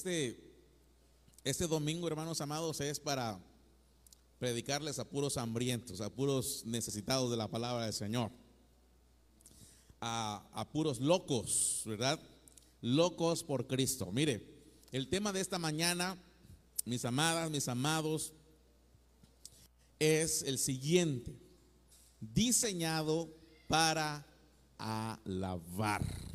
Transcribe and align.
Este, 0.00 0.40
este 1.44 1.66
domingo, 1.66 2.08
hermanos 2.08 2.40
amados, 2.40 2.80
es 2.80 2.98
para 2.98 3.38
predicarles 4.38 4.98
a 4.98 5.04
puros 5.04 5.36
hambrientos, 5.36 6.00
a 6.00 6.08
puros 6.08 6.62
necesitados 6.64 7.30
de 7.30 7.36
la 7.36 7.48
palabra 7.48 7.84
del 7.84 7.92
Señor, 7.92 8.30
a, 10.00 10.42
a 10.54 10.66
puros 10.70 11.00
locos, 11.00 11.82
¿verdad? 11.84 12.18
Locos 12.80 13.44
por 13.44 13.66
Cristo. 13.66 14.10
Mire, 14.10 14.42
el 14.90 15.10
tema 15.10 15.34
de 15.34 15.42
esta 15.42 15.58
mañana, 15.58 16.16
mis 16.86 17.04
amadas, 17.04 17.50
mis 17.50 17.68
amados, 17.68 18.32
es 19.98 20.44
el 20.44 20.58
siguiente, 20.58 21.38
diseñado 22.20 23.28
para 23.68 24.26
alabar. 24.78 26.29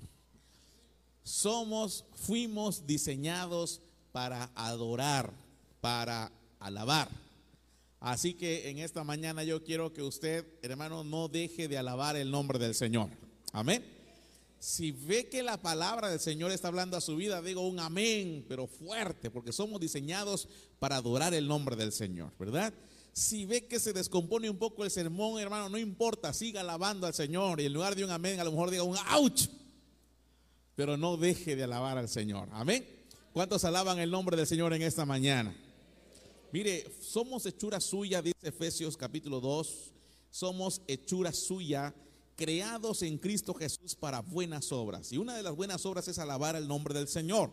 Somos, 1.26 2.06
fuimos 2.14 2.86
diseñados 2.86 3.82
para 4.12 4.52
adorar, 4.54 5.34
para 5.82 6.32
alabar. 6.60 7.10
Así 8.00 8.36
que 8.36 8.70
en 8.70 8.78
esta 8.78 9.04
mañana 9.04 9.44
yo 9.44 9.64
quiero 9.64 9.92
que 9.92 10.04
usted, 10.04 10.46
hermano, 10.62 11.04
no 11.04 11.28
deje 11.28 11.68
de 11.68 11.80
alabar 11.80 12.16
el 12.16 12.30
nombre 12.30 12.60
del 12.60 12.76
Señor. 12.76 13.10
Amén. 13.54 13.84
Si 14.60 14.92
ve 14.92 15.28
que 15.28 15.42
la 15.42 15.60
palabra 15.60 16.10
del 16.10 16.20
Señor 16.20 16.52
está 16.52 16.68
hablando 16.68 16.96
a 16.96 17.02
su 17.02 17.16
vida, 17.16 17.42
digo 17.42 17.68
un 17.68 17.80
amén, 17.80 18.46
pero 18.48 18.68
fuerte, 18.68 19.32
porque 19.32 19.52
somos 19.52 19.82
diseñados 19.82 20.48
para 20.78 20.98
adorar 20.98 21.34
el 21.34 21.48
nombre 21.48 21.76
del 21.76 21.92
Señor, 21.92 22.32
¿verdad? 22.38 22.72
Si 23.14 23.46
ve 23.46 23.66
que 23.66 23.80
se 23.80 23.94
descompone 23.94 24.48
un 24.48 24.58
poco 24.58 24.84
el 24.84 24.92
sermón, 24.92 25.42
hermano, 25.42 25.70
no 25.70 25.80
importa, 25.80 26.34
siga 26.34 26.62
alabando 26.62 27.08
al 27.08 27.16
Señor 27.16 27.60
y 27.62 27.66
en 27.66 27.74
lugar 27.74 27.96
de 27.96 28.06
un 28.06 28.12
amén, 28.12 28.40
a 28.40 28.44
lo 28.44 28.52
mejor 28.52 28.70
diga 28.70 28.84
un 28.84 28.98
ouch, 29.12 29.48
pero 30.76 30.98
no 30.98 31.18
deje 31.18 31.56
de 31.56 31.64
alabar 31.64 31.98
al 31.98 32.10
Señor. 32.10 32.50
Amén. 32.52 32.86
¿Cuántos 33.34 33.64
alaban 33.66 34.00
el 34.00 34.12
nombre 34.12 34.38
del 34.38 34.48
Señor 34.48 34.74
en 34.74 34.82
esta 34.82 35.06
mañana? 35.06 35.56
Mire, 36.52 36.86
somos 37.02 37.46
hechura 37.46 37.82
suya, 37.82 38.22
dice 38.22 38.36
Efesios 38.42 38.96
capítulo 38.96 39.42
2, 39.42 39.92
somos 40.30 40.82
hechura 40.88 41.34
suya, 41.34 41.94
creados 42.36 43.02
en 43.02 43.18
Cristo 43.18 43.54
Jesús 43.54 43.96
para 43.96 44.22
buenas 44.22 44.72
obras. 44.72 45.12
Y 45.12 45.18
una 45.18 45.36
de 45.36 45.44
las 45.44 45.56
buenas 45.56 45.86
obras 45.86 46.08
es 46.08 46.20
alabar 46.20 46.56
el 46.56 46.68
nombre 46.68 46.94
del 46.94 47.08
Señor. 47.08 47.52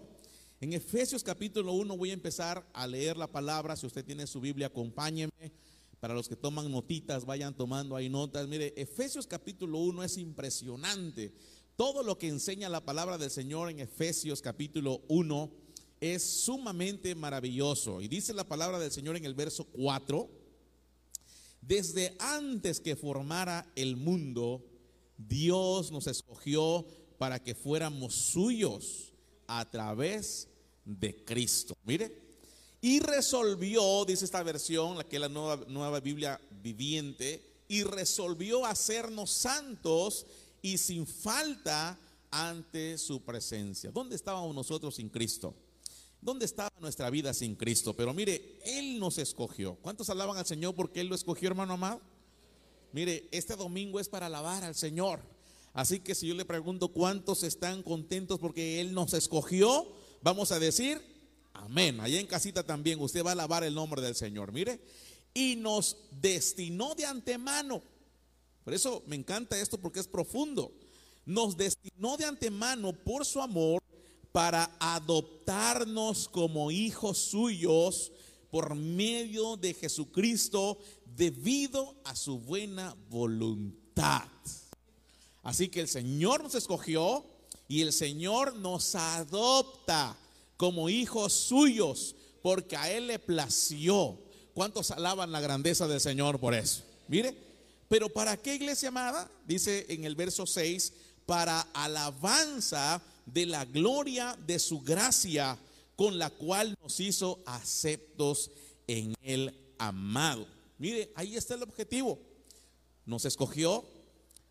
En 0.61 0.73
Efesios 0.73 1.25
capítulo 1.25 1.73
1 1.73 1.97
voy 1.97 2.11
a 2.11 2.15
empezar 2.15 2.65
a 2.73 2.87
leer 2.87 3.17
la 3.17 3.27
palabra. 3.27 3.75
Si 3.75 3.87
usted 3.87 4.05
tiene 4.05 4.29
su 4.29 4.41
Biblia, 4.41 4.69
acompáñeme. 4.69 5.53
Para 5.99 6.15
los 6.15 6.29
que 6.29 6.37
toman 6.37 6.71
notitas, 6.71 7.25
vayan 7.25 7.55
tomando 7.55 7.97
ahí 7.97 8.09
notas. 8.09 8.47
Mire, 8.47 8.73
Efesios 8.77 9.27
capítulo 9.27 9.79
1 9.79 10.05
es 10.05 10.19
impresionante. 10.19 11.33
Todo 11.83 12.05
lo 12.05 12.17
que 12.17 12.29
enseña 12.29 12.69
la 12.69 12.85
palabra 12.85 13.19
del 13.19 13.29
Señor 13.29 13.69
en 13.69 13.81
Efesios 13.81 14.41
capítulo 14.41 15.03
1 15.09 15.51
es 16.01 16.23
sumamente 16.23 17.13
maravilloso. 17.17 18.01
Y 18.01 18.07
dice 18.07 18.33
la 18.33 18.47
palabra 18.47 18.79
del 18.79 18.93
Señor 18.93 19.17
en 19.17 19.25
el 19.25 19.35
verso 19.35 19.65
4, 19.65 20.31
desde 21.61 22.15
antes 22.21 22.79
que 22.79 22.95
formara 22.95 23.67
el 23.75 23.97
mundo, 23.97 24.65
Dios 25.19 25.91
nos 25.91 26.07
escogió 26.07 26.87
para 27.19 27.43
que 27.43 27.57
fuéramos 27.57 28.15
suyos 28.15 29.13
a 29.49 29.69
través 29.69 30.47
de 30.85 31.25
Cristo. 31.25 31.77
Mire, 31.83 32.17
y 32.81 33.01
resolvió, 33.01 34.05
dice 34.05 34.25
esta 34.25 34.45
versión, 34.45 34.99
la 34.99 35.03
que 35.03 35.17
es 35.17 35.21
la 35.21 35.29
nueva, 35.29 35.65
nueva 35.67 35.99
Biblia 35.99 36.41
viviente, 36.63 37.43
y 37.67 37.83
resolvió 37.83 38.67
hacernos 38.67 39.33
santos 39.33 40.27
y 40.63 40.79
sin 40.79 41.07
falta 41.07 41.99
ante 42.31 42.97
su 42.97 43.21
presencia. 43.23 43.91
¿Dónde 43.91 44.17
estábamos 44.17 44.55
nosotros 44.55 44.95
sin 44.95 45.09
Cristo? 45.09 45.55
¿Dónde 46.21 46.45
estaba 46.45 46.73
nuestra 46.81 47.11
vida 47.11 47.35
sin 47.35 47.57
Cristo? 47.57 47.95
Pero 47.95 48.15
mire, 48.15 48.59
Él 48.65 48.99
nos 49.01 49.19
escogió. 49.19 49.75
¿Cuántos 49.83 50.09
alaban 50.09 50.39
al 50.39 50.47
Señor 50.47 50.75
porque 50.75 51.01
Él 51.01 51.09
lo 51.09 51.17
escogió, 51.17 51.49
hermano 51.49 51.75
amado? 51.75 52.01
Mire, 52.93 53.29
este 53.33 53.57
domingo 53.57 53.99
es 53.99 54.09
para 54.09 54.27
alabar 54.27 54.63
al 54.63 54.77
Señor. 54.77 55.21
Así 55.75 56.01
que 56.01 56.15
si 56.15 56.29
yo 56.29 56.35
le 56.35 56.45
pregunto 56.45 56.89
cuántos 56.89 57.43
están 57.43 57.83
contentos 57.83 58.39
porque 58.39 58.81
Él 58.81 58.95
nos 58.95 59.15
escogió, 59.15 59.87
vamos 60.23 60.53
a 60.53 60.59
decir, 60.59 61.01
amén. 61.55 61.99
Allá 62.01 62.21
en 62.21 62.27
casita 62.27 62.63
también 62.63 63.01
usted 63.01 63.25
va 63.25 63.31
a 63.31 63.33
alabar 63.33 63.65
el 63.65 63.75
nombre 63.75 64.01
del 64.01 64.15
Señor. 64.15 64.53
Mire, 64.53 64.81
y 65.35 65.57
nos 65.57 65.97
destinó 66.21 66.95
de 66.95 67.07
antemano. 67.07 67.83
Por 68.65 68.75
eso 68.75 69.03
me 69.07 69.17
encanta 69.17 69.61
esto 69.61 69.79
porque 69.79 70.01
es 70.01 70.09
profundo. 70.09 70.73
Nos 71.25 71.57
destinó 71.57 72.17
de 72.17 72.25
antemano 72.25 72.93
por 72.93 73.25
su 73.25 73.41
amor 73.41 73.83
para 74.33 74.71
adoptarnos 74.81 76.29
como 76.29 76.71
hijos 76.71 77.19
suyos 77.19 78.13
por 78.51 78.75
medio 78.75 79.57
de 79.57 79.75
Jesucristo 79.75 80.79
debido 81.05 81.97
a 82.05 82.17
su 82.17 82.39
buena 82.39 82.97
voluntad. 83.09 84.29
Así 85.43 85.69
que 85.69 85.81
el 85.81 85.89
Señor 85.89 86.43
nos 86.43 86.55
escogió 86.55 87.25
y 87.69 87.83
el 87.83 87.93
Señor 87.93 88.55
nos 88.57 88.95
adopta 88.95 90.17
como 90.57 90.89
hijos 90.89 91.33
suyos 91.33 92.15
porque 92.43 92.77
a 92.77 92.91
Él 92.91 93.07
le 93.09 93.19
plació. 93.19 94.19
¿Cuántos 94.55 94.91
alaban 94.91 95.33
la 95.33 95.41
grandeza 95.41 95.89
del 95.89 96.01
Señor 96.01 96.39
por 96.39 96.55
eso? 96.55 96.83
Mire, 97.09 97.37
pero 97.93 98.09
¿para 98.09 98.39
qué 98.39 98.55
iglesia 98.55 98.89
amada? 98.89 99.31
Dice 99.45 99.85
en 99.91 100.07
el 100.07 100.17
verso 100.17 100.47
6, 100.47 100.95
para 101.27 101.61
alabanza 101.75 103.03
de 103.27 103.45
la 103.45 103.67
gloria 103.67 104.35
de 104.47 104.59
su 104.59 104.81
gracia 104.81 105.59
con 105.95 106.19
la 106.19 106.31
cual 106.31 106.75
nos 106.83 107.01
hizo 107.01 107.43
aceptos 107.45 108.51
en 108.87 109.13
el 109.21 109.55
amado. 109.77 110.47
Mire, 110.79 111.13
ahí 111.15 111.37
está 111.37 111.55
el 111.55 111.65
objetivo. 111.65 112.19
Nos 113.05 113.27
escogió, 113.27 113.85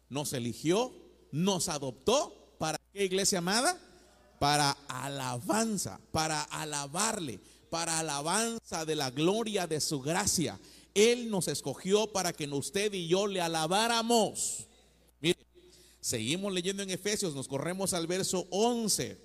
nos 0.07 0.33
eligió, 0.33 0.93
nos 1.31 1.67
adoptó. 1.67 2.55
¿Para 2.59 2.79
qué 2.93 3.05
iglesia 3.05 3.39
amada? 3.39 3.75
Para 4.37 4.77
alabanza, 4.87 5.99
para 6.11 6.43
alabarle, 6.43 7.39
para 7.71 7.97
alabanza 7.97 8.85
de 8.85 8.95
la 8.95 9.09
gloria 9.09 9.65
de 9.65 9.81
su 9.81 9.99
gracia. 9.99 10.59
Él 10.93 11.29
nos 11.29 11.47
escogió 11.47 12.07
para 12.07 12.33
que 12.33 12.47
usted 12.47 12.93
y 12.93 13.07
yo 13.07 13.27
le 13.27 13.41
alabáramos. 13.41 14.67
Mire, 15.19 15.39
seguimos 15.99 16.53
leyendo 16.53 16.83
en 16.83 16.89
Efesios, 16.89 17.33
nos 17.33 17.47
corremos 17.47 17.93
al 17.93 18.07
verso 18.07 18.47
11. 18.49 19.17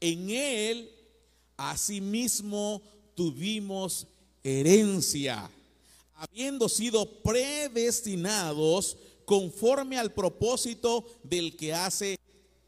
En 0.00 0.30
Él, 0.30 0.90
asimismo, 1.56 2.82
tuvimos 3.14 4.06
herencia, 4.42 5.50
habiendo 6.14 6.68
sido 6.68 7.22
predestinados 7.22 8.96
conforme 9.24 9.98
al 9.98 10.12
propósito 10.12 11.06
del 11.22 11.56
que 11.56 11.74
hace 11.74 12.18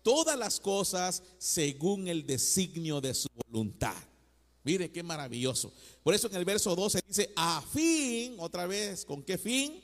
todas 0.02 0.38
las 0.38 0.60
cosas 0.60 1.22
según 1.38 2.08
el 2.08 2.26
designio 2.26 3.00
de 3.00 3.14
su 3.14 3.28
voluntad. 3.46 3.96
Mire 4.64 4.90
qué 4.90 5.02
maravilloso. 5.02 5.72
Por 6.02 6.14
eso 6.14 6.28
en 6.28 6.36
el 6.36 6.44
verso 6.44 6.74
12 6.76 7.00
dice, 7.06 7.32
a 7.34 7.62
fin, 7.72 8.36
otra 8.38 8.66
vez, 8.66 9.04
¿con 9.04 9.22
qué 9.22 9.36
fin? 9.36 9.82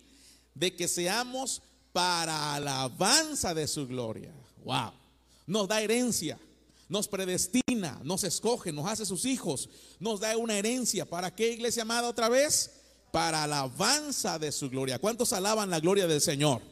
De 0.55 0.75
que 0.75 0.87
seamos 0.87 1.63
para 1.93 2.55
alabanza 2.55 3.55
de 3.55 3.67
su 3.67 3.87
gloria. 3.89 4.33
Wow. 4.65 4.93
Nos 5.47 5.67
da 5.67 5.81
herencia, 5.81 6.39
nos 6.89 7.09
predestina, 7.09 8.01
nos 8.05 8.23
escoge, 8.23 8.73
nos 8.73 8.87
hace 8.87 9.05
sus 9.05 9.25
hijos, 9.25 9.69
nos 9.99 10.21
da 10.21 10.37
una 10.37 10.57
herencia. 10.57 11.05
¿Para 11.07 11.35
qué 11.35 11.53
iglesia 11.53 11.83
amada 11.83 12.09
otra 12.09 12.29
vez? 12.29 12.71
Para 13.11 13.45
alabanza 13.45 14.39
de 14.39 14.53
su 14.53 14.71
gloria. 14.71 14.99
¿Cuántos 14.99 15.33
alaban 15.33 15.71
la 15.71 15.81
gloria 15.81 16.07
del 16.07 16.21
Señor? 16.21 16.63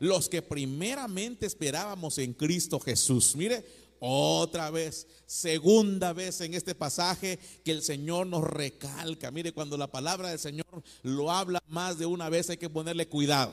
Los 0.00 0.28
que 0.28 0.42
primeramente 0.42 1.46
esperábamos 1.46 2.18
en 2.18 2.32
Cristo 2.32 2.80
Jesús. 2.80 3.36
Mire, 3.36 3.64
otra 4.00 4.70
vez, 4.70 5.06
segunda 5.26 6.12
vez 6.12 6.40
en 6.40 6.54
este 6.54 6.74
pasaje 6.74 7.38
que 7.64 7.72
el 7.72 7.82
Señor 7.82 8.26
nos 8.26 8.44
recalca. 8.44 9.30
Mire, 9.30 9.52
cuando 9.52 9.76
la 9.76 9.90
palabra 9.90 10.30
del 10.30 10.38
Señor 10.38 10.66
lo 11.02 11.30
habla 11.30 11.62
más 11.68 11.98
de 11.98 12.06
una 12.06 12.28
vez 12.28 12.50
hay 12.50 12.56
que 12.56 12.70
ponerle 12.70 13.08
cuidado. 13.08 13.52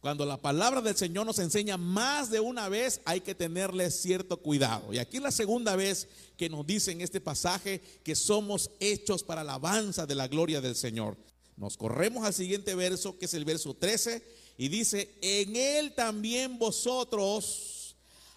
Cuando 0.00 0.26
la 0.26 0.36
palabra 0.36 0.80
del 0.80 0.96
Señor 0.96 1.24
nos 1.24 1.38
enseña 1.38 1.76
más 1.76 2.28
de 2.28 2.40
una 2.40 2.68
vez 2.68 3.00
hay 3.04 3.20
que 3.20 3.36
tenerle 3.36 3.88
cierto 3.92 4.36
cuidado. 4.36 4.92
Y 4.92 4.98
aquí 4.98 5.18
es 5.18 5.22
la 5.22 5.30
segunda 5.30 5.76
vez 5.76 6.08
que 6.36 6.48
nos 6.48 6.66
dice 6.66 6.90
en 6.90 7.02
este 7.02 7.20
pasaje 7.20 7.80
que 8.02 8.16
somos 8.16 8.72
hechos 8.80 9.22
para 9.22 9.42
alabanza 9.42 10.04
de 10.04 10.16
la 10.16 10.26
gloria 10.26 10.60
del 10.60 10.74
Señor. 10.74 11.16
Nos 11.56 11.76
corremos 11.76 12.24
al 12.24 12.34
siguiente 12.34 12.74
verso, 12.74 13.16
que 13.16 13.26
es 13.26 13.34
el 13.34 13.44
verso 13.44 13.74
13, 13.74 14.24
y 14.58 14.68
dice, 14.68 15.14
en 15.20 15.54
él 15.54 15.94
también 15.94 16.58
vosotros 16.58 17.81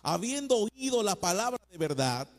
habiendo 0.06 0.56
oído 0.58 1.02
la 1.02 1.16
palabra 1.16 1.60
de 1.72 1.78
verdad, 1.80 2.30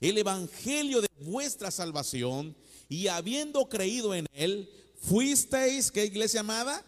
el 0.00 0.18
evangelio 0.18 1.00
de 1.00 1.08
vuestra 1.20 1.70
salvación, 1.70 2.54
y 2.88 3.06
habiendo 3.06 3.68
creído 3.68 4.12
en 4.12 4.26
él, 4.34 4.68
fuisteis, 5.00 5.92
¿qué 5.92 6.04
iglesia 6.04 6.40
amada? 6.40 6.84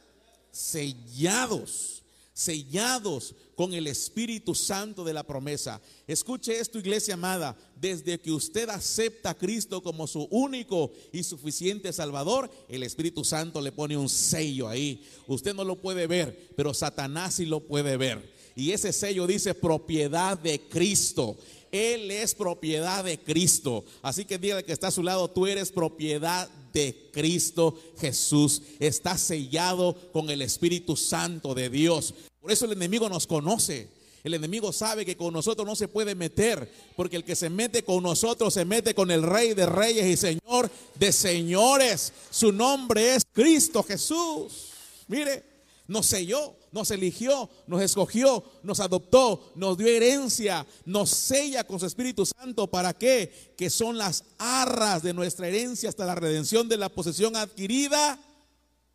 Sellados, 0.51 2.03
sellados 2.33 3.33
con 3.55 3.75
el 3.75 3.87
Espíritu 3.87 4.57
Santo 4.57 5.05
de 5.05 5.13
la 5.13 5.23
promesa. 5.23 5.81
Escuche 6.09 6.59
esto, 6.59 6.81
iglesia 6.81 7.15
amada, 7.15 7.57
desde 7.77 8.19
que 8.19 8.33
usted 8.33 8.69
acepta 8.69 9.31
a 9.31 9.39
Cristo 9.39 9.85
como 9.85 10.09
su 10.09 10.27
único 10.33 10.91
y 11.13 11.23
suficiente 11.23 11.93
Salvador, 11.93 12.51
el 12.69 12.83
Espíritu 12.83 13.25
Santo 13.25 13.61
le 13.61 13.71
pone 13.71 13.97
un 13.97 14.09
sello 14.09 14.69
ahí. 14.69 15.09
Usted 15.29 15.55
no 15.55 15.63
lo 15.63 15.81
puede 15.81 16.09
ver, 16.09 16.51
pero 16.57 16.75
Satanás 16.75 17.35
sí 17.35 17.47
lo 17.47 17.61
puede 17.61 17.97
ver. 17.97 18.34
Y 18.57 18.73
ese 18.73 18.93
sello 18.93 19.27
dice 19.27 19.55
propiedad 19.55 20.39
de 20.39 20.61
Cristo. 20.61 21.37
Él 21.73 22.11
es 22.11 22.35
propiedad 22.35 23.03
de 23.03 23.19
Cristo. 23.19 23.85
Así 24.01 24.25
que 24.25 24.39
dígale 24.39 24.65
que 24.65 24.73
está 24.73 24.89
a 24.89 24.93
su 24.93 25.03
lado, 25.03 25.29
tú 25.29 25.47
eres 25.47 25.73
propiedad 25.73 26.49
de 26.73 27.11
Cristo 27.13 27.77
Jesús. 27.99 28.63
Está 28.79 29.19
sellado 29.19 29.97
con 30.13 30.31
el 30.31 30.43
Espíritu 30.43 30.97
Santo 30.97 31.55
de 31.55 31.69
Dios. 31.69 32.15
Por 32.41 32.53
eso 32.53 32.67
el 32.67 32.73
enemigo 32.73 33.09
nos 33.09 33.27
conoce. 33.27 33.89
El 34.23 34.35
enemigo 34.35 34.73
sabe 34.73 35.05
que 35.05 35.19
con 35.19 35.35
nosotros 35.35 35.67
no 35.67 35.77
se 35.77 35.87
puede 35.87 36.15
meter, 36.15 36.73
porque 36.97 37.17
el 37.17 37.25
que 37.25 37.37
se 37.37 37.51
mete 37.51 37.83
con 37.83 38.03
nosotros 38.03 38.55
se 38.55 38.65
mete 38.65 38.95
con 38.95 39.11
el 39.11 39.23
Rey 39.23 39.53
de 39.53 39.67
Reyes 39.67 40.07
y 40.07 40.17
Señor 40.17 40.71
de 40.95 41.13
Señores. 41.13 42.13
Su 42.31 42.51
nombre 42.51 43.17
es 43.17 43.23
Cristo 43.33 43.83
Jesús. 43.83 44.71
Mire, 45.09 45.43
nos 45.89 46.07
selló 46.07 46.57
nos 46.75 46.91
eligió, 46.91 47.49
nos 47.69 47.81
escogió, 47.81 48.43
nos 48.65 48.81
adoptó, 48.81 49.53
nos 49.55 49.79
dio 49.79 49.87
herencia, 49.87 50.67
nos 50.85 51.09
sella 51.09 51.63
con 51.65 51.79
su 51.79 51.87
Espíritu 51.87 52.27
Santo. 52.27 52.67
¿Para 52.67 52.93
qué? 52.93 53.55
Que 53.57 53.71
son 53.71 53.97
las 53.97 54.25
arras 54.39 55.05
de 55.05 55.15
nuestra 55.15 55.47
herencia 55.47 55.89
hasta 55.89 56.05
la 56.05 56.17
redención 56.17 56.69
de 56.69 56.77
la 56.77 56.89
posesión 56.89 57.37
adquirida 57.37 58.19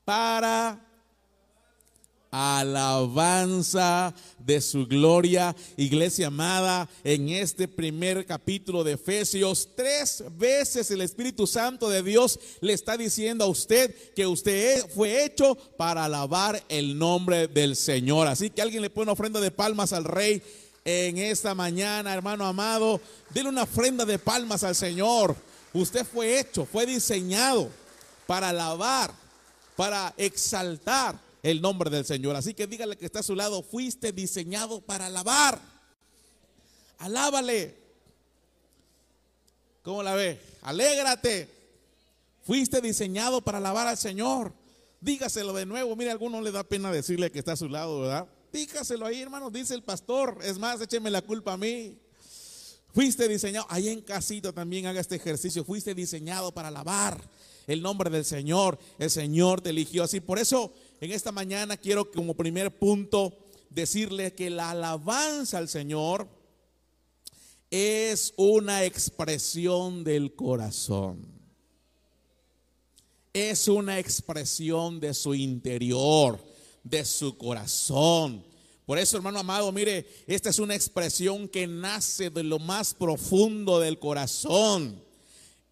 para 0.03 0.88
alabanza 2.31 4.13
de 4.37 4.61
su 4.61 4.85
gloria. 4.85 5.55
Iglesia 5.77 6.27
amada, 6.27 6.89
en 7.03 7.29
este 7.29 7.67
primer 7.67 8.25
capítulo 8.25 8.83
de 8.83 8.93
Efesios, 8.93 9.69
tres 9.75 10.23
veces 10.37 10.91
el 10.91 11.01
Espíritu 11.01 11.47
Santo 11.47 11.89
de 11.89 12.03
Dios 12.03 12.39
le 12.61 12.73
está 12.73 12.97
diciendo 12.97 13.45
a 13.45 13.49
usted 13.49 13.93
que 14.13 14.27
usted 14.27 14.87
fue 14.93 15.23
hecho 15.23 15.55
para 15.77 16.05
alabar 16.05 16.63
el 16.69 16.97
nombre 16.97 17.47
del 17.47 17.75
Señor. 17.75 18.27
Así 18.27 18.49
que 18.49 18.61
alguien 18.61 18.81
le 18.81 18.89
pone 18.89 19.03
una 19.03 19.13
ofrenda 19.13 19.39
de 19.39 19.51
palmas 19.51 19.93
al 19.93 20.05
Rey 20.05 20.41
en 20.85 21.17
esta 21.17 21.55
mañana, 21.55 22.13
hermano 22.13 22.45
amado. 22.45 23.01
Dile 23.33 23.49
una 23.49 23.63
ofrenda 23.63 24.05
de 24.05 24.19
palmas 24.19 24.63
al 24.63 24.75
Señor. 24.75 25.35
Usted 25.73 26.05
fue 26.05 26.39
hecho, 26.39 26.65
fue 26.65 26.85
diseñado 26.85 27.69
para 28.25 28.49
alabar, 28.49 29.11
para 29.75 30.13
exaltar 30.17 31.28
el 31.43 31.61
nombre 31.61 31.89
del 31.89 32.05
Señor. 32.05 32.35
Así 32.35 32.53
que 32.53 32.67
dígale 32.67 32.97
que 32.97 33.05
está 33.05 33.19
a 33.19 33.23
su 33.23 33.35
lado, 33.35 33.63
fuiste 33.63 34.11
diseñado 34.11 34.81
para 34.81 35.07
alabar. 35.07 35.59
Alábale. 36.97 37.75
¿Cómo 39.83 40.03
la 40.03 40.13
ve? 40.15 40.39
Alégrate. 40.61 41.49
Fuiste 42.43 42.81
diseñado 42.81 43.41
para 43.41 43.59
alabar 43.59 43.87
al 43.87 43.97
Señor. 43.97 44.53
Dígaselo 45.01 45.53
de 45.53 45.65
nuevo. 45.65 45.95
Mire, 45.95 46.09
a 46.09 46.13
alguno 46.13 46.41
le 46.41 46.51
da 46.51 46.63
pena 46.63 46.91
decirle 46.91 47.31
que 47.31 47.39
está 47.39 47.53
a 47.53 47.57
su 47.57 47.69
lado, 47.69 48.01
¿verdad? 48.01 48.27
Dígaselo 48.51 49.05
ahí, 49.05 49.21
hermano, 49.21 49.49
dice 49.49 49.73
el 49.73 49.83
pastor. 49.83 50.39
Es 50.43 50.57
más, 50.57 50.81
écheme 50.81 51.09
la 51.09 51.21
culpa 51.21 51.53
a 51.53 51.57
mí. 51.57 51.97
Fuiste 52.93 53.27
diseñado, 53.27 53.67
ahí 53.69 53.87
en 53.87 54.01
casita 54.01 54.51
también 54.51 54.87
haga 54.87 54.99
este 54.99 55.15
ejercicio. 55.15 55.63
Fuiste 55.63 55.93
diseñado 55.93 56.51
para 56.51 56.69
alabar 56.69 57.21
el 57.67 57.81
nombre 57.81 58.09
del 58.09 58.25
Señor. 58.25 58.79
El 58.97 59.11
Señor 59.11 59.61
te 59.61 59.69
eligió 59.69 60.03
así. 60.03 60.19
Por 60.19 60.39
eso 60.39 60.73
en 61.01 61.11
esta 61.11 61.31
mañana 61.31 61.77
quiero 61.77 62.11
como 62.11 62.35
primer 62.35 62.77
punto 62.77 63.37
decirle 63.69 64.33
que 64.33 64.49
la 64.49 64.71
alabanza 64.71 65.57
al 65.57 65.69
Señor 65.69 66.27
es 67.71 68.33
una 68.35 68.83
expresión 68.83 70.03
del 70.03 70.35
corazón. 70.35 71.25
Es 73.31 73.67
una 73.67 73.99
expresión 73.99 74.99
de 74.99 75.13
su 75.13 75.35
interior, 75.35 76.39
de 76.83 77.05
su 77.05 77.37
corazón. 77.37 78.43
Por 78.85 78.97
eso, 78.97 79.17
hermano 79.17 79.39
amado, 79.39 79.71
mire, 79.71 80.05
esta 80.25 80.49
es 80.49 80.57
una 80.57 80.75
expresión 80.75 81.47
que 81.47 81.67
nace 81.67 82.31
de 82.31 82.43
lo 82.43 82.57
más 82.57 82.93
profundo 82.95 83.79
del 83.79 83.99
corazón 83.99 85.08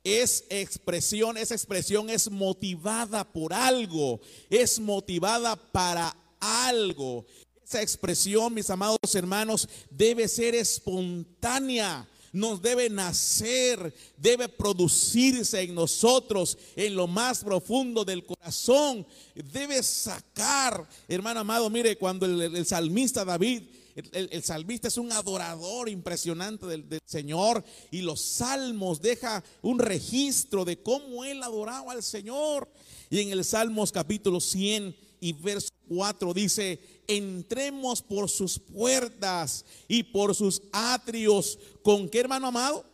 es 0.07 0.45
expresión, 0.49 1.37
esa 1.37 1.55
expresión 1.55 2.09
es 2.09 2.29
motivada 2.31 3.23
por 3.23 3.53
algo, 3.53 4.21
es 4.49 4.79
motivada 4.79 5.55
para 5.55 6.15
algo. 6.39 7.25
Esa 7.63 7.81
expresión, 7.81 8.53
mis 8.53 8.69
amados 8.69 9.13
hermanos, 9.13 9.67
debe 9.89 10.27
ser 10.27 10.55
espontánea, 10.55 12.07
nos 12.31 12.61
debe 12.61 12.89
nacer, 12.89 13.93
debe 14.15 14.47
producirse 14.47 15.61
en 15.61 15.75
nosotros, 15.75 16.57
en 16.75 16.95
lo 16.95 17.07
más 17.07 17.43
profundo 17.43 18.05
del 18.05 18.25
corazón, 18.25 19.05
debe 19.35 19.81
sacar, 19.83 20.87
hermano 21.07 21.41
amado, 21.41 21.69
mire, 21.69 21.97
cuando 21.97 22.25
el, 22.25 22.65
salmista 22.65 23.25
David 23.25 23.63
el, 24.11 24.43
salmista 24.43 24.87
es 24.87 24.97
un 24.97 25.11
adorador 25.11 25.89
impresionante 25.89 26.67
del, 26.67 26.85
Señor 27.05 27.63
y 27.89 28.01
los 28.01 28.21
salmos 28.21 29.01
deja 29.01 29.43
un 29.61 29.79
registro 29.79 30.65
de 30.65 30.81
cómo 30.81 31.23
él 31.23 31.41
adoraba 31.41 31.93
al 31.93 32.03
Señor. 32.03 32.69
Y 33.09 33.21
en 33.21 33.31
el 33.31 33.43
Salmos 33.43 33.91
capítulo 33.91 34.39
100 34.39 34.95
y 35.19 35.33
verso 35.33 35.69
4 35.89 36.33
dice, 36.33 36.79
entremos 37.07 38.01
por 38.01 38.29
sus 38.29 38.59
puertas 38.59 39.65
y 39.87 40.03
por 40.03 40.35
sus 40.35 40.61
atrios. 40.71 41.57
¿Con 41.81 42.07
qué 42.07 42.19
hermano 42.19 42.47
amado? 42.47 42.85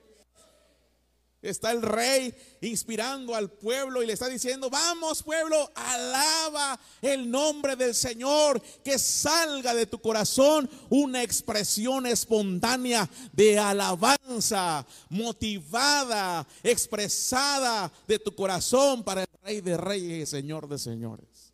Está 1.42 1.72
el 1.72 1.82
rey 1.82 2.32
inspirando 2.60 3.34
al 3.34 3.50
pueblo 3.50 4.00
y 4.00 4.06
le 4.06 4.12
está 4.12 4.28
diciendo, 4.28 4.70
vamos 4.70 5.24
pueblo, 5.24 5.72
alaba 5.74 6.78
el 7.00 7.28
nombre 7.28 7.74
del 7.74 7.96
Señor, 7.96 8.62
que 8.84 8.96
salga 8.96 9.74
de 9.74 9.86
tu 9.86 10.00
corazón 10.00 10.70
una 10.88 11.20
expresión 11.24 12.06
espontánea 12.06 13.10
de 13.32 13.58
alabanza, 13.58 14.86
motivada, 15.08 16.46
expresada 16.62 17.92
de 18.06 18.20
tu 18.20 18.32
corazón 18.36 19.02
para 19.02 19.22
el 19.22 19.28
rey 19.42 19.60
de 19.60 19.76
reyes 19.76 20.22
y 20.22 20.26
señor 20.26 20.68
de 20.68 20.78
señores. 20.78 21.52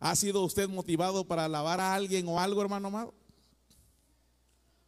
¿Ha 0.00 0.16
sido 0.16 0.42
usted 0.42 0.68
motivado 0.68 1.24
para 1.24 1.44
alabar 1.44 1.78
a 1.78 1.94
alguien 1.94 2.26
o 2.26 2.40
algo, 2.40 2.60
hermano 2.60 2.88
amado? 2.88 3.14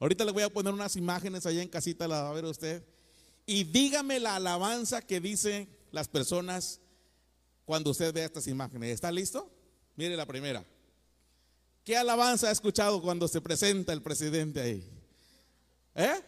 Ahorita 0.00 0.25
le 0.25 0.33
voy 0.33 0.42
a 0.42 0.52
poner 0.52 0.75
unas 0.75 0.97
imágenes 0.97 1.47
allá 1.47 1.62
en 1.62 1.68
casita, 1.68 2.09
la 2.09 2.25
va 2.25 2.30
a 2.30 2.33
ver 2.33 2.44
usted. 2.47 2.83
Y 3.46 3.64
dígame 3.64 4.20
la 4.20 4.36
alabanza 4.36 5.02
que 5.02 5.20
dicen 5.20 5.68
las 5.90 6.08
personas 6.08 6.80
cuando 7.64 7.90
usted 7.90 8.12
ve 8.12 8.24
estas 8.24 8.46
imágenes. 8.46 8.90
¿Está 8.90 9.12
listo? 9.12 9.50
Mire 9.96 10.16
la 10.16 10.26
primera. 10.26 10.64
¿Qué 11.84 11.96
alabanza 11.96 12.48
ha 12.48 12.52
escuchado 12.52 13.02
cuando 13.02 13.28
se 13.28 13.40
presenta 13.40 13.92
el 13.92 14.02
presidente 14.02 14.60
ahí? 14.60 14.90
¿Eh? 15.94 16.20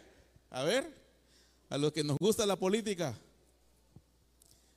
A 0.50 0.62
ver, 0.62 0.94
a 1.70 1.78
los 1.78 1.92
que 1.92 2.04
nos 2.04 2.18
gusta 2.18 2.44
la 2.44 2.56
política. 2.56 3.18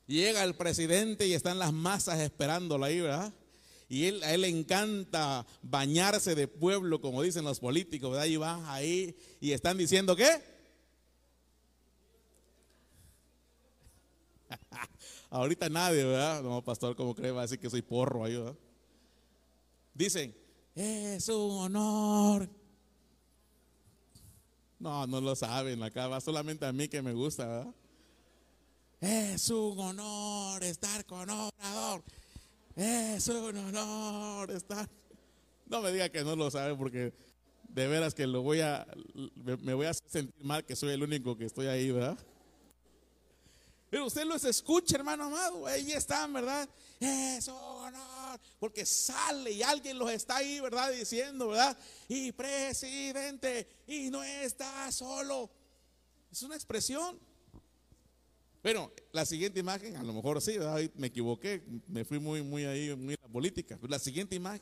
Llega 0.07 0.43
el 0.43 0.55
presidente 0.55 1.27
y 1.27 1.33
están 1.33 1.59
las 1.59 1.73
masas 1.73 2.19
esperándolo 2.19 2.85
ahí, 2.85 3.01
¿verdad? 3.01 3.33
Y 3.89 4.05
él, 4.05 4.23
a 4.23 4.33
él 4.33 4.41
le 4.41 4.47
encanta 4.47 5.45
bañarse 5.61 6.33
de 6.35 6.47
pueblo, 6.47 7.01
como 7.01 7.21
dicen 7.21 7.43
los 7.43 7.59
políticos, 7.59 8.11
¿verdad? 8.11 8.25
Y 8.25 8.37
va 8.37 8.73
ahí 8.73 9.15
y 9.41 9.51
están 9.51 9.77
diciendo, 9.77 10.15
¿qué? 10.15 10.41
Ahorita 15.29 15.69
nadie, 15.69 16.03
¿verdad? 16.03 16.41
No, 16.43 16.63
pastor, 16.63 16.95
como 16.95 17.15
cree, 17.15 17.31
va 17.31 17.41
a 17.41 17.43
decir 17.43 17.59
que 17.59 17.69
soy 17.69 17.81
porro 17.81 18.23
ahí, 18.23 18.35
¿verdad? 18.35 18.55
Dicen, 19.93 20.35
es 20.75 21.27
un 21.29 21.57
honor. 21.57 22.49
No, 24.79 25.05
no 25.07 25.19
lo 25.19 25.35
saben 25.35 25.83
acá, 25.83 26.07
va 26.07 26.21
solamente 26.21 26.65
a 26.65 26.71
mí 26.71 26.87
que 26.87 27.01
me 27.01 27.13
gusta, 27.13 27.45
¿verdad? 27.45 27.75
Es 29.01 29.49
un 29.49 29.79
honor 29.79 30.63
estar 30.63 31.05
con 31.05 31.29
Obrador. 31.29 32.03
Es 32.75 33.27
un 33.27 33.55
honor 33.57 34.51
estar. 34.51 34.89
No 35.65 35.81
me 35.81 35.91
diga 35.91 36.09
que 36.09 36.23
no 36.23 36.35
lo 36.35 36.49
sabe 36.49 36.75
porque 36.75 37.13
de 37.69 37.87
veras 37.87 38.13
que 38.13 38.25
lo 38.25 38.41
voy 38.41 38.61
a, 38.61 38.87
me 39.61 39.73
voy 39.73 39.85
a 39.85 39.93
sentir 39.93 40.33
mal 40.43 40.65
que 40.65 40.75
soy 40.75 40.93
el 40.93 41.03
único 41.03 41.37
que 41.37 41.45
estoy 41.45 41.67
ahí, 41.67 41.91
¿verdad? 41.91 42.17
Pero 43.89 44.05
usted 44.05 44.25
los 44.25 44.43
escucha, 44.43 44.97
hermano 44.97 45.25
amado. 45.25 45.65
Ahí 45.65 45.91
están, 45.91 46.31
¿verdad? 46.33 46.69
Eso, 46.99 47.55
honor. 47.55 48.39
Porque 48.59 48.85
sale 48.85 49.51
y 49.51 49.63
alguien 49.63 49.97
los 49.97 50.11
está 50.11 50.37
ahí, 50.37 50.59
¿verdad? 50.59 50.91
Diciendo, 50.91 51.49
¿verdad? 51.49 51.77
Y 52.07 52.31
presidente, 52.31 53.67
y 53.87 54.09
no 54.09 54.23
está 54.23 54.91
solo. 54.91 55.49
Es 56.31 56.43
una 56.43 56.55
expresión. 56.55 57.19
Bueno, 58.61 58.91
la 59.13 59.25
siguiente 59.25 59.59
imagen, 59.59 59.95
a 59.95 60.03
lo 60.03 60.13
mejor 60.13 60.41
sí, 60.41 60.57
¿verdad? 60.57 60.81
me 60.95 61.07
equivoqué, 61.07 61.63
me 61.87 62.03
fui 62.03 62.19
muy, 62.19 62.43
muy 62.43 62.65
ahí, 62.65 62.93
muy 62.95 63.13
en 63.13 63.19
la 63.21 63.29
política. 63.29 63.79
la 63.87 63.99
siguiente 63.99 64.35
imagen. 64.35 64.61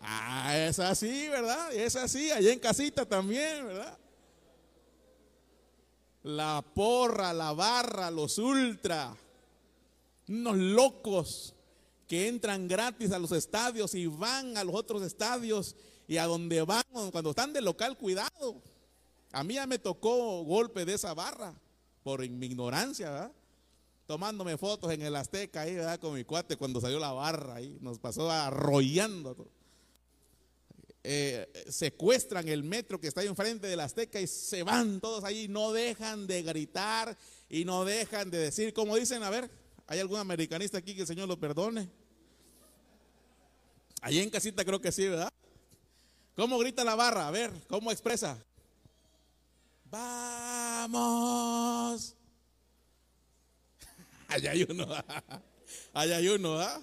Ah, 0.00 0.56
es 0.56 0.78
así, 0.78 1.28
¿verdad? 1.28 1.74
Es 1.74 1.96
así, 1.96 2.30
allá 2.30 2.52
en 2.52 2.58
casita 2.58 3.04
también, 3.04 3.66
¿verdad? 3.66 3.98
La 6.22 6.64
porra, 6.74 7.32
la 7.32 7.52
barra, 7.52 8.10
los 8.10 8.38
ultra, 8.38 9.16
unos 10.28 10.56
locos 10.56 11.54
que 12.06 12.28
entran 12.28 12.68
gratis 12.68 13.12
a 13.12 13.18
los 13.18 13.32
estadios 13.32 13.94
y 13.94 14.06
van 14.06 14.56
a 14.56 14.64
los 14.64 14.74
otros 14.74 15.02
estadios 15.02 15.76
y 16.06 16.16
a 16.16 16.26
donde 16.26 16.62
van, 16.62 16.82
cuando 17.12 17.30
están 17.30 17.52
de 17.52 17.60
local, 17.60 17.96
cuidado. 17.96 18.60
A 19.32 19.44
mí 19.44 19.54
ya 19.54 19.66
me 19.66 19.78
tocó 19.78 20.42
golpe 20.42 20.84
de 20.84 20.94
esa 20.94 21.14
barra 21.14 21.54
por 22.02 22.28
mi 22.28 22.46
ignorancia, 22.46 23.10
¿verdad? 23.10 23.32
Tomándome 24.06 24.58
fotos 24.58 24.92
en 24.92 25.02
el 25.02 25.14
Azteca 25.14 25.60
ahí, 25.60 25.76
¿verdad? 25.76 26.00
Con 26.00 26.14
mi 26.14 26.24
cuate 26.24 26.56
cuando 26.56 26.80
salió 26.80 26.98
la 26.98 27.12
barra 27.12 27.54
ahí, 27.54 27.78
nos 27.80 28.00
pasó 28.00 28.28
arrollando. 28.28 29.36
Eh, 31.02 31.50
secuestran 31.70 32.46
el 32.48 32.62
metro 32.62 33.00
que 33.00 33.08
está 33.08 33.22
ahí 33.22 33.26
enfrente 33.26 33.66
de 33.66 33.74
la 33.74 33.84
Azteca 33.84 34.20
y 34.20 34.26
se 34.26 34.62
van 34.62 35.00
todos 35.00 35.24
ahí, 35.24 35.48
no 35.48 35.72
dejan 35.72 36.26
de 36.26 36.42
gritar 36.42 37.16
y 37.48 37.64
no 37.64 37.86
dejan 37.86 38.30
de 38.30 38.36
decir, 38.36 38.74
como 38.74 38.96
dicen, 38.96 39.22
a 39.22 39.30
ver, 39.30 39.50
¿hay 39.86 39.98
algún 39.98 40.18
americanista 40.18 40.76
aquí 40.76 40.94
que 40.94 41.00
el 41.02 41.06
Señor 41.06 41.26
lo 41.26 41.40
perdone? 41.40 41.88
Allí 44.02 44.20
en 44.20 44.28
casita 44.28 44.62
creo 44.64 44.80
que 44.80 44.92
sí, 44.92 45.08
¿verdad? 45.08 45.32
¿Cómo 46.36 46.58
grita 46.58 46.84
la 46.84 46.94
barra? 46.94 47.28
A 47.28 47.30
ver, 47.30 47.50
¿cómo 47.66 47.90
expresa? 47.90 48.38
Vamos. 49.90 50.94
Allá 54.28 54.50
hay 54.52 54.66
uno, 54.68 54.86
allá 55.92 56.16
hay 56.16 56.28
uno, 56.28 56.58
¿ah? 56.60 56.80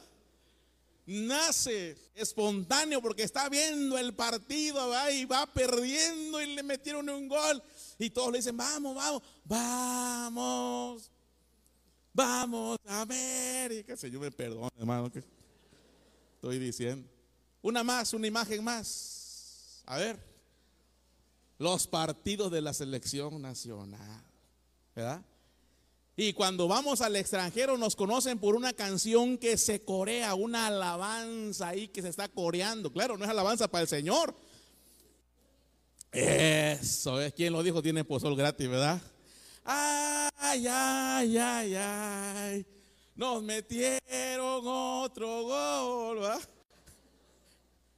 Nace 1.08 1.98
espontáneo 2.14 3.02
porque 3.02 3.24
está 3.24 3.48
viendo 3.48 3.98
el 3.98 4.14
partido 4.14 4.92
y 5.10 5.26
va 5.26 5.46
perdiendo 5.48 6.42
y 6.42 6.54
le 6.54 6.62
metieron 6.62 7.10
un 7.10 7.28
gol. 7.28 7.64
Y 7.98 8.10
todos 8.10 8.32
le 8.32 8.40
dicen, 8.40 8.56
vamos, 8.56 8.94
vamos, 8.94 9.24
vamos, 9.46 11.12
vamos 12.14 12.78
a 12.86 13.06
ver. 13.06 13.72
Y 13.72 13.84
que 13.84 13.96
Señor 13.96 14.22
me 14.22 14.32
perdone, 14.32 14.70
hermano, 14.78 15.10
que 15.12 15.24
estoy 16.36 16.60
diciendo. 16.60 17.10
Una 17.62 17.84
más, 17.84 18.14
una 18.14 18.28
imagen 18.28 18.64
más. 18.64 19.82
A 19.86 19.98
ver, 19.98 20.20
los 21.58 21.88
partidos 21.88 22.52
de 22.52 22.62
la 22.62 22.74
selección 22.74 23.42
nacional, 23.42 24.24
¿verdad? 24.94 25.24
Y 26.20 26.34
cuando 26.34 26.68
vamos 26.68 27.02
al 27.02 27.16
extranjero 27.16 27.78
nos 27.78 27.96
conocen 27.96 28.40
por 28.40 28.56
una 28.56 28.74
canción 28.74 29.38
que 29.38 29.56
se 29.56 29.84
corea, 29.84 30.34
una 30.34 30.66
alabanza 30.66 31.68
ahí 31.68 31.90
que 31.90 32.02
se 32.02 32.10
está 32.10 32.28
coreando. 32.28 32.92
Claro, 32.92 33.20
no 33.20 33.24
es 33.24 33.30
alabanza 33.30 33.68
para 33.68 33.84
el 33.84 33.88
Señor. 33.88 34.36
Eso 36.12 37.22
es 37.22 37.34
quien 37.34 37.54
lo 37.54 37.62
dijo, 37.62 37.84
tiene 37.84 38.04
pozol 38.04 38.36
gratis, 38.36 38.68
¿verdad? 38.68 39.00
Ay, 39.64 40.66
ay, 40.68 41.38
ay, 41.38 41.76
ay. 41.76 42.66
Nos 43.14 43.44
metieron 43.44 44.64
otro 44.66 45.44
gol, 45.44 46.20
¿verdad? 46.20 46.42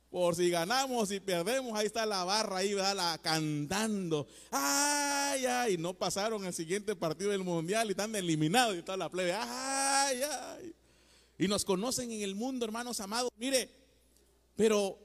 Por 0.09 0.35
si 0.35 0.49
ganamos 0.49 1.11
y 1.11 1.19
perdemos, 1.19 1.77
ahí 1.77 1.85
está 1.85 2.03
la 2.05 2.23
barra 2.23 2.57
ahí, 2.57 2.73
¿verdad? 2.73 2.95
La, 2.95 3.17
cantando. 3.19 4.27
Ay, 4.49 5.45
ay, 5.45 5.77
no 5.77 5.93
pasaron 5.93 6.43
el 6.45 6.53
siguiente 6.53 6.95
partido 6.95 7.29
del 7.29 7.43
mundial 7.43 7.87
y 7.87 7.91
están 7.91 8.15
eliminados 8.15 8.75
y 8.75 8.81
toda 8.81 8.97
la 8.97 9.09
plebe. 9.09 9.33
Ay, 9.33 10.21
ay. 10.23 10.75
Y 11.37 11.47
nos 11.47 11.63
conocen 11.63 12.11
en 12.11 12.21
el 12.21 12.33
mundo, 12.33 12.65
hermanos 12.65 12.99
amados. 12.99 13.29
Mire, 13.37 13.69
pero 14.55 14.97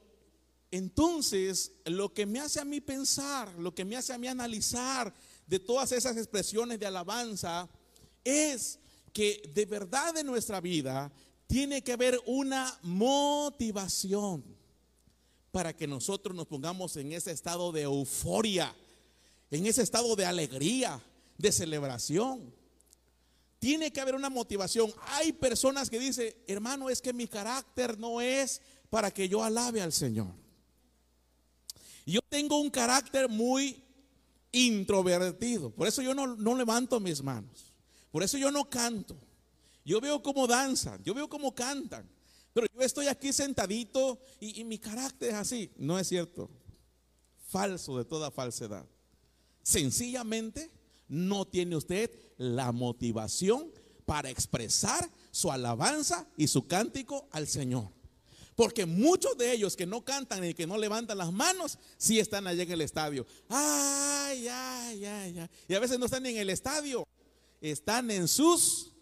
entonces 0.71 1.73
lo 1.85 2.11
que 2.11 2.25
me 2.25 2.39
hace 2.39 2.59
a 2.59 2.65
mí 2.65 2.81
pensar, 2.81 3.53
lo 3.59 3.75
que 3.75 3.85
me 3.85 3.95
hace 3.95 4.11
a 4.11 4.17
mí 4.17 4.27
analizar 4.27 5.13
de 5.45 5.59
todas 5.59 5.91
esas 5.91 6.17
expresiones 6.17 6.79
de 6.79 6.87
alabanza 6.87 7.69
es 8.23 8.79
que 9.13 9.49
de 9.53 9.65
verdad 9.67 10.17
en 10.17 10.25
nuestra 10.25 10.59
vida 10.59 11.11
tiene 11.45 11.83
que 11.83 11.93
haber 11.93 12.19
una 12.25 12.77
motivación 12.81 14.54
para 15.55 15.73
que 15.73 15.87
nosotros 15.87 16.35
nos 16.35 16.47
pongamos 16.47 16.97
en 16.97 17.13
ese 17.13 17.31
estado 17.31 17.71
de 17.71 17.83
euforia, 17.83 18.75
en 19.49 19.65
ese 19.65 19.83
estado 19.83 20.13
de 20.17 20.25
alegría, 20.25 21.01
de 21.37 21.49
celebración. 21.49 22.53
Tiene 23.57 23.93
que 23.93 24.01
haber 24.01 24.15
una 24.15 24.29
motivación. 24.29 24.93
Hay 25.07 25.31
personas 25.31 25.89
que 25.89 25.97
dicen, 25.97 26.35
hermano, 26.45 26.89
es 26.89 27.01
que 27.01 27.13
mi 27.13 27.25
carácter 27.25 27.97
no 27.97 28.19
es 28.19 28.61
para 28.89 29.11
que 29.11 29.29
yo 29.29 29.41
alabe 29.45 29.81
al 29.81 29.93
Señor. 29.93 30.33
Yo 32.05 32.19
tengo 32.27 32.59
un 32.59 32.69
carácter 32.69 33.29
muy 33.29 33.81
introvertido. 34.51 35.69
Por 35.69 35.87
eso 35.87 36.01
yo 36.01 36.13
no, 36.13 36.35
levanto 36.57 36.99
mis 36.99 37.23
manos. 37.23 37.71
Por 38.11 38.23
eso 38.23 38.37
yo 38.37 38.51
no 38.51 38.69
canto. 38.69 39.17
Yo 39.85 40.01
veo 40.01 40.21
cómo 40.21 40.47
danzan, 40.47 41.01
yo 41.01 41.13
veo 41.13 41.29
cómo 41.29 41.55
cantan. 41.55 42.13
Pero 42.55 42.67
yo 42.73 42.79
estoy 42.83 43.07
aquí 43.07 43.33
sentadito 43.33 44.17
y, 44.39 44.63
mi 44.63 44.79
carácter 44.79 45.31
es 45.31 45.35
así. 45.35 45.71
No 45.75 45.99
es 45.99 46.07
cierto. 46.07 46.49
Falso 47.49 47.97
de 47.97 48.05
toda 48.05 48.31
falsedad. 48.31 48.85
Sencillamente 49.61 50.71
no 51.09 51.45
tiene 51.45 51.75
usted 51.75 52.09
la 52.37 52.71
motivación 52.71 53.69
para 54.05 54.29
expresar 54.29 55.11
su 55.31 55.51
alabanza 55.51 56.29
y 56.37 56.47
su 56.47 56.65
cántico 56.65 57.27
al 57.33 57.45
Señor. 57.45 57.89
Porque 58.55 58.85
muchos 58.85 59.37
de 59.37 59.51
ellos 59.51 59.75
que 59.75 59.85
no 59.85 60.05
cantan 60.05 60.41
y 60.45 60.53
que 60.53 60.65
no 60.65 60.77
levantan 60.77 61.17
las 61.17 61.33
manos, 61.33 61.77
sí 61.97 62.19
están 62.19 62.47
allá 62.47 62.63
en 62.63 62.71
el 62.71 62.81
estadio. 62.81 63.25
Ay, 63.49 64.47
ay, 64.47 65.03
ay, 65.05 65.39
ay. 65.39 65.49
Y 65.67 65.73
a 65.73 65.79
veces 65.81 65.99
no 65.99 66.05
están 66.05 66.23
ni 66.23 66.29
en 66.29 66.37
el 66.37 66.49
estadio, 66.49 67.05
están 67.59 68.09
en 68.11 68.29
sus 68.29 68.94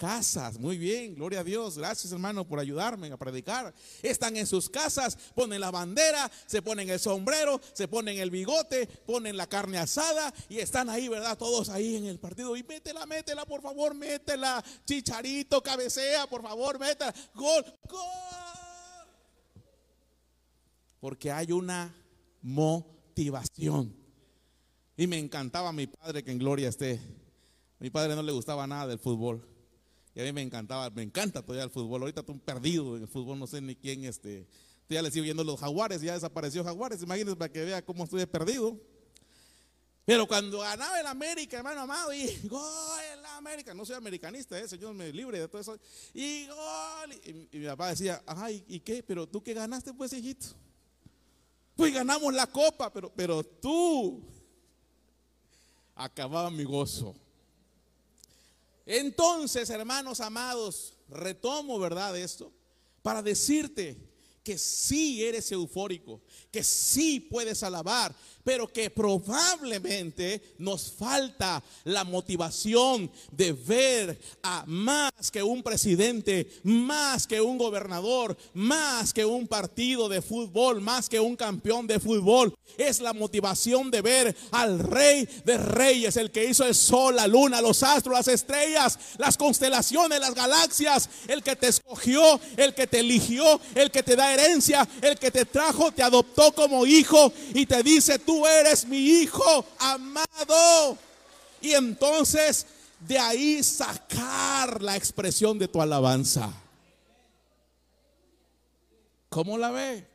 casas. 0.00 0.58
Muy 0.58 0.78
bien, 0.78 1.14
gloria 1.14 1.40
a 1.40 1.44
Dios. 1.44 1.76
Gracias 1.76 2.10
hermano 2.10 2.48
por 2.48 2.58
ayudarme 2.58 3.12
a 3.12 3.18
predicar. 3.18 3.74
Están 4.02 4.34
en 4.38 4.46
sus 4.46 4.70
casas, 4.70 5.14
ponen 5.34 5.60
la 5.60 5.70
bandera, 5.70 6.30
se 6.46 6.62
ponen 6.62 6.88
el 6.88 6.98
sombrero, 6.98 7.60
se 7.74 7.86
ponen 7.86 8.18
el 8.18 8.30
bigote, 8.30 8.86
ponen 8.86 9.36
la 9.36 9.46
carne 9.46 9.76
asada 9.76 10.32
y 10.48 10.56
están 10.56 10.88
ahí, 10.88 11.06
¿verdad? 11.06 11.36
Todos 11.36 11.68
ahí 11.68 11.96
en 11.96 12.06
el 12.06 12.18
partido. 12.18 12.56
Y 12.56 12.62
métela, 12.62 13.04
métela, 13.04 13.44
por 13.44 13.60
favor, 13.60 13.94
métela. 13.94 14.64
Chicharito, 14.86 15.62
cabecea, 15.62 16.26
por 16.26 16.40
favor, 16.40 16.80
métela. 16.80 17.14
Gol, 17.34 17.62
gol. 17.86 18.00
Porque 20.98 21.30
hay 21.30 21.52
una 21.52 21.94
motivación. 22.40 23.94
Y 24.96 25.06
me 25.06 25.18
encantaba 25.18 25.72
mi 25.72 25.86
padre 25.86 26.24
que 26.24 26.30
en 26.30 26.38
gloria 26.38 26.70
esté. 26.70 26.98
Mi 27.78 27.90
padre 27.90 28.16
no 28.16 28.22
le 28.22 28.32
gustaba 28.32 28.66
nada 28.66 28.86
del 28.86 28.98
fútbol. 28.98 29.49
Y 30.20 30.22
a 30.22 30.26
mí 30.26 30.32
me 30.32 30.42
encantaba, 30.42 30.90
me 30.90 31.02
encanta 31.02 31.40
todavía 31.40 31.64
el 31.64 31.70
fútbol. 31.70 32.02
Ahorita 32.02 32.20
estoy 32.20 32.38
perdido 32.38 32.96
en 32.96 33.02
el 33.02 33.08
fútbol, 33.08 33.38
no 33.38 33.46
sé 33.46 33.62
ni 33.62 33.74
quién 33.74 34.04
este. 34.04 34.46
Ya 34.86 35.00
le 35.00 35.10
sigo 35.10 35.24
viendo 35.24 35.42
los 35.42 35.58
jaguares, 35.58 36.02
ya 36.02 36.12
desapareció 36.12 36.62
jaguares. 36.62 37.02
Imagínense 37.02 37.36
para 37.36 37.50
que 37.50 37.64
vea 37.64 37.82
cómo 37.82 38.04
estoy 38.04 38.26
perdido. 38.26 38.78
Pero 40.04 40.26
cuando 40.26 40.58
ganaba 40.58 41.00
el 41.00 41.06
América, 41.06 41.56
hermano 41.56 41.80
amado, 41.80 42.12
y 42.12 42.26
gol 42.48 43.00
el 43.14 43.24
América, 43.24 43.72
no 43.72 43.86
soy 43.86 43.96
americanista, 43.96 44.58
¿eh? 44.58 44.68
Señor 44.68 44.92
me 44.92 45.10
libre 45.10 45.40
de 45.40 45.48
todo 45.48 45.62
eso. 45.62 45.78
Y 46.12 46.46
gol, 46.48 47.12
y, 47.24 47.58
mi 47.58 47.66
papá 47.66 47.88
decía, 47.88 48.22
ay, 48.26 48.62
¿y 48.68 48.80
qué? 48.80 49.02
Pero 49.02 49.26
tú 49.26 49.42
que 49.42 49.54
ganaste, 49.54 49.94
pues, 49.94 50.12
hijito. 50.12 50.48
Pues 51.76 51.94
ganamos 51.94 52.34
la 52.34 52.46
copa, 52.46 52.92
pero, 52.92 53.10
pero 53.10 53.42
tú 53.42 54.22
acababa 55.94 56.50
mi 56.50 56.64
gozo. 56.64 57.14
Entonces, 58.92 59.70
hermanos 59.70 60.18
amados, 60.18 60.98
retomo, 61.08 61.78
¿verdad? 61.78 62.18
Esto, 62.18 62.52
para 63.02 63.22
decirte 63.22 63.96
que 64.50 64.58
sí 64.58 65.24
eres 65.24 65.52
eufórico, 65.52 66.20
que 66.50 66.64
sí 66.64 67.20
puedes 67.20 67.62
alabar, 67.62 68.12
pero 68.42 68.66
que 68.66 68.90
probablemente 68.90 70.42
nos 70.58 70.90
falta 70.90 71.62
la 71.84 72.02
motivación 72.02 73.08
de 73.30 73.52
ver 73.52 74.20
a 74.42 74.64
más 74.66 75.30
que 75.30 75.40
un 75.40 75.62
presidente, 75.62 76.50
más 76.64 77.28
que 77.28 77.40
un 77.40 77.58
gobernador, 77.58 78.36
más 78.54 79.12
que 79.12 79.24
un 79.24 79.46
partido 79.46 80.08
de 80.08 80.20
fútbol, 80.20 80.80
más 80.80 81.08
que 81.08 81.20
un 81.20 81.36
campeón 81.36 81.86
de 81.86 82.00
fútbol. 82.00 82.52
Es 82.76 83.00
la 83.00 83.12
motivación 83.12 83.88
de 83.88 84.00
ver 84.00 84.36
al 84.50 84.80
rey 84.80 85.28
de 85.44 85.58
reyes, 85.58 86.16
el 86.16 86.32
que 86.32 86.46
hizo 86.46 86.66
el 86.66 86.74
sol, 86.74 87.14
la 87.14 87.28
luna, 87.28 87.60
los 87.60 87.84
astros, 87.84 88.16
las 88.16 88.28
estrellas, 88.28 88.98
las 89.18 89.36
constelaciones, 89.36 90.18
las 90.18 90.34
galaxias, 90.34 91.08
el 91.28 91.44
que 91.44 91.54
te 91.54 91.68
escogió, 91.68 92.40
el 92.56 92.74
que 92.74 92.88
te 92.88 92.98
eligió, 92.98 93.60
el 93.76 93.92
que 93.92 94.02
te 94.02 94.16
da 94.16 94.34
el 95.02 95.18
que 95.18 95.30
te 95.30 95.44
trajo, 95.44 95.92
te 95.92 96.02
adoptó 96.02 96.52
como 96.52 96.86
hijo 96.86 97.32
y 97.54 97.66
te 97.66 97.82
dice, 97.82 98.18
tú 98.18 98.46
eres 98.46 98.86
mi 98.86 98.98
hijo 98.98 99.64
amado. 99.78 100.98
Y 101.60 101.72
entonces 101.72 102.66
de 103.00 103.18
ahí 103.18 103.62
sacar 103.62 104.82
la 104.82 104.96
expresión 104.96 105.58
de 105.58 105.68
tu 105.68 105.80
alabanza. 105.80 106.52
¿Cómo 109.28 109.56
la 109.56 109.70
ve? 109.70 110.06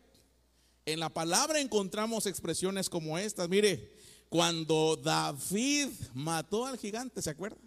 En 0.86 1.00
la 1.00 1.10
palabra 1.10 1.60
encontramos 1.60 2.25
expresiones 2.25 2.89
como 2.89 3.17
estas. 3.17 3.50
Mire, 3.50 3.91
cuando 4.29 5.00
David 5.01 5.89
mató 6.13 6.65
al 6.65 6.77
gigante, 6.77 7.22
¿se 7.22 7.29
acuerda? 7.29 7.58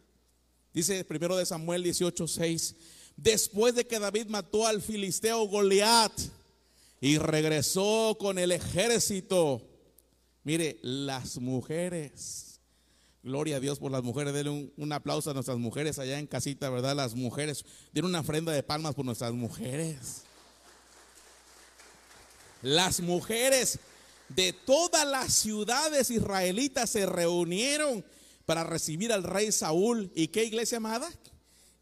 Dice 0.73 1.05
primero 1.05 1.37
de 1.37 1.47
Samuel 1.47 1.83
18:6, 1.83 2.75
después 3.17 3.75
de 3.75 3.87
que 3.87 3.99
David 3.99 4.27
mató 4.27 4.67
al 4.67 4.83
filisteo 4.83 5.45
Goliat 5.49 6.13
y 7.01 7.19
regresó 7.19 8.17
con 8.19 8.39
el 8.39 8.53
ejército. 8.53 9.63
Mire, 10.43 10.79
las 10.83 11.39
mujeres. 11.39 12.61
Gloria 13.23 13.57
a 13.57 13.61
Dios 13.61 13.79
por 13.79 13.93
las 13.93 14.03
mujeres. 14.03 14.35
Denle 14.35 14.73
un, 14.77 14.93
aplauso 14.93 15.31
a 15.31 15.35
nuestras 15.35 15.59
mujeres 15.59 15.99
allá 15.99 16.19
en 16.19 16.27
casita, 16.27 16.71
¿verdad? 16.71 16.97
Las 16.97 17.15
mujeres. 17.15 17.65
Denle 17.93 18.09
una 18.09 18.21
ofrenda 18.21 18.53
de 18.53 18.63
palmas 18.63 18.95
por 18.95 19.05
nuestras 19.05 19.33
mujeres. 19.33 20.23
Las 22.63 23.01
mujeres 23.01 23.79
de 24.29 24.53
todas 24.53 25.07
las 25.07 25.33
ciudades 25.33 26.11
israelitas 26.11 26.91
se 26.91 27.07
reunieron 27.07 28.05
para 28.45 28.65
recibir 28.65 29.13
al 29.13 29.23
rey 29.23 29.53
Saúl. 29.53 30.11
¿Y 30.17 30.29
qué 30.29 30.45
iglesia 30.45 30.79
amada? 30.79 31.09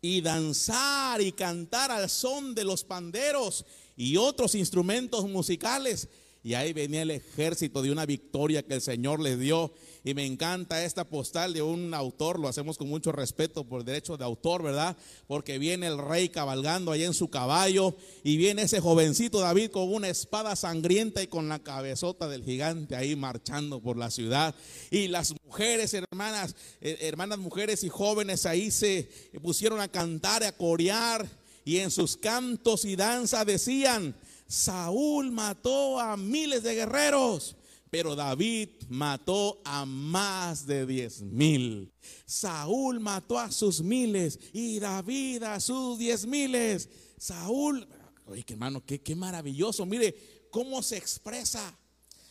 Y 0.02 0.20
danzar 0.20 1.22
y 1.22 1.32
cantar 1.32 1.90
al 1.90 2.10
son 2.10 2.54
de 2.54 2.64
los 2.64 2.84
panderos 2.84 3.64
y 3.96 4.16
otros 4.16 4.54
instrumentos 4.54 5.28
musicales. 5.28 6.08
Y 6.46 6.54
ahí 6.54 6.72
venía 6.72 7.02
el 7.02 7.10
ejército 7.10 7.82
de 7.82 7.90
una 7.90 8.06
victoria 8.06 8.62
que 8.62 8.74
el 8.74 8.80
Señor 8.80 9.18
les 9.18 9.36
dio. 9.36 9.72
Y 10.04 10.14
me 10.14 10.24
encanta 10.24 10.84
esta 10.84 11.02
postal 11.02 11.52
de 11.52 11.62
un 11.62 11.92
autor, 11.92 12.38
lo 12.38 12.46
hacemos 12.46 12.78
con 12.78 12.88
mucho 12.88 13.10
respeto 13.10 13.64
por 13.64 13.82
derecho 13.82 14.16
de 14.16 14.24
autor, 14.24 14.62
¿verdad? 14.62 14.96
Porque 15.26 15.58
viene 15.58 15.88
el 15.88 15.98
rey 15.98 16.28
cabalgando 16.28 16.92
ahí 16.92 17.02
en 17.02 17.14
su 17.14 17.30
caballo 17.30 17.96
y 18.22 18.36
viene 18.36 18.62
ese 18.62 18.78
jovencito 18.78 19.40
David 19.40 19.72
con 19.72 19.92
una 19.92 20.08
espada 20.08 20.54
sangrienta 20.54 21.20
y 21.20 21.26
con 21.26 21.48
la 21.48 21.58
cabezota 21.58 22.28
del 22.28 22.44
gigante 22.44 22.94
ahí 22.94 23.16
marchando 23.16 23.80
por 23.80 23.96
la 23.96 24.12
ciudad. 24.12 24.54
Y 24.92 25.08
las 25.08 25.34
mujeres, 25.44 25.94
hermanas, 25.94 26.54
hermanas 26.80 27.38
mujeres 27.38 27.82
y 27.82 27.88
jóvenes 27.88 28.46
ahí 28.46 28.70
se 28.70 29.08
pusieron 29.42 29.80
a 29.80 29.88
cantar, 29.88 30.44
a 30.44 30.52
corear 30.52 31.28
y 31.66 31.78
en 31.78 31.90
sus 31.90 32.16
cantos 32.16 32.84
y 32.84 32.94
danzas 32.94 33.44
decían, 33.44 34.14
Saúl 34.46 35.32
mató 35.32 35.98
a 35.98 36.16
miles 36.16 36.62
de 36.62 36.76
guerreros, 36.76 37.56
pero 37.90 38.14
David 38.14 38.68
mató 38.88 39.60
a 39.64 39.84
más 39.84 40.64
de 40.64 40.86
diez 40.86 41.22
mil. 41.22 41.92
Saúl 42.24 43.00
mató 43.00 43.36
a 43.36 43.50
sus 43.50 43.82
miles 43.82 44.38
y 44.52 44.78
David 44.78 45.42
a 45.42 45.58
sus 45.58 45.98
diez 45.98 46.24
miles. 46.24 46.88
Saúl, 47.18 47.88
oye, 48.26 48.44
hermano, 48.46 48.86
qué, 48.86 49.02
qué 49.02 49.16
maravilloso. 49.16 49.84
Mire 49.86 50.48
cómo 50.52 50.84
se 50.84 50.96
expresa. 50.96 51.76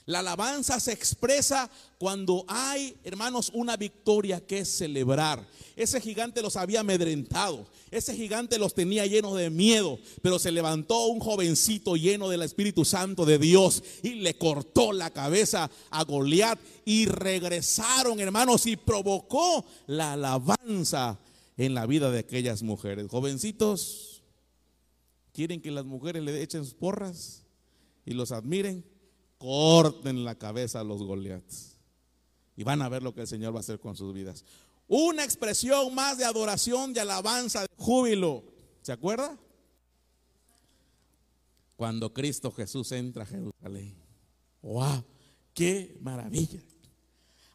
La 0.07 0.19
alabanza 0.19 0.79
se 0.79 0.91
expresa 0.91 1.69
cuando 1.97 2.45
hay, 2.47 2.95
hermanos, 3.03 3.49
una 3.55 3.75
victoria 3.75 4.39
que 4.45 4.63
celebrar. 4.63 5.47
Ese 5.75 5.99
gigante 5.99 6.43
los 6.43 6.55
había 6.57 6.81
amedrentado. 6.81 7.65
Ese 7.89 8.15
gigante 8.15 8.59
los 8.59 8.75
tenía 8.75 9.07
llenos 9.07 9.35
de 9.35 9.49
miedo. 9.49 9.97
Pero 10.21 10.37
se 10.37 10.51
levantó 10.51 11.07
un 11.07 11.19
jovencito 11.19 11.95
lleno 11.95 12.29
del 12.29 12.43
Espíritu 12.43 12.85
Santo 12.85 13.25
de 13.25 13.39
Dios 13.39 13.83
y 14.03 14.15
le 14.15 14.37
cortó 14.37 14.93
la 14.93 15.09
cabeza 15.09 15.71
a 15.89 16.03
Goliat. 16.03 16.59
Y 16.85 17.07
regresaron, 17.07 18.19
hermanos, 18.19 18.67
y 18.67 18.75
provocó 18.75 19.65
la 19.87 20.13
alabanza 20.13 21.17
en 21.57 21.73
la 21.73 21.87
vida 21.87 22.11
de 22.11 22.19
aquellas 22.19 22.61
mujeres. 22.61 23.07
Jovencitos, 23.09 24.21
¿quieren 25.33 25.61
que 25.61 25.71
las 25.71 25.85
mujeres 25.85 26.21
le 26.21 26.43
echen 26.43 26.63
sus 26.63 26.75
porras 26.75 27.41
y 28.05 28.13
los 28.13 28.31
admiren? 28.31 28.85
Corten 29.37 30.23
la 30.23 30.35
cabeza 30.35 30.79
a 30.79 30.83
los 30.83 31.03
Goliaths. 31.03 31.77
Y 32.55 32.63
van 32.63 32.81
a 32.81 32.89
ver 32.89 33.03
lo 33.03 33.13
que 33.13 33.21
el 33.21 33.27
Señor 33.27 33.53
va 33.53 33.57
a 33.57 33.61
hacer 33.61 33.79
con 33.79 33.95
sus 33.95 34.13
vidas. 34.13 34.45
Una 34.87 35.23
expresión 35.23 35.93
más 35.93 36.17
de 36.17 36.25
adoración, 36.25 36.93
de 36.93 37.01
alabanza, 37.01 37.61
de 37.61 37.67
júbilo. 37.77 38.43
¿Se 38.81 38.91
acuerda? 38.91 39.37
Cuando 41.75 42.13
Cristo 42.13 42.51
Jesús 42.51 42.91
entra 42.91 43.23
a 43.23 43.25
Jerusalén. 43.25 43.95
¡Wow! 44.61 45.03
¡Qué 45.53 45.97
maravilla! 46.01 46.61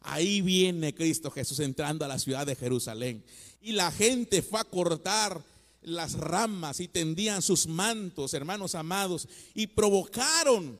Ahí 0.01 0.41
viene 0.41 0.93
Cristo 0.93 1.31
Jesús 1.31 1.59
entrando 1.59 2.05
a 2.05 2.07
la 2.07 2.19
ciudad 2.19 2.45
de 2.45 2.55
Jerusalén. 2.55 3.23
Y 3.61 3.73
la 3.73 3.91
gente 3.91 4.41
fue 4.41 4.59
a 4.59 4.63
cortar 4.63 5.41
las 5.81 6.13
ramas 6.13 6.79
y 6.79 6.87
tendían 6.87 7.41
sus 7.41 7.67
mantos, 7.67 8.33
hermanos 8.33 8.75
amados, 8.75 9.27
y 9.53 9.67
provocaron 9.67 10.79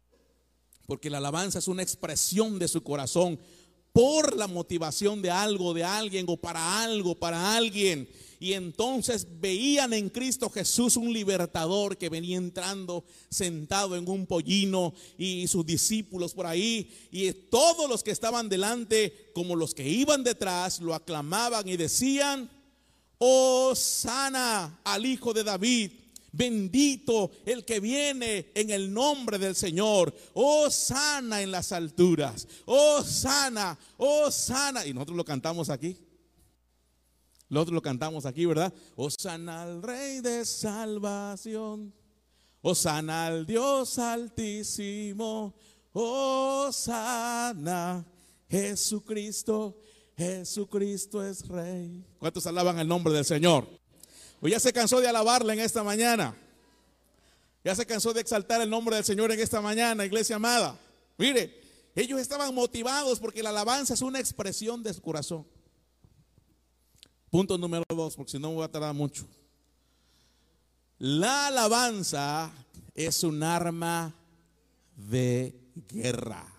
porque 0.92 1.10
la 1.10 1.20
alabanza 1.20 1.60
es 1.60 1.70
una 1.70 1.84
expresión 1.84 2.60
de 2.60 2.68
su 2.68 2.84
corazón 2.84 3.40
por 3.94 4.36
la 4.36 4.48
motivación 4.48 5.22
de 5.22 5.32
algo, 5.32 5.74
de 5.74 5.86
alguien 5.86 6.26
o 6.28 6.36
para 6.36 6.84
algo, 6.84 7.16
para 7.16 7.56
alguien. 7.56 8.10
Y 8.42 8.52
entonces 8.52 9.26
veían 9.40 9.94
en 9.94 10.10
Cristo 10.10 10.50
Jesús 10.50 10.98
un 10.98 11.14
libertador 11.14 11.98
que 11.98 12.10
venía 12.10 12.36
entrando 12.36 13.06
sentado 13.30 13.96
en 13.96 14.06
un 14.10 14.26
pollino 14.26 14.94
y 15.18 15.48
sus 15.48 15.66
discípulos 15.66 16.34
por 16.34 16.46
ahí. 16.46 16.92
Y 17.10 17.32
todos 17.32 17.90
los 17.90 18.04
que 18.04 18.12
estaban 18.12 18.50
delante, 18.50 19.32
como 19.34 19.56
los 19.56 19.74
que 19.74 19.88
iban 19.88 20.26
detrás, 20.26 20.82
lo 20.82 20.94
aclamaban 20.94 21.70
y 21.70 21.78
decían, 21.78 22.52
oh 23.18 23.74
sana 23.76 24.82
al 24.84 25.06
Hijo 25.06 25.32
de 25.32 25.46
David. 25.46 26.01
Bendito 26.32 27.32
el 27.46 27.66
que 27.66 27.80
viene 27.80 28.52
en 28.56 28.70
el 28.70 28.94
nombre 28.94 29.38
del 29.38 29.56
Señor. 29.56 30.16
Oh, 30.34 30.70
sana 30.70 31.42
en 31.42 31.52
las 31.52 31.72
alturas. 31.72 32.48
Oh, 32.66 33.04
sana. 33.04 33.78
Oh, 33.98 34.32
sana. 34.32 34.86
Y 34.86 34.94
nosotros 34.94 35.18
lo 35.18 35.26
cantamos 35.26 35.70
aquí. 35.70 35.98
Nosotros 37.50 37.76
lo 37.76 37.82
cantamos 37.82 38.26
aquí, 38.26 38.46
¿verdad? 38.46 38.74
Oh, 38.96 39.10
sana 39.10 39.64
al 39.64 39.84
Rey 39.84 40.22
de 40.22 40.46
salvación. 40.46 41.94
Oh, 42.62 42.76
sana 42.76 43.28
al 43.28 43.46
Dios 43.46 44.00
altísimo. 44.00 45.54
Oh, 45.92 46.70
sana 46.72 48.06
Jesucristo. 48.50 49.78
Jesucristo 50.16 51.26
es 51.26 51.46
Rey. 51.48 52.06
¿Cuántos 52.20 52.46
alaban 52.48 52.80
el 52.80 52.88
nombre 52.88 53.12
del 53.12 53.26
Señor? 53.26 53.81
¿O 54.42 54.48
ya 54.48 54.60
se 54.60 54.74
cansó 54.74 55.00
de 55.00 55.08
alabarle 55.08 55.54
en 55.54 55.60
esta 55.60 55.84
mañana? 55.84 56.36
Ya 57.64 57.76
se 57.76 57.86
cansó 57.86 58.12
de 58.12 58.22
exaltar 58.22 58.60
el 58.60 58.70
nombre 58.70 58.96
del 58.96 59.06
Señor 59.06 59.32
en 59.32 59.40
esta 59.40 59.62
mañana, 59.62 60.04
iglesia 60.04 60.38
amada. 60.38 60.78
Mire, 61.18 61.62
ellos 61.96 62.20
estaban 62.20 62.54
motivados 62.56 63.20
porque 63.20 63.44
la 63.44 63.50
alabanza 63.50 63.94
es 63.94 64.02
una 64.02 64.20
expresión 64.20 64.82
de 64.82 64.94
su 64.94 65.02
corazón. 65.02 65.46
Punto 67.30 67.58
número 67.58 67.86
dos, 67.90 68.16
porque 68.16 68.32
si 68.32 68.40
no 68.40 68.50
me 68.50 68.56
voy 68.56 68.66
a 68.66 68.72
tardar 68.72 68.96
mucho. 68.96 69.28
La 70.98 71.48
alabanza 71.48 72.52
es 72.96 73.24
un 73.24 73.44
arma 73.44 74.14
de 74.96 75.56
guerra. 75.88 76.52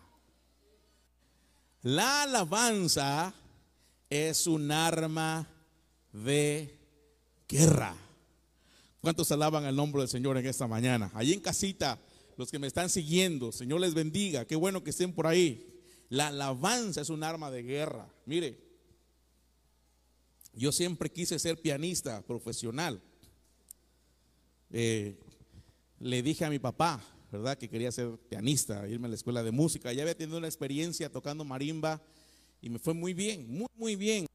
La 1.83 2.23
alabanza 2.23 3.35
es 4.09 4.47
un 4.47 4.71
arma 4.71 5.49
de 6.13 6.82
guerra. 7.53 7.95
¿Cuántos 9.01 9.31
alaban 9.31 9.65
el 9.65 9.77
nombre 9.77 10.03
del 10.03 10.09
Señor 10.09 10.39
en 10.39 10.47
esta 10.47 10.67
mañana? 10.67 11.11
Allí 11.15 11.33
en 11.33 11.41
casita, 11.41 12.01
los 12.37 12.51
que 12.51 12.59
me 12.59 12.67
están 12.67 12.89
siguiendo, 12.89 13.53
Señor 13.53 13.81
les 13.81 13.95
bendiga. 13.95 14.47
Qué 14.47 14.57
bueno 14.57 14.83
que 14.83 14.91
estén 14.91 15.13
por 15.13 15.27
ahí. 15.27 15.69
La 16.09 16.29
alabanza 16.29 17.01
es 17.01 17.11
un 17.11 17.23
arma 17.23 17.51
de 17.51 17.63
guerra. 17.63 18.09
Mire, 18.27 18.59
yo 20.55 20.73
siempre 20.73 21.11
quise 21.11 21.39
ser 21.39 21.61
pianista 21.61 22.23
profesional. 22.23 23.03
Eh, 24.71 25.19
le 25.99 26.23
dije 26.23 26.45
a 26.45 26.51
mi 26.51 26.59
papá, 26.59 27.03
¿verdad? 27.31 27.59
Que 27.59 27.69
quería 27.69 27.93
ser 27.93 28.17
pianista, 28.29 28.89
irme 28.89 29.07
a 29.07 29.11
la 29.11 29.17
escuela 29.17 29.43
de 29.43 29.51
música. 29.51 29.93
Ya 29.93 30.03
había 30.03 30.17
tenido 30.17 30.39
una 30.39 30.49
experiencia 30.49 31.11
tocando 31.11 31.45
marimba 31.45 32.01
y 32.61 32.71
me 32.71 32.79
fue 32.79 32.95
muy 32.95 33.13
bien, 33.15 33.47
muy, 33.49 33.69
muy 33.75 33.97
bien. 33.97 34.27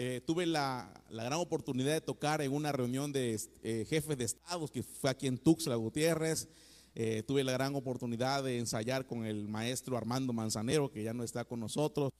Eh, 0.00 0.20
tuve 0.24 0.46
la, 0.46 0.94
gran 1.10 1.32
oportunidad 1.32 1.92
de 1.92 2.00
tocar 2.00 2.40
en 2.40 2.52
una 2.52 2.70
reunión 2.70 3.10
de 3.10 3.36
eh, 3.64 3.84
jefes 3.90 4.16
de 4.16 4.26
estados 4.26 4.70
que 4.70 4.84
fue 4.84 5.10
aquí 5.10 5.26
en 5.26 5.38
Tuxtla 5.38 5.74
Gutiérrez. 5.74 6.48
Eh, 6.94 7.24
tuve 7.26 7.42
la 7.42 7.50
gran 7.50 7.74
oportunidad 7.74 8.44
de 8.44 8.60
ensayar 8.60 9.08
con 9.08 9.24
el 9.24 9.48
maestro 9.48 9.96
Armando 9.96 10.32
Manzanero, 10.32 10.88
que 10.88 11.02
ya 11.02 11.12
no 11.12 11.24
está 11.24 11.44
con 11.44 11.58
nosotros, 11.58 12.12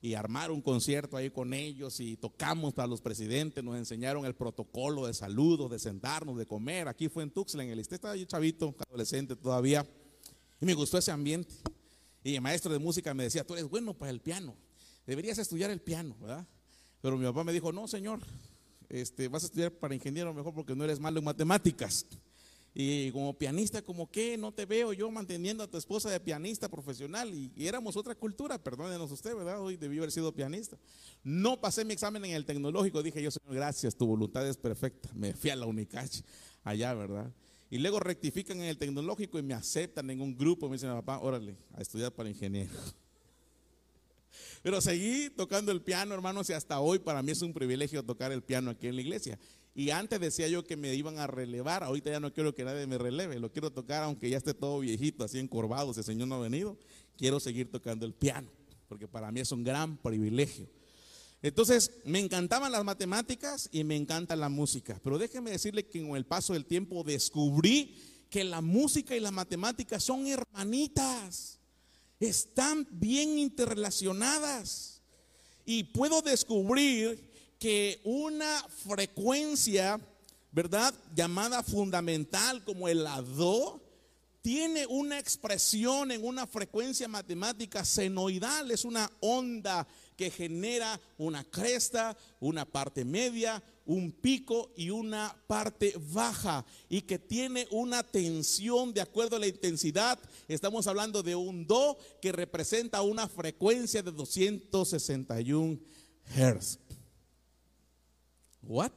y 0.00 0.14
armar 0.14 0.52
un 0.52 0.62
concierto 0.62 1.16
ahí 1.16 1.28
con 1.30 1.52
ellos 1.52 1.98
y 1.98 2.16
tocamos 2.16 2.74
para 2.74 2.86
los 2.86 3.00
presidentes, 3.00 3.64
nos 3.64 3.76
enseñaron 3.76 4.24
el 4.24 4.36
protocolo 4.36 5.08
de 5.08 5.12
saludos, 5.12 5.68
de 5.68 5.80
sentarnos, 5.80 6.38
de 6.38 6.46
comer. 6.46 6.86
Aquí 6.86 7.08
fue 7.08 7.24
en 7.24 7.32
Tuxtla, 7.32 7.64
en 7.64 7.70
el 7.70 7.80
este 7.80 7.96
estaba 7.96 8.14
yo 8.14 8.24
chavito, 8.26 8.72
adolescente 8.86 9.34
todavía, 9.34 9.84
y 10.60 10.64
me 10.64 10.74
gustó 10.74 10.96
ese 10.98 11.10
ambiente. 11.10 11.52
Y 12.22 12.36
el 12.36 12.40
maestro 12.40 12.72
de 12.72 12.78
música 12.78 13.12
me 13.14 13.24
decía, 13.24 13.44
tú 13.44 13.54
eres 13.54 13.68
bueno 13.68 13.94
para 13.94 14.12
el 14.12 14.20
piano, 14.20 14.54
deberías 15.04 15.38
estudiar 15.38 15.72
el 15.72 15.80
piano, 15.80 16.16
¿verdad? 16.20 16.46
Pero 17.00 17.16
mi 17.16 17.24
papá 17.24 17.44
me 17.44 17.52
dijo, 17.52 17.72
no, 17.72 17.86
señor, 17.88 18.20
este, 18.88 19.28
vas 19.28 19.42
a 19.42 19.46
estudiar 19.46 19.72
para 19.72 19.94
ingeniero 19.94 20.32
mejor 20.32 20.54
porque 20.54 20.74
no 20.74 20.84
eres 20.84 21.00
malo 21.00 21.18
en 21.18 21.24
matemáticas. 21.24 22.06
Y 22.78 23.10
como 23.12 23.32
pianista, 23.32 23.80
como 23.80 24.10
que 24.10 24.36
no 24.36 24.52
te 24.52 24.66
veo 24.66 24.92
yo 24.92 25.10
manteniendo 25.10 25.64
a 25.64 25.66
tu 25.66 25.78
esposa 25.78 26.10
de 26.10 26.20
pianista 26.20 26.68
profesional. 26.68 27.32
Y, 27.32 27.50
éramos 27.66 27.96
otra 27.96 28.14
cultura, 28.14 28.62
perdónenos 28.62 29.10
usted, 29.10 29.34
¿verdad? 29.34 29.62
Hoy 29.62 29.78
debí 29.78 29.96
haber 29.96 30.12
sido 30.12 30.30
pianista. 30.30 30.76
No 31.24 31.58
pasé 31.58 31.86
mi 31.86 31.94
examen 31.94 32.22
en 32.26 32.32
el 32.32 32.44
tecnológico. 32.44 33.02
Dije 33.02 33.22
yo, 33.22 33.30
Señor, 33.30 33.54
gracias, 33.54 33.96
tu 33.96 34.06
voluntad 34.06 34.46
es 34.46 34.58
perfecta. 34.58 35.08
Me 35.14 35.32
fui 35.32 35.48
a 35.48 35.56
la 35.56 35.64
Unicach 35.64 36.20
allá, 36.64 36.92
¿verdad? 36.92 37.32
Y 37.70 37.78
luego 37.78 37.98
rectifican 37.98 38.58
en 38.58 38.64
el 38.64 38.76
tecnológico 38.76 39.38
y 39.38 39.42
me 39.42 39.54
aceptan 39.54 40.10
en 40.10 40.20
un 40.20 40.36
grupo. 40.36 40.68
Me 40.68 40.74
dicen, 40.74 40.90
papá, 40.90 41.18
órale, 41.20 41.56
a 41.72 41.80
estudiar 41.80 42.12
para 42.12 42.28
ingeniero. 42.28 42.74
Pero 44.66 44.80
seguí 44.80 45.30
tocando 45.30 45.70
el 45.70 45.80
piano, 45.80 46.12
hermanos, 46.12 46.50
y 46.50 46.52
hasta 46.52 46.80
hoy 46.80 46.98
para 46.98 47.22
mí 47.22 47.30
es 47.30 47.40
un 47.40 47.52
privilegio 47.52 48.02
tocar 48.02 48.32
el 48.32 48.42
piano 48.42 48.72
aquí 48.72 48.88
en 48.88 48.96
la 48.96 49.02
iglesia. 49.02 49.38
Y 49.76 49.90
antes 49.90 50.18
decía 50.18 50.48
yo 50.48 50.64
que 50.64 50.76
me 50.76 50.92
iban 50.92 51.20
a 51.20 51.28
relevar, 51.28 51.84
ahorita 51.84 52.10
ya 52.10 52.18
no 52.18 52.32
quiero 52.32 52.52
que 52.52 52.64
nadie 52.64 52.84
me 52.88 52.98
releve, 52.98 53.38
lo 53.38 53.52
quiero 53.52 53.70
tocar 53.70 54.02
aunque 54.02 54.28
ya 54.28 54.38
esté 54.38 54.54
todo 54.54 54.80
viejito, 54.80 55.22
así 55.22 55.38
encorvado, 55.38 55.94
si 55.94 56.00
el 56.00 56.04
Señor 56.04 56.26
no 56.26 56.34
ha 56.34 56.40
venido, 56.40 56.76
quiero 57.16 57.38
seguir 57.38 57.70
tocando 57.70 58.06
el 58.06 58.12
piano, 58.12 58.50
porque 58.88 59.06
para 59.06 59.30
mí 59.30 59.38
es 59.38 59.52
un 59.52 59.62
gran 59.62 59.98
privilegio. 59.98 60.68
Entonces, 61.42 61.92
me 62.04 62.18
encantaban 62.18 62.72
las 62.72 62.82
matemáticas 62.82 63.68
y 63.70 63.84
me 63.84 63.94
encanta 63.94 64.34
la 64.34 64.48
música, 64.48 65.00
pero 65.04 65.16
déjeme 65.16 65.52
decirle 65.52 65.86
que 65.86 66.02
con 66.02 66.16
el 66.16 66.26
paso 66.26 66.54
del 66.54 66.66
tiempo 66.66 67.04
descubrí 67.04 67.94
que 68.28 68.42
la 68.42 68.60
música 68.62 69.14
y 69.14 69.20
las 69.20 69.30
matemáticas 69.30 70.02
son 70.02 70.26
hermanitas, 70.26 71.60
están 72.20 72.86
bien 72.90 73.38
interrelacionadas. 73.38 75.02
Y 75.64 75.84
puedo 75.84 76.22
descubrir 76.22 77.32
que 77.58 78.00
una 78.04 78.64
frecuencia, 78.86 80.00
¿verdad? 80.52 80.94
Llamada 81.14 81.62
fundamental 81.62 82.64
como 82.64 82.88
el 82.88 83.04
do, 83.36 83.82
tiene 84.42 84.86
una 84.86 85.18
expresión 85.18 86.12
en 86.12 86.24
una 86.24 86.46
frecuencia 86.46 87.08
matemática 87.08 87.84
senoidal, 87.84 88.70
es 88.70 88.84
una 88.84 89.10
onda 89.18 89.88
que 90.16 90.30
genera 90.30 91.00
una 91.18 91.42
cresta, 91.42 92.16
una 92.38 92.64
parte 92.64 93.04
media, 93.04 93.60
un 93.86 94.12
pico 94.12 94.72
y 94.76 94.90
una 94.90 95.34
parte 95.46 95.94
baja 96.12 96.66
y 96.88 97.02
que 97.02 97.18
tiene 97.18 97.66
una 97.70 98.02
tensión 98.02 98.92
de 98.92 99.00
acuerdo 99.00 99.36
a 99.36 99.38
la 99.38 99.46
intensidad. 99.46 100.18
Estamos 100.48 100.86
hablando 100.86 101.22
de 101.22 101.34
un 101.34 101.66
do 101.66 101.96
que 102.20 102.32
representa 102.32 103.02
una 103.02 103.28
frecuencia 103.28 104.02
de 104.02 104.10
261 104.12 105.78
Hz. 106.34 106.78
What? 108.62 108.92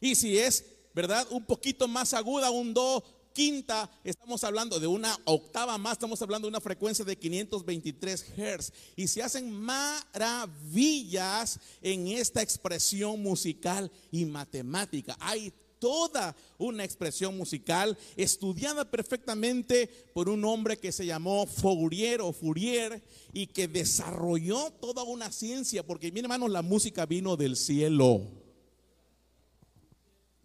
Y 0.00 0.14
si 0.14 0.38
es, 0.38 0.64
¿verdad? 0.94 1.26
Un 1.30 1.44
poquito 1.44 1.86
más 1.86 2.14
aguda, 2.14 2.50
un 2.50 2.74
do 2.74 3.04
quinta, 3.32 3.90
estamos 4.04 4.44
hablando 4.44 4.78
de 4.78 4.86
una 4.86 5.18
octava 5.24 5.78
más, 5.78 5.92
estamos 5.92 6.20
hablando 6.22 6.46
de 6.46 6.50
una 6.50 6.60
frecuencia 6.60 7.04
de 7.04 7.16
523 7.16 8.26
Hz. 8.36 8.72
Y 8.96 9.08
se 9.08 9.22
hacen 9.22 9.50
maravillas 9.52 11.58
en 11.80 12.08
esta 12.08 12.42
expresión 12.42 13.22
musical 13.22 13.90
y 14.10 14.24
matemática. 14.24 15.16
Hay 15.20 15.52
toda 15.82 16.36
una 16.58 16.84
expresión 16.84 17.36
musical 17.36 17.98
estudiada 18.16 18.88
perfectamente 18.88 19.88
por 20.14 20.28
un 20.28 20.44
hombre 20.44 20.78
que 20.78 20.92
se 20.92 21.04
llamó 21.04 21.44
Fourier 21.44 22.20
o 22.20 22.32
Fourier 22.32 23.02
y 23.32 23.48
que 23.48 23.66
desarrolló 23.66 24.70
toda 24.80 25.02
una 25.02 25.32
ciencia, 25.32 25.84
porque 25.84 26.12
miren 26.12 26.26
hermanos, 26.26 26.50
la 26.50 26.62
música 26.62 27.04
vino 27.04 27.36
del 27.36 27.56
cielo. 27.56 28.41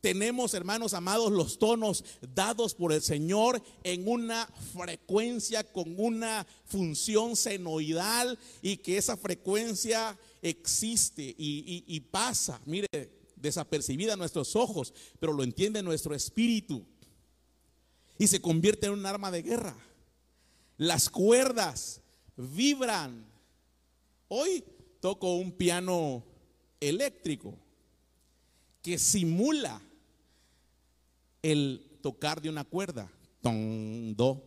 Tenemos, 0.01 0.53
hermanos 0.53 0.93
amados, 0.93 1.31
los 1.31 1.57
tonos 1.57 2.03
dados 2.35 2.75
por 2.75 2.93
el 2.93 3.01
Señor 3.01 3.61
en 3.83 4.07
una 4.07 4.47
frecuencia 4.73 5.63
con 5.63 5.99
una 5.99 6.45
función 6.65 7.35
senoidal 7.35 8.37
y 8.61 8.77
que 8.77 8.97
esa 8.97 9.17
frecuencia 9.17 10.17
existe 10.41 11.35
y, 11.37 11.99
pasa. 12.11 12.61
Mire, 12.65 12.87
desapercibida 13.35 14.13
a 14.13 14.17
nuestros 14.17 14.55
ojos, 14.55 14.93
pero 15.19 15.33
lo 15.33 15.43
entiende 15.43 15.81
nuestro 15.81 16.13
espíritu. 16.13 16.85
Y 18.19 18.27
se 18.27 18.39
convierte 18.39 18.87
en 18.87 18.93
un 18.93 19.05
arma 19.05 19.31
de 19.31 19.41
guerra. 19.41 19.77
Las 20.77 21.09
cuerdas 21.09 22.01
vibran. 22.35 23.25
Hoy 24.27 24.63
toco 24.99 25.37
un 25.37 25.51
piano 25.51 26.23
eléctrico 26.79 27.57
que 28.81 28.99
simula 28.99 29.81
el 31.41 31.99
tocar 32.01 32.41
de 32.41 32.49
una 32.49 32.63
cuerda. 32.63 33.11
Ton, 33.41 34.15
do, 34.15 34.43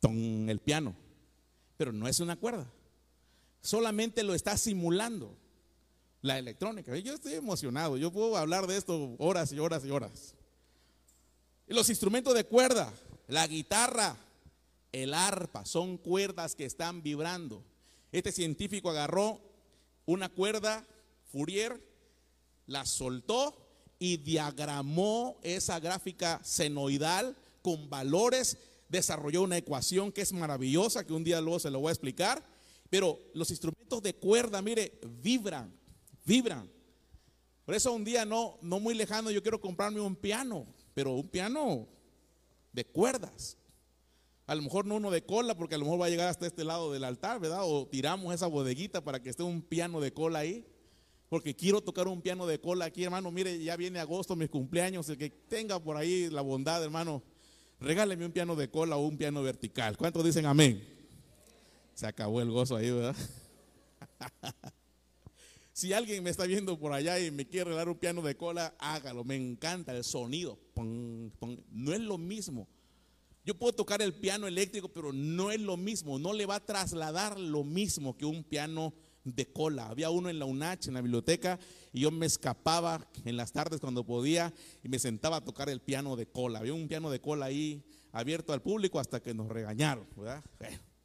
ton, 0.00 0.48
el 0.48 0.60
piano. 0.60 0.94
Pero 1.76 1.92
no 1.92 2.08
es 2.08 2.20
una 2.20 2.36
cuerda. 2.36 2.70
Solamente 3.60 4.22
lo 4.22 4.34
está 4.34 4.56
simulando 4.56 5.36
la 6.22 6.38
electrónica. 6.38 6.96
Yo 6.96 7.14
estoy 7.14 7.34
emocionado, 7.34 7.96
yo 7.96 8.12
puedo 8.12 8.36
hablar 8.36 8.66
de 8.66 8.76
esto 8.76 9.16
horas 9.18 9.52
y 9.52 9.58
horas 9.58 9.84
y 9.84 9.90
horas. 9.90 10.34
Y 11.68 11.74
los 11.74 11.88
instrumentos 11.88 12.34
de 12.34 12.44
cuerda, 12.44 12.92
la 13.28 13.46
guitarra, 13.46 14.16
el 14.92 15.14
arpa, 15.14 15.64
son 15.64 15.98
cuerdas 15.98 16.54
que 16.54 16.64
están 16.64 17.02
vibrando. 17.02 17.64
Este 18.12 18.32
científico 18.32 18.90
agarró 18.90 19.40
una 20.04 20.28
cuerda 20.28 20.86
Fourier, 21.32 21.82
la 22.66 22.84
soltó 22.86 23.65
y 23.98 24.18
diagramó 24.18 25.38
esa 25.42 25.80
gráfica 25.80 26.40
senoidal 26.42 27.36
con 27.62 27.88
valores, 27.88 28.58
desarrolló 28.88 29.42
una 29.42 29.56
ecuación 29.56 30.12
que 30.12 30.22
es 30.22 30.32
maravillosa, 30.32 31.04
que 31.04 31.12
un 31.12 31.24
día 31.24 31.40
luego 31.40 31.58
se 31.58 31.70
lo 31.70 31.80
voy 31.80 31.88
a 31.88 31.92
explicar. 31.92 32.44
Pero 32.88 33.18
los 33.34 33.50
instrumentos 33.50 34.02
de 34.02 34.14
cuerda, 34.14 34.62
mire, 34.62 35.00
vibran 35.20 35.76
vibran. 36.26 36.68
Por 37.64 37.74
eso 37.74 37.92
un 37.92 38.04
día 38.04 38.24
no, 38.24 38.58
no 38.60 38.78
muy 38.78 38.94
lejano 38.94 39.30
yo 39.30 39.42
quiero 39.42 39.60
comprarme 39.60 40.00
un 40.00 40.16
piano, 40.16 40.66
pero 40.92 41.12
un 41.12 41.28
piano 41.28 41.88
de 42.72 42.84
cuerdas. 42.84 43.56
A 44.46 44.54
lo 44.54 44.62
mejor 44.62 44.86
no 44.86 44.96
uno 44.96 45.10
de 45.10 45.24
cola, 45.24 45.56
porque 45.56 45.74
a 45.74 45.78
lo 45.78 45.84
mejor 45.84 46.02
va 46.02 46.06
a 46.06 46.10
llegar 46.10 46.28
hasta 46.28 46.46
este 46.46 46.62
lado 46.62 46.92
del 46.92 47.02
altar, 47.02 47.40
¿verdad? 47.40 47.62
O 47.64 47.86
tiramos 47.86 48.32
esa 48.32 48.46
bodeguita 48.46 49.02
para 49.02 49.20
que 49.20 49.30
esté 49.30 49.42
un 49.42 49.62
piano 49.62 50.00
de 50.00 50.12
cola 50.12 50.40
ahí. 50.40 50.64
Porque 51.28 51.54
quiero 51.54 51.80
tocar 51.80 52.06
un 52.06 52.22
piano 52.22 52.46
de 52.46 52.60
cola 52.60 52.84
aquí, 52.86 53.04
hermano. 53.04 53.30
Mire, 53.30 53.62
ya 53.62 53.76
viene 53.76 53.98
agosto, 53.98 54.36
mis 54.36 54.48
cumpleaños. 54.48 55.08
El 55.08 55.18
que 55.18 55.30
tenga 55.30 55.78
por 55.80 55.96
ahí 55.96 56.30
la 56.30 56.40
bondad, 56.40 56.82
hermano, 56.82 57.22
regáleme 57.80 58.26
un 58.26 58.32
piano 58.32 58.54
de 58.54 58.70
cola 58.70 58.96
o 58.96 59.06
un 59.06 59.16
piano 59.18 59.42
vertical. 59.42 59.96
¿Cuántos 59.96 60.24
dicen 60.24 60.46
amén? 60.46 60.86
Se 61.94 62.06
acabó 62.06 62.40
el 62.40 62.50
gozo 62.50 62.76
ahí, 62.76 62.90
¿verdad? 62.90 63.16
Si 65.76 65.92
alguien 65.92 66.24
me 66.24 66.30
está 66.30 66.46
viendo 66.46 66.78
por 66.78 66.94
allá 66.94 67.20
y 67.20 67.30
me 67.30 67.46
quiere 67.46 67.64
regalar 67.64 67.90
un 67.90 67.98
piano 67.98 68.22
de 68.22 68.34
cola, 68.34 68.74
hágalo. 68.78 69.24
Me 69.24 69.36
encanta 69.36 69.94
el 69.94 70.04
sonido. 70.04 70.58
No 70.74 71.92
es 71.92 72.00
lo 72.00 72.16
mismo. 72.16 72.66
Yo 73.44 73.58
puedo 73.58 73.74
tocar 73.74 74.00
el 74.00 74.14
piano 74.14 74.46
eléctrico, 74.46 74.88
pero 74.88 75.12
no 75.12 75.50
es 75.50 75.60
lo 75.60 75.76
mismo. 75.76 76.18
No 76.18 76.32
le 76.32 76.46
va 76.46 76.54
a 76.54 76.64
trasladar 76.64 77.38
lo 77.38 77.62
mismo 77.62 78.16
que 78.16 78.24
un 78.24 78.42
piano 78.42 78.94
de 79.34 79.52
cola. 79.52 79.88
Había 79.88 80.10
uno 80.10 80.30
en 80.30 80.38
la 80.38 80.44
UNACH, 80.44 80.88
en 80.88 80.94
la 80.94 81.02
biblioteca, 81.02 81.58
y 81.92 82.00
yo 82.00 82.10
me 82.10 82.26
escapaba 82.26 83.06
en 83.24 83.36
las 83.36 83.52
tardes 83.52 83.80
cuando 83.80 84.04
podía 84.04 84.54
y 84.82 84.88
me 84.88 84.98
sentaba 84.98 85.38
a 85.38 85.44
tocar 85.44 85.68
el 85.68 85.80
piano 85.80 86.16
de 86.16 86.26
cola. 86.26 86.60
Había 86.60 86.74
un 86.74 86.88
piano 86.88 87.10
de 87.10 87.20
cola 87.20 87.46
ahí 87.46 87.84
abierto 88.12 88.52
al 88.52 88.62
público 88.62 89.00
hasta 89.00 89.20
que 89.20 89.34
nos 89.34 89.48
regañaron, 89.48 90.06
¿verdad? 90.16 90.44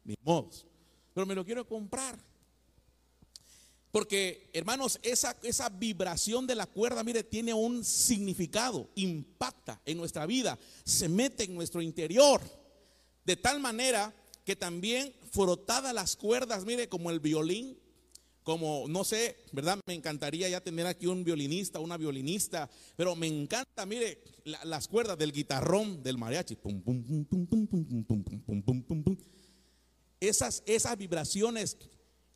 ni 0.04 0.14
modos. 0.22 0.66
Pero 1.12 1.26
me 1.26 1.34
lo 1.34 1.44
quiero 1.44 1.66
comprar. 1.66 2.18
Porque, 3.90 4.50
hermanos, 4.54 4.98
esa, 5.02 5.36
esa 5.42 5.68
vibración 5.68 6.46
de 6.46 6.54
la 6.54 6.66
cuerda, 6.66 7.04
mire, 7.04 7.24
tiene 7.24 7.52
un 7.52 7.84
significado, 7.84 8.88
impacta 8.94 9.82
en 9.84 9.98
nuestra 9.98 10.24
vida, 10.24 10.58
se 10.84 11.10
mete 11.10 11.44
en 11.44 11.54
nuestro 11.54 11.82
interior. 11.82 12.40
De 13.24 13.36
tal 13.36 13.60
manera 13.60 14.14
que 14.44 14.56
también 14.56 15.14
frotadas 15.30 15.92
las 15.92 16.16
cuerdas, 16.16 16.64
mire, 16.64 16.88
como 16.88 17.10
el 17.10 17.20
violín, 17.20 17.78
como, 18.42 18.86
no 18.88 19.04
sé, 19.04 19.36
¿verdad? 19.52 19.78
Me 19.86 19.94
encantaría 19.94 20.48
ya 20.48 20.60
tener 20.60 20.86
aquí 20.86 21.06
un 21.06 21.24
violinista, 21.24 21.78
una 21.78 21.96
violinista, 21.96 22.68
pero 22.96 23.14
me 23.14 23.26
encanta, 23.26 23.86
mire, 23.86 24.22
las 24.64 24.88
cuerdas 24.88 25.16
del 25.18 25.32
guitarrón, 25.32 26.02
del 26.02 26.18
mariachi. 26.18 26.58
Esas, 30.20 30.62
esas 30.66 30.96
vibraciones 30.96 31.78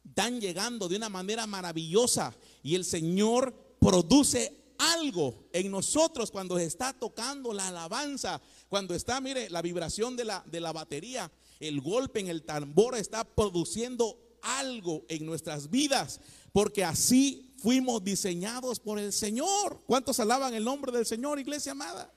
están 0.04 0.40
llegando 0.40 0.88
de 0.88 0.96
una 0.96 1.08
manera 1.08 1.46
maravillosa 1.46 2.34
y 2.62 2.74
el 2.74 2.84
Señor 2.84 3.76
produce 3.80 4.66
algo 4.78 5.48
en 5.52 5.70
nosotros 5.70 6.30
cuando 6.30 6.58
está 6.58 6.92
tocando 6.92 7.52
la 7.52 7.68
alabanza, 7.68 8.40
cuando 8.68 8.94
está, 8.94 9.20
mire, 9.20 9.50
la 9.50 9.62
vibración 9.62 10.16
de 10.16 10.24
la, 10.24 10.44
de 10.46 10.60
la 10.60 10.72
batería, 10.72 11.30
el 11.60 11.80
golpe 11.80 12.20
en 12.20 12.28
el 12.28 12.42
tambor 12.42 12.96
está 12.96 13.24
produciendo 13.24 14.25
algo 14.46 15.04
en 15.08 15.26
nuestras 15.26 15.70
vidas, 15.70 16.20
porque 16.52 16.84
así 16.84 17.54
fuimos 17.58 18.02
diseñados 18.02 18.80
por 18.80 18.98
el 18.98 19.12
Señor. 19.12 19.82
¿Cuántos 19.86 20.20
alaban 20.20 20.54
el 20.54 20.64
nombre 20.64 20.92
del 20.92 21.06
Señor, 21.06 21.38
iglesia 21.38 21.72
amada? 21.72 22.12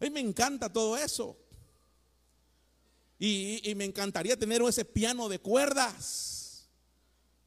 A 0.00 0.04
mí 0.04 0.10
me 0.10 0.20
encanta 0.20 0.72
todo 0.72 0.96
eso. 0.96 1.36
Y, 3.18 3.74
me 3.74 3.84
encantaría 3.84 4.36
tener 4.36 4.62
ese 4.62 4.84
piano 4.84 5.28
de 5.28 5.40
cuerdas. 5.40 6.68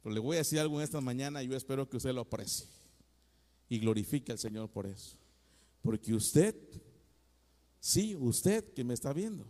Pero 0.04 0.14
le 0.14 0.20
voy 0.20 0.36
a 0.36 0.40
decir 0.40 0.60
algo 0.60 0.78
en 0.78 0.84
esta 0.84 1.00
mañana 1.00 1.42
y 1.42 1.48
yo 1.48 1.56
espero 1.56 1.90
que 1.90 1.98
usted 1.98 2.14
lo 2.14 2.22
aprecie. 2.22 2.68
Y 3.70 3.80
glorifique 3.80 4.34
al 4.34 4.40
Señor 4.40 4.70
por 4.70 4.86
eso. 4.86 5.16
Porque 5.82 6.14
usted, 6.14 6.56
sí, 7.80 8.16
usted 8.16 8.74
que 8.74 8.84
me 8.84 8.94
está 8.94 9.14
viendo, 9.14 9.48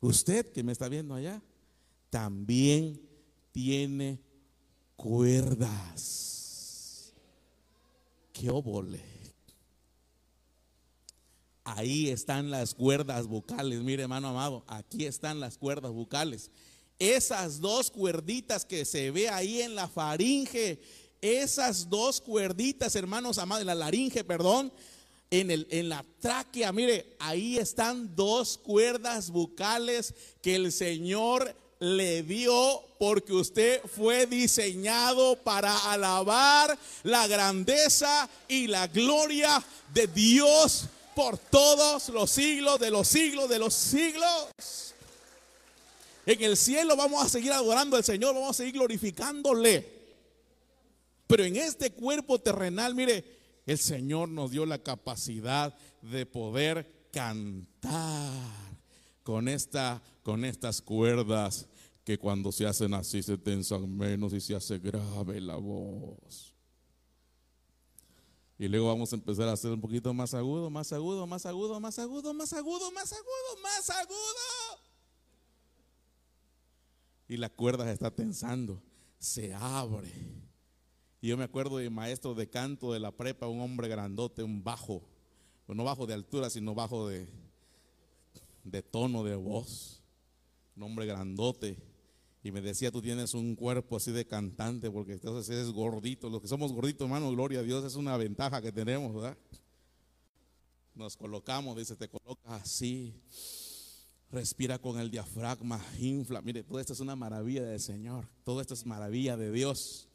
usted 0.00 0.52
que 0.52 0.64
me 0.64 0.72
está 0.72 0.88
viendo 0.88 1.14
allá, 1.14 1.40
también 2.16 2.98
tiene 3.52 4.18
cuerdas. 4.96 6.32
¡Qué 8.32 8.48
obole! 8.48 9.02
Ahí 11.62 12.08
están 12.08 12.50
las 12.50 12.74
cuerdas 12.74 13.26
vocales. 13.26 13.82
Mire, 13.82 14.04
hermano 14.04 14.28
amado, 14.28 14.64
aquí 14.66 15.04
están 15.04 15.40
las 15.40 15.58
cuerdas 15.58 15.92
vocales. 15.92 16.50
Esas 16.98 17.60
dos 17.60 17.90
cuerditas 17.90 18.64
que 18.64 18.86
se 18.86 19.10
ve 19.10 19.28
ahí 19.28 19.60
en 19.60 19.74
la 19.74 19.86
faringe, 19.86 20.80
esas 21.20 21.90
dos 21.90 22.22
cuerditas, 22.22 22.96
hermanos 22.96 23.36
amados, 23.36 23.60
en 23.60 23.66
la 23.66 23.74
laringe, 23.74 24.24
perdón, 24.24 24.72
en, 25.30 25.50
el, 25.50 25.66
en 25.70 25.90
la 25.90 26.02
tráquea, 26.20 26.72
mire, 26.72 27.14
ahí 27.18 27.58
están 27.58 28.16
dos 28.16 28.56
cuerdas 28.56 29.28
vocales 29.28 30.14
que 30.40 30.54
el 30.54 30.72
Señor 30.72 31.65
le 31.78 32.22
dio 32.22 32.82
porque 32.98 33.32
usted 33.32 33.82
fue 33.84 34.26
diseñado 34.26 35.36
para 35.42 35.92
alabar 35.92 36.78
la 37.02 37.26
grandeza 37.26 38.28
y 38.48 38.66
la 38.66 38.86
gloria 38.86 39.62
de 39.92 40.06
Dios 40.06 40.88
por 41.14 41.38
todos 41.38 42.08
los 42.10 42.30
siglos 42.30 42.78
de 42.78 42.90
los 42.90 43.08
siglos 43.08 43.48
de 43.48 43.58
los 43.58 43.74
siglos. 43.74 44.94
En 46.24 46.42
el 46.42 46.56
cielo 46.56 46.96
vamos 46.96 47.24
a 47.24 47.28
seguir 47.28 47.52
adorando 47.52 47.96
al 47.96 48.04
Señor, 48.04 48.34
vamos 48.34 48.50
a 48.50 48.54
seguir 48.54 48.74
glorificándole. 48.74 49.96
Pero 51.26 51.44
en 51.44 51.56
este 51.56 51.92
cuerpo 51.92 52.38
terrenal, 52.40 52.94
mire, 52.94 53.24
el 53.66 53.78
Señor 53.78 54.28
nos 54.28 54.50
dio 54.50 54.64
la 54.66 54.78
capacidad 54.78 55.76
de 56.02 56.26
poder 56.26 57.08
cantar 57.12 58.65
con, 59.26 59.48
esta, 59.48 60.00
con 60.22 60.44
estas 60.44 60.80
cuerdas 60.80 61.66
que 62.04 62.16
cuando 62.16 62.52
se 62.52 62.64
hacen 62.64 62.94
así 62.94 63.24
se 63.24 63.36
tensan 63.36 63.90
menos 63.90 64.32
y 64.32 64.40
se 64.40 64.54
hace 64.54 64.78
grave 64.78 65.40
la 65.40 65.56
voz. 65.56 66.54
Y 68.56 68.68
luego 68.68 68.86
vamos 68.86 69.12
a 69.12 69.16
empezar 69.16 69.48
a 69.48 69.52
hacer 69.54 69.72
un 69.72 69.80
poquito 69.80 70.14
más 70.14 70.32
agudo, 70.32 70.70
más 70.70 70.92
agudo, 70.92 71.26
más 71.26 71.44
agudo, 71.44 71.80
más 71.80 71.98
agudo, 71.98 72.32
más 72.34 72.52
agudo, 72.52 72.92
más 72.92 73.12
agudo, 73.12 73.62
más 73.64 73.90
agudo. 73.90 74.80
Y 77.26 77.36
la 77.36 77.48
cuerda 77.48 77.84
se 77.84 77.94
está 77.94 78.12
tensando, 78.12 78.80
se 79.18 79.52
abre. 79.54 80.12
Y 81.20 81.26
yo 81.26 81.36
me 81.36 81.42
acuerdo 81.42 81.78
de 81.78 81.90
maestro 81.90 82.36
de 82.36 82.48
canto 82.48 82.92
de 82.92 83.00
la 83.00 83.10
prepa, 83.10 83.48
un 83.48 83.60
hombre 83.60 83.88
grandote, 83.88 84.44
un 84.44 84.62
bajo, 84.62 85.02
no 85.66 85.82
bajo 85.82 86.06
de 86.06 86.14
altura, 86.14 86.48
sino 86.48 86.76
bajo 86.76 87.08
de, 87.08 87.45
de 88.66 88.82
tono 88.82 89.24
de 89.24 89.36
voz. 89.36 90.02
Un 90.76 90.82
hombre 90.82 91.06
grandote. 91.06 91.78
Y 92.42 92.52
me 92.52 92.60
decía, 92.60 92.92
tú 92.92 93.00
tienes 93.00 93.34
un 93.34 93.56
cuerpo 93.56 93.96
así 93.96 94.12
de 94.12 94.26
cantante, 94.26 94.90
porque 94.90 95.14
entonces 95.14 95.48
eres 95.50 95.70
gordito. 95.70 96.28
Los 96.28 96.42
que 96.42 96.48
somos 96.48 96.72
gorditos, 96.72 97.06
hermano, 97.06 97.30
gloria 97.30 97.60
a 97.60 97.62
Dios, 97.62 97.84
es 97.84 97.96
una 97.96 98.16
ventaja 98.16 98.60
que 98.60 98.70
tenemos, 98.70 99.14
¿verdad? 99.14 99.36
Nos 100.94 101.16
colocamos, 101.16 101.76
dice, 101.76 101.96
te 101.96 102.08
colocas 102.08 102.62
así. 102.62 103.20
Respira 104.30 104.78
con 104.78 104.98
el 104.98 105.10
diafragma, 105.10 105.80
infla. 105.98 106.42
Mire, 106.42 106.62
todo 106.62 106.78
esto 106.78 106.92
es 106.92 107.00
una 107.00 107.16
maravilla 107.16 107.64
del 107.64 107.80
Señor. 107.80 108.28
Todo 108.44 108.60
esto 108.60 108.74
es 108.74 108.84
maravilla 108.84 109.36
de 109.36 109.50
Dios. 109.50 110.08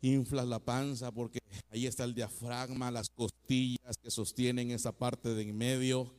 Inflas 0.00 0.48
la 0.48 0.58
panza 0.58 1.12
porque 1.12 1.38
ahí 1.70 1.86
está 1.86 2.04
el 2.04 2.14
diafragma, 2.14 2.90
las 2.90 3.08
costillas 3.08 3.96
que 4.02 4.10
sostienen 4.10 4.72
esa 4.72 4.92
parte 4.92 5.32
de 5.34 5.42
en 5.42 5.56
medio 5.56 6.12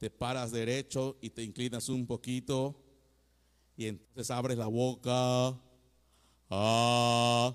te 0.00 0.10
paras 0.10 0.50
derecho 0.50 1.18
y 1.20 1.28
te 1.28 1.44
inclinas 1.44 1.90
un 1.90 2.06
poquito 2.06 2.74
y 3.76 3.86
entonces 3.86 4.30
abres 4.30 4.56
la 4.56 4.66
boca 4.66 5.60
ah, 6.48 7.54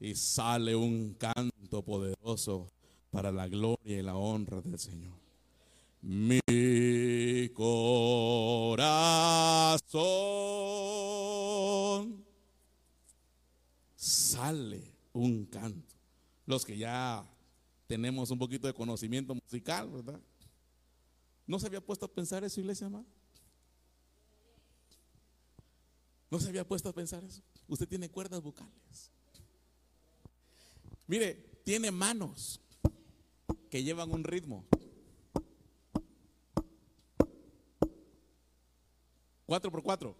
y 0.00 0.14
sale 0.14 0.74
un 0.74 1.14
canto 1.14 1.84
poderoso 1.84 2.72
para 3.10 3.30
la 3.30 3.46
gloria 3.46 3.98
y 3.98 4.02
la 4.02 4.16
honra 4.16 4.62
del 4.62 4.78
Señor. 4.78 5.12
Mi 6.00 6.40
corazón 7.50 8.86
sale 13.94 14.94
un 15.12 15.44
canto. 15.44 15.94
Los 16.46 16.64
que 16.64 16.78
ya 16.78 17.22
tenemos 17.86 18.30
un 18.30 18.38
poquito 18.38 18.66
de 18.66 18.74
conocimiento 18.74 19.34
musical, 19.34 19.90
¿verdad? 19.90 20.20
¿No 21.46 21.58
se 21.58 21.66
había 21.66 21.80
puesto 21.80 22.06
a 22.06 22.12
pensar 22.12 22.42
eso, 22.44 22.60
iglesia 22.60 22.88
amada? 22.88 23.04
¿No 26.30 26.40
se 26.40 26.48
había 26.48 26.66
puesto 26.66 26.88
a 26.88 26.92
pensar 26.92 27.22
eso? 27.24 27.42
Usted 27.68 27.88
tiene 27.88 28.10
cuerdas 28.10 28.42
vocales. 28.42 29.12
Mire, 31.06 31.34
tiene 31.64 31.90
manos 31.92 32.60
que 33.70 33.84
llevan 33.84 34.10
un 34.10 34.24
ritmo. 34.24 34.64
Cuatro 39.46 39.70
por 39.70 39.82
cuatro. 39.84 40.16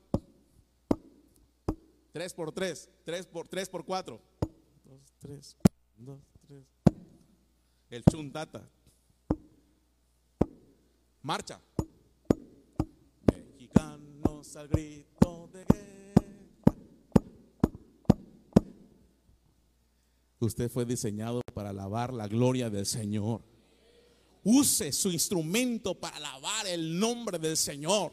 Tres 2.12 2.32
por 2.32 2.52
tres. 2.52 2.88
Tres 3.04 3.26
por 3.26 3.48
tres 3.48 3.68
por 3.68 3.84
cuatro. 3.84 4.22
Dos, 4.84 5.00
tres. 5.18 5.56
Dos, 5.96 6.20
el 7.90 8.04
chuntata. 8.04 8.68
Marcha. 11.22 11.60
Mexicanos 13.32 14.56
al 14.56 14.68
grito 14.68 15.50
de 15.52 15.64
guerra. 15.64 16.76
Usted 20.38 20.70
fue 20.70 20.84
diseñado 20.84 21.40
para 21.54 21.70
alabar 21.70 22.12
la 22.12 22.28
gloria 22.28 22.70
del 22.70 22.86
Señor. 22.86 23.42
Use 24.44 24.92
su 24.92 25.10
instrumento 25.10 25.98
para 25.98 26.16
alabar 26.16 26.66
el 26.66 26.98
nombre 26.98 27.38
del 27.38 27.56
Señor. 27.56 28.12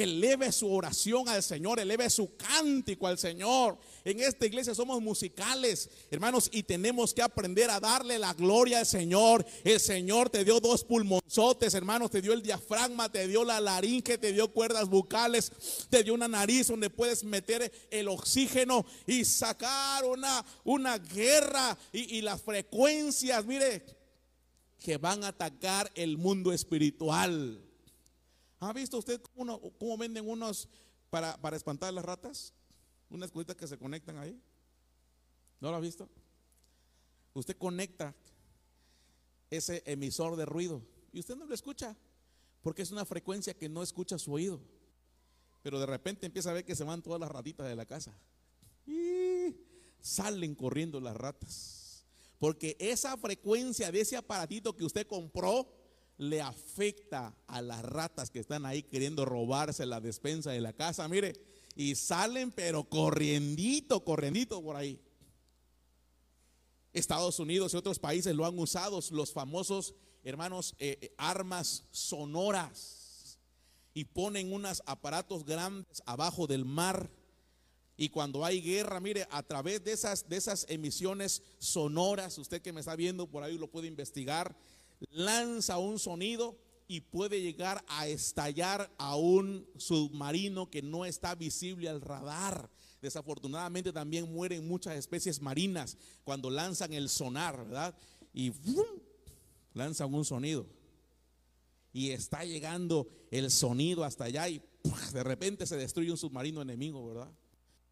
Eleve 0.00 0.50
su 0.52 0.72
oración 0.72 1.28
al 1.28 1.42
Señor, 1.42 1.78
eleve 1.78 2.08
su 2.10 2.36
cántico 2.36 3.06
al 3.06 3.18
Señor. 3.18 3.78
En 4.04 4.20
esta 4.20 4.46
iglesia 4.46 4.74
somos 4.74 5.00
musicales, 5.02 5.90
hermanos, 6.10 6.48
y 6.52 6.62
tenemos 6.62 7.12
que 7.12 7.22
aprender 7.22 7.70
a 7.70 7.80
darle 7.80 8.18
la 8.18 8.32
gloria 8.32 8.78
al 8.78 8.86
Señor. 8.86 9.44
El 9.62 9.78
Señor 9.78 10.30
te 10.30 10.44
dio 10.44 10.60
dos 10.60 10.84
pulmonzotes, 10.84 11.74
hermanos, 11.74 12.10
te 12.10 12.22
dio 12.22 12.32
el 12.32 12.42
diafragma, 12.42 13.10
te 13.10 13.28
dio 13.28 13.44
la 13.44 13.60
laringe, 13.60 14.18
te 14.18 14.32
dio 14.32 14.52
cuerdas 14.52 14.88
bucales, 14.88 15.52
te 15.90 16.02
dio 16.02 16.14
una 16.14 16.28
nariz 16.28 16.68
donde 16.68 16.90
puedes 16.90 17.22
meter 17.22 17.70
el 17.90 18.08
oxígeno 18.08 18.86
y 19.06 19.24
sacar 19.24 20.04
una, 20.04 20.44
una 20.64 20.98
guerra 20.98 21.76
y, 21.92 22.16
y 22.16 22.22
las 22.22 22.40
frecuencias, 22.40 23.44
mire, 23.44 23.84
que 24.80 24.96
van 24.96 25.24
a 25.24 25.28
atacar 25.28 25.90
el 25.94 26.16
mundo 26.16 26.52
espiritual. 26.52 27.69
¿Ha 28.60 28.74
visto 28.74 28.98
usted 28.98 29.20
cómo, 29.22 29.98
venden 29.98 30.28
unos, 30.28 30.68
para, 31.08 31.56
espantar 31.56 31.92
las 31.94 32.04
ratas? 32.04 32.52
Unas 33.08 33.30
cositas 33.30 33.56
que 33.56 33.66
se 33.66 33.78
conectan 33.78 34.18
ahí. 34.18 34.40
¿No 35.60 35.70
lo 35.70 35.76
ha 35.76 35.80
visto? 35.80 36.08
Usted 37.32 37.56
conecta 37.56 38.14
ese 39.48 39.82
emisor 39.86 40.36
de 40.36 40.44
ruido 40.44 40.82
y 41.12 41.20
usted 41.20 41.36
no 41.36 41.46
lo 41.46 41.54
escucha 41.54 41.96
porque 42.62 42.82
es 42.82 42.90
una 42.90 43.04
frecuencia 43.04 43.54
que 43.54 43.68
no 43.68 43.82
escucha 43.82 44.18
su 44.18 44.32
oído. 44.32 44.60
Pero 45.62 45.80
de 45.80 45.86
repente 45.86 46.26
empieza 46.26 46.50
a 46.50 46.54
ver 46.54 46.64
que 46.64 46.76
se 46.76 46.84
van 46.84 47.02
todas 47.02 47.20
las 47.20 47.30
ratitas 47.30 47.66
de 47.66 47.76
la 47.76 47.86
casa. 47.86 48.14
Y 48.86 49.56
salen 50.00 50.54
corriendo 50.54 51.00
las 51.00 51.16
ratas. 51.16 52.04
Porque 52.38 52.76
esa 52.78 53.16
frecuencia 53.16 53.90
de 53.90 54.00
ese 54.00 54.16
aparatito 54.16 54.76
que 54.76 54.84
usted 54.84 55.06
compró 55.06 55.79
le 56.20 56.42
afecta 56.42 57.34
a 57.46 57.62
las 57.62 57.82
ratas 57.82 58.28
que 58.30 58.40
están 58.40 58.66
ahí 58.66 58.82
queriendo 58.82 59.24
robarse 59.24 59.86
la 59.86 60.02
despensa 60.02 60.50
de 60.50 60.60
la 60.60 60.74
casa. 60.74 61.08
Mire, 61.08 61.32
y 61.74 61.94
salen 61.94 62.50
pero 62.50 62.84
corriendito, 62.84 64.04
corriendito 64.04 64.62
por 64.62 64.76
ahí. 64.76 65.00
Estados 66.92 67.38
Unidos 67.38 67.72
y 67.72 67.78
otros 67.78 67.98
países 67.98 68.34
lo 68.34 68.44
han 68.44 68.58
usado, 68.58 69.00
los 69.12 69.32
famosos, 69.32 69.94
hermanos, 70.22 70.74
eh, 70.78 70.98
eh, 71.00 71.14
armas 71.16 71.84
sonoras. 71.90 73.38
Y 73.94 74.04
ponen 74.04 74.52
unos 74.52 74.82
aparatos 74.84 75.46
grandes 75.46 76.02
abajo 76.04 76.46
del 76.46 76.66
mar. 76.66 77.10
Y 77.96 78.10
cuando 78.10 78.44
hay 78.44 78.60
guerra, 78.60 79.00
mire, 79.00 79.26
a 79.30 79.42
través 79.42 79.82
de 79.84 79.92
esas, 79.92 80.28
de 80.28 80.36
esas 80.36 80.66
emisiones 80.68 81.42
sonoras, 81.58 82.36
usted 82.36 82.60
que 82.60 82.74
me 82.74 82.80
está 82.80 82.94
viendo 82.94 83.26
por 83.26 83.42
ahí 83.42 83.56
lo 83.56 83.70
puede 83.70 83.88
investigar, 83.88 84.54
lanza 85.10 85.78
un 85.78 85.98
sonido 85.98 86.58
y 86.86 87.00
puede 87.00 87.40
llegar 87.40 87.84
a 87.86 88.08
estallar 88.08 88.92
a 88.98 89.16
un 89.16 89.66
submarino 89.76 90.68
que 90.70 90.82
no 90.82 91.04
está 91.04 91.34
visible 91.34 91.88
al 91.88 92.00
radar. 92.00 92.68
Desafortunadamente 93.00 93.92
también 93.92 94.32
mueren 94.32 94.66
muchas 94.66 94.96
especies 94.96 95.40
marinas 95.40 95.96
cuando 96.24 96.50
lanzan 96.50 96.92
el 96.92 97.08
sonar, 97.08 97.64
¿verdad? 97.64 97.94
Y 98.34 98.52
lanzan 99.72 100.12
un 100.12 100.24
sonido. 100.24 100.66
Y 101.92 102.10
está 102.10 102.44
llegando 102.44 103.08
el 103.30 103.50
sonido 103.50 104.04
hasta 104.04 104.24
allá 104.24 104.48
y 104.48 104.60
de 105.12 105.22
repente 105.22 105.66
se 105.66 105.76
destruye 105.76 106.10
un 106.10 106.18
submarino 106.18 106.60
enemigo, 106.60 107.06
¿verdad? 107.06 107.32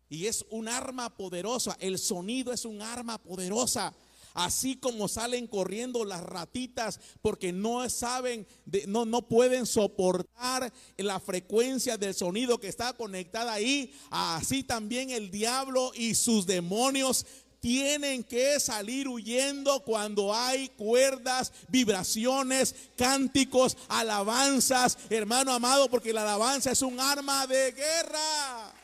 Y 0.09 0.27
es 0.27 0.45
un 0.51 0.69
arma 0.69 1.17
poderosa, 1.17 1.77
el 1.81 1.99
sonido 1.99 2.53
es 2.53 2.65
un 2.65 2.81
arma 2.81 3.19
poderosa. 3.19 3.95
Así 4.39 4.77
como 4.77 5.09
salen 5.09 5.49
corriendo 5.49 6.05
las 6.05 6.23
ratitas 6.23 7.01
porque 7.23 7.53
no 7.53 7.91
saben, 7.91 8.47
no, 8.87 9.05
no 9.05 9.27
pueden 9.27 9.67
soportar 9.67 10.73
la 10.97 11.19
frecuencia 11.19 11.99
del 11.99 12.15
sonido 12.15 12.61
que 12.61 12.69
está 12.69 12.93
conectada 12.93 13.55
ahí. 13.55 13.93
Así 14.11 14.63
también 14.63 15.11
el 15.11 15.33
diablo 15.33 15.91
y 15.93 16.15
sus 16.15 16.47
demonios 16.47 17.27
tienen 17.59 18.23
que 18.23 18.61
salir 18.61 19.09
huyendo 19.09 19.83
cuando 19.83 20.33
hay 20.33 20.69
cuerdas, 20.69 21.53
vibraciones, 21.67 22.77
cánticos, 22.97 23.77
alabanzas, 23.89 24.99
hermano 25.11 25.53
amado, 25.53 25.91
porque 25.91 26.13
la 26.13 26.23
alabanza 26.23 26.71
es 26.71 26.83
un 26.83 27.01
arma 27.01 27.45
de 27.49 27.73
guerra. 27.73 28.78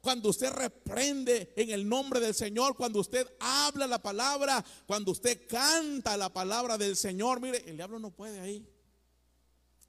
Cuando 0.00 0.30
usted 0.30 0.50
reprende 0.50 1.52
en 1.56 1.70
el 1.70 1.86
nombre 1.86 2.20
del 2.20 2.34
Señor, 2.34 2.74
cuando 2.76 3.00
usted 3.00 3.26
habla 3.38 3.86
la 3.86 4.02
palabra, 4.02 4.64
cuando 4.86 5.12
usted 5.12 5.46
canta 5.46 6.16
la 6.16 6.32
palabra 6.32 6.78
del 6.78 6.96
Señor, 6.96 7.40
mire, 7.40 7.68
el 7.68 7.76
diablo 7.76 7.98
no 7.98 8.10
puede 8.10 8.40
ahí. 8.40 8.66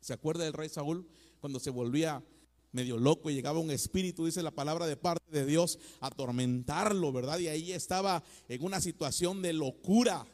¿Se 0.01 0.13
acuerda 0.13 0.43
del 0.43 0.53
rey 0.53 0.67
Saúl 0.67 1.07
cuando 1.39 1.59
se 1.59 1.69
volvía 1.69 2.23
medio 2.71 2.97
loco 2.97 3.29
y 3.29 3.35
llegaba 3.35 3.59
un 3.59 3.71
espíritu, 3.71 4.25
dice 4.25 4.43
la 4.43 4.51
palabra 4.51 4.85
de 4.87 4.97
parte 4.97 5.31
de 5.31 5.45
Dios, 5.45 5.79
a 5.99 6.07
atormentarlo, 6.07 7.11
¿verdad? 7.11 7.39
Y 7.39 7.47
ahí 7.47 7.71
estaba 7.71 8.23
en 8.47 8.63
una 8.63 8.81
situación 8.81 9.41
de 9.41 9.53
locura. 9.53 10.25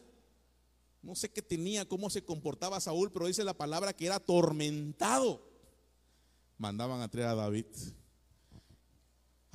No 1.02 1.16
sé 1.16 1.30
qué 1.30 1.42
tenía, 1.42 1.88
cómo 1.88 2.10
se 2.10 2.24
comportaba 2.24 2.80
Saúl, 2.80 3.12
pero 3.12 3.28
dice 3.28 3.44
la 3.44 3.54
palabra 3.54 3.94
que 3.94 4.06
era 4.06 4.16
atormentado. 4.16 5.48
Mandaban 6.58 7.02
a 7.02 7.10
traer 7.10 7.28
a 7.28 7.36
David. 7.36 7.66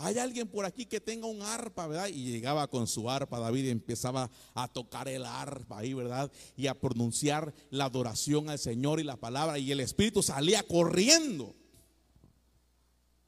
Hay 0.03 0.19
alguien 0.19 0.49
por 0.49 0.65
aquí 0.65 0.87
que 0.87 1.01
tenga 1.01 1.29
un 1.29 1.43
arpa, 1.43 1.87
¿verdad? 1.87 2.09
Y 2.09 2.33
llegaba 2.33 2.67
con 2.67 2.89
su 2.89 3.09
arpa, 3.09 3.39
David 3.39 3.67
y 3.67 3.71
empezaba 3.71 4.29
a 4.53 4.67
tocar 4.67 5.07
el 5.07 5.25
arpa 5.25 5.79
ahí, 5.79 5.95
¿verdad? 5.95 6.33
Y 6.57 6.67
a 6.67 6.75
pronunciar 6.75 7.55
la 7.71 7.85
adoración 7.85 8.51
al 8.51 8.59
Señor 8.59 8.99
y 8.99 9.05
la 9.05 9.17
palabra. 9.17 9.61
Y 9.61 9.71
el 9.71 9.79
Espíritu 9.79 10.21
salía 10.21 10.65
corriendo. 10.65 11.55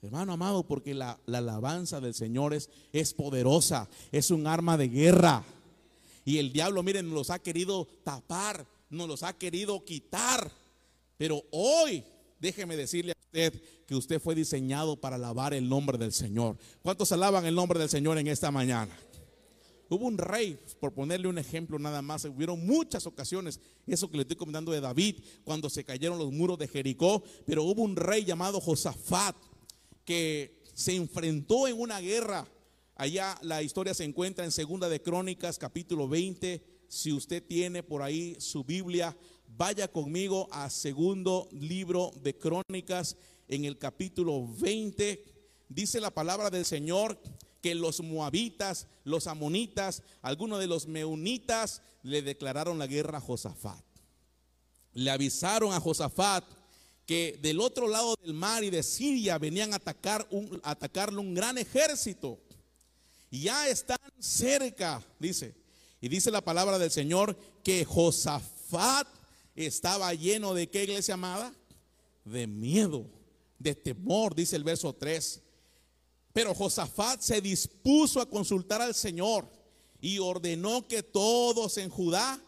Hermano 0.02 0.32
amado, 0.32 0.66
porque 0.66 0.94
la, 0.94 1.20
alabanza 1.28 2.00
del 2.00 2.12
Señor 2.12 2.52
es, 2.52 2.68
es 2.92 3.14
poderosa, 3.14 3.88
es 4.10 4.32
un 4.32 4.48
arma 4.48 4.76
de 4.76 4.88
guerra. 4.88 5.44
Y 6.24 6.38
el 6.38 6.52
diablo, 6.52 6.82
miren, 6.82 7.06
nos 7.06 7.14
los 7.14 7.30
ha 7.30 7.38
querido 7.38 7.87
tapar, 8.02 8.66
nos 8.90 9.06
los 9.06 9.22
ha 9.22 9.32
querido 9.38 9.84
quitar. 9.84 10.50
Pero 11.16 11.44
hoy, 11.52 12.02
déjeme 12.40 12.76
decirle 12.76 13.12
a 13.12 13.23
usted 13.35 13.62
que 13.87 13.97
usted 13.97 14.20
fue 14.20 14.35
diseñado 14.37 14.97
para 14.97 15.16
alabar 15.16 15.53
el 15.55 15.68
nombre 15.68 15.99
del 15.99 16.12
Señor. 16.12 16.57
¿Cuántos 16.83 17.11
alaban 17.11 17.44
el 17.44 17.55
nombre 17.55 17.81
del 17.81 17.88
Señor 17.88 18.16
en 18.16 18.29
esta 18.29 18.53
mañana? 18.53 18.97
Hubo 19.90 20.07
un 20.07 20.16
rey, 20.16 20.59
por 20.81 20.94
ponerle 20.94 21.27
un 21.27 21.37
ejemplo 21.37 21.79
nada 21.79 22.01
más, 22.01 22.25
hubieron 22.25 22.64
muchas 22.64 23.07
ocasiones, 23.07 23.61
eso 23.87 24.09
que 24.09 24.16
le 24.16 24.23
estoy 24.23 24.37
comentando 24.37 24.70
de 24.70 24.81
David, 24.81 25.16
cuando 25.42 25.68
se 25.68 25.85
cayeron 25.85 26.18
los 26.18 26.33
muros 26.33 26.59
de 26.59 26.68
Jericó, 26.68 27.23
pero 27.44 27.64
hubo 27.64 27.83
un 27.83 27.97
rey 27.97 28.25
llamado 28.25 28.61
Josafat 28.61 29.37
que 30.05 30.62
se 30.73 30.94
enfrentó 30.94 31.66
en 31.66 31.79
una 31.79 32.01
guerra. 32.01 32.47
Allá 32.94 33.37
la 33.42 33.62
historia 33.62 33.94
se 33.94 34.05
encuentra 34.05 34.44
en 34.44 34.53
Segunda 34.53 34.88
de 34.88 35.03
Crónicas, 35.03 35.59
capítulo 35.59 36.09
20. 36.09 36.64
Si 36.88 37.12
usted 37.12 37.44
tiene 37.44 37.83
por 37.83 38.03
ahí 38.03 38.37
su 38.38 38.62
Biblia, 38.62 39.16
vaya 39.57 39.88
conmigo 39.88 40.49
a 40.51 40.69
segundo 40.71 41.49
libro 41.53 42.11
de 42.23 42.37
Crónicas, 42.37 43.17
en 43.47 43.64
el 43.64 43.79
capítulo 43.79 44.47
20, 44.59 45.23
dice 45.69 46.01
la 46.01 46.11
palabra 46.11 46.51
del 46.51 46.64
Señor 46.64 47.21
que 47.61 47.75
los 47.75 48.01
moabitas, 48.03 48.87
los 49.05 49.27
amonitas, 49.27 50.03
algunos 50.23 50.59
de 50.61 50.67
los 50.67 50.87
meunitas 50.87 51.83
le 52.03 52.23
declararon 52.23 52.79
la 52.79 52.87
guerra 52.87 53.19
a 53.19 53.21
Josafat. 53.21 53.85
Le 54.95 55.11
avisaron 55.11 55.73
a 55.73 55.81
Josafat 55.81 56.45
que 57.07 57.38
del 57.43 57.61
otro 57.61 57.87
lado 57.87 58.17
del 58.23 58.35
mar 58.35 58.64
y 58.64 58.71
de 58.71 58.83
Siria 58.83 59.38
venían 59.38 59.73
a, 59.73 59.77
atacar 59.77 60.27
un, 60.31 60.61
atacarle 60.62 61.19
un 61.19 61.35
gran 61.35 61.59
ejército. 61.59 62.40
Ya 63.31 63.69
están 63.69 63.99
cerca, 64.19 65.03
dice. 65.19 65.55
Y 66.01 66.09
dice 66.09 66.31
la 66.31 66.40
palabra 66.40 66.79
del 66.79 66.90
Señor 66.90 67.37
que 67.62 67.85
Josafat 67.85 69.07
estaba 69.55 70.12
lleno 70.14 70.55
de 70.55 70.69
qué 70.69 70.85
iglesia 70.85 71.14
amada? 71.14 71.55
De 72.25 72.47
miedo 72.47 73.07
de 73.59 73.75
temor, 73.75 74.35
dice 74.35 74.57
el 74.57 74.64
verso 74.64 74.95
3. 74.95 75.40
Pero 76.33 76.55
Josafat 76.55 77.21
se 77.21 77.40
dispuso 77.40 78.21
a 78.21 78.29
consultar 78.29 78.83
al 78.83 78.95
Señor 78.95 79.49
y 80.01 80.19
ordenó 80.19 80.87
que 80.87 81.03
todos 81.03 81.79
en 81.79 81.88
Judá 81.88 82.40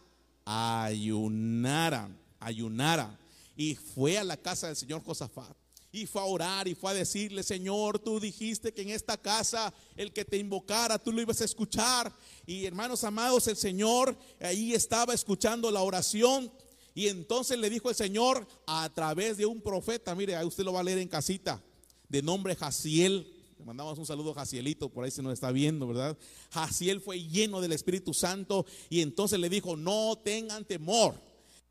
ayunaran, 0.45 2.19
ayunaran. 2.39 3.17
Y 3.55 3.75
fue 3.75 4.17
a 4.17 4.23
la 4.23 4.37
casa 4.37 4.67
del 4.67 4.75
Señor 4.75 5.03
Josafat. 5.03 5.55
Y 5.91 6.05
fue 6.05 6.21
a 6.21 6.25
orar 6.25 6.67
y 6.67 6.75
fue 6.75 6.91
a 6.91 6.93
decirle, 6.93 7.41
Señor, 7.41 7.97
tú 7.97 8.19
dijiste 8.19 8.73
que 8.73 8.83
en 8.83 8.89
esta 8.89 9.17
casa 9.17 9.73
el 9.95 10.11
que 10.11 10.25
te 10.25 10.37
invocara, 10.37 10.99
tú 10.99 11.11
lo 11.11 11.21
ibas 11.21 11.41
a 11.41 11.45
escuchar. 11.45 12.13
Y 12.45 12.65
hermanos 12.65 13.03
amados, 13.03 13.47
el 13.47 13.55
Señor 13.55 14.15
ahí 14.39 14.73
estaba 14.73 15.13
escuchando 15.13 15.71
la 15.71 15.81
oración 15.81 16.51
y 16.97 17.09
entonces 17.09 17.59
le 17.59 17.69
dijo 17.69 17.91
el 17.91 17.95
Señor 17.95 18.47
a 18.65 18.91
través 18.91 19.37
de 19.37 19.45
un 19.45 19.61
profeta, 19.61 20.15
mire, 20.15 20.35
ahí 20.35 20.47
usted 20.47 20.63
lo 20.63 20.73
va 20.73 20.79
a 20.79 20.83
leer 20.83 20.97
en 20.97 21.07
casita, 21.07 21.61
de 22.09 22.23
nombre 22.23 22.55
Jaciel. 22.55 23.31
Le 23.59 23.65
mandamos 23.65 23.99
un 23.99 24.05
saludo 24.07 24.31
a 24.31 24.33
Jacielito, 24.33 24.89
por 24.89 25.05
ahí 25.05 25.11
se 25.11 25.21
nos 25.21 25.31
está 25.31 25.51
viendo, 25.51 25.85
¿verdad? 25.87 26.17
Jaciel 26.49 26.99
fue 26.99 27.21
lleno 27.21 27.61
del 27.61 27.73
Espíritu 27.73 28.15
Santo 28.15 28.65
y 28.89 29.01
entonces 29.01 29.39
le 29.39 29.47
dijo, 29.47 29.77
no 29.77 30.19
tengan 30.23 30.65
temor. 30.65 31.13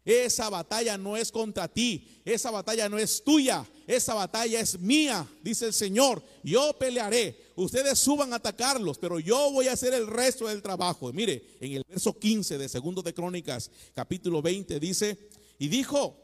Esa 0.06 0.48
batalla 0.48 0.96
no 0.96 1.16
es 1.16 1.32
contra 1.32 1.66
ti, 1.66 2.06
esa 2.24 2.52
batalla 2.52 2.88
no 2.88 2.96
es 2.96 3.24
tuya, 3.24 3.66
esa 3.88 4.14
batalla 4.14 4.60
es 4.60 4.78
mía, 4.78 5.28
dice 5.42 5.66
el 5.66 5.72
Señor. 5.72 6.22
Yo 6.44 6.78
pelearé, 6.78 7.50
ustedes 7.56 7.98
suban 7.98 8.32
a 8.32 8.36
atacarlos, 8.36 8.98
pero 8.98 9.18
yo 9.18 9.50
voy 9.50 9.66
a 9.66 9.72
hacer 9.72 9.92
el 9.94 10.06
resto 10.06 10.46
del 10.46 10.62
trabajo. 10.62 11.12
Mire, 11.12 11.56
en 11.60 11.72
el 11.72 11.82
verso 11.88 12.16
15 12.16 12.56
de 12.56 12.68
Segundo 12.68 13.02
de 13.02 13.12
Crónicas, 13.12 13.68
capítulo 13.94 14.40
20, 14.40 14.78
dice, 14.78 15.18
y 15.58 15.66
dijo, 15.66 16.16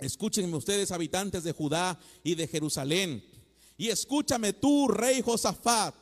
escúchenme 0.00 0.56
ustedes 0.56 0.90
habitantes 0.90 1.44
de 1.44 1.52
Judá 1.52 1.96
y 2.24 2.34
de 2.34 2.48
Jerusalén, 2.48 3.24
y 3.76 3.90
escúchame 3.90 4.54
tú, 4.54 4.88
rey 4.88 5.22
Josafat 5.22 5.94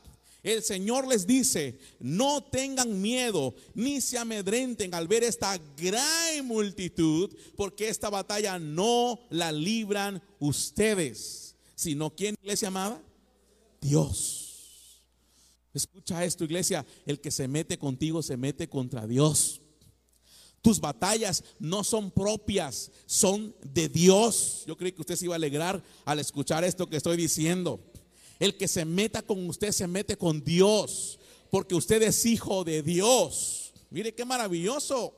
el 0.46 0.62
Señor 0.62 1.08
les 1.08 1.26
dice, 1.26 1.76
no 1.98 2.40
tengan 2.40 3.02
miedo 3.02 3.54
ni 3.74 4.00
se 4.00 4.16
amedrenten 4.16 4.94
al 4.94 5.08
ver 5.08 5.24
esta 5.24 5.58
gran 5.76 6.46
multitud, 6.46 7.34
porque 7.56 7.88
esta 7.88 8.10
batalla 8.10 8.58
no 8.58 9.18
la 9.30 9.50
libran 9.50 10.22
ustedes, 10.38 11.56
Sino 11.74 12.08
quién, 12.14 12.36
iglesia 12.40 12.68
amada? 12.68 13.02
Dios. 13.82 15.02
Escucha 15.74 16.24
esto, 16.24 16.44
iglesia. 16.44 16.86
El 17.04 17.20
que 17.20 17.30
se 17.30 17.46
mete 17.48 17.76
contigo 17.76 18.22
se 18.22 18.38
mete 18.38 18.66
contra 18.66 19.06
Dios. 19.06 19.60
Tus 20.62 20.80
batallas 20.80 21.44
no 21.58 21.84
son 21.84 22.10
propias, 22.10 22.90
son 23.04 23.54
de 23.62 23.88
Dios. 23.88 24.64
Yo 24.66 24.76
creí 24.76 24.92
que 24.92 25.02
usted 25.02 25.16
se 25.16 25.26
iba 25.26 25.34
a 25.34 25.36
alegrar 25.36 25.82
al 26.04 26.18
escuchar 26.18 26.64
esto 26.64 26.88
que 26.88 26.96
estoy 26.96 27.16
diciendo. 27.16 27.78
El 28.38 28.56
que 28.56 28.68
se 28.68 28.84
meta 28.84 29.22
con 29.22 29.48
usted 29.48 29.72
se 29.72 29.86
mete 29.86 30.16
con 30.16 30.44
Dios, 30.44 31.18
porque 31.50 31.74
usted 31.74 32.02
es 32.02 32.26
hijo 32.26 32.64
de 32.64 32.82
Dios. 32.82 33.72
Mire 33.90 34.14
qué 34.14 34.24
maravilloso. 34.24 35.14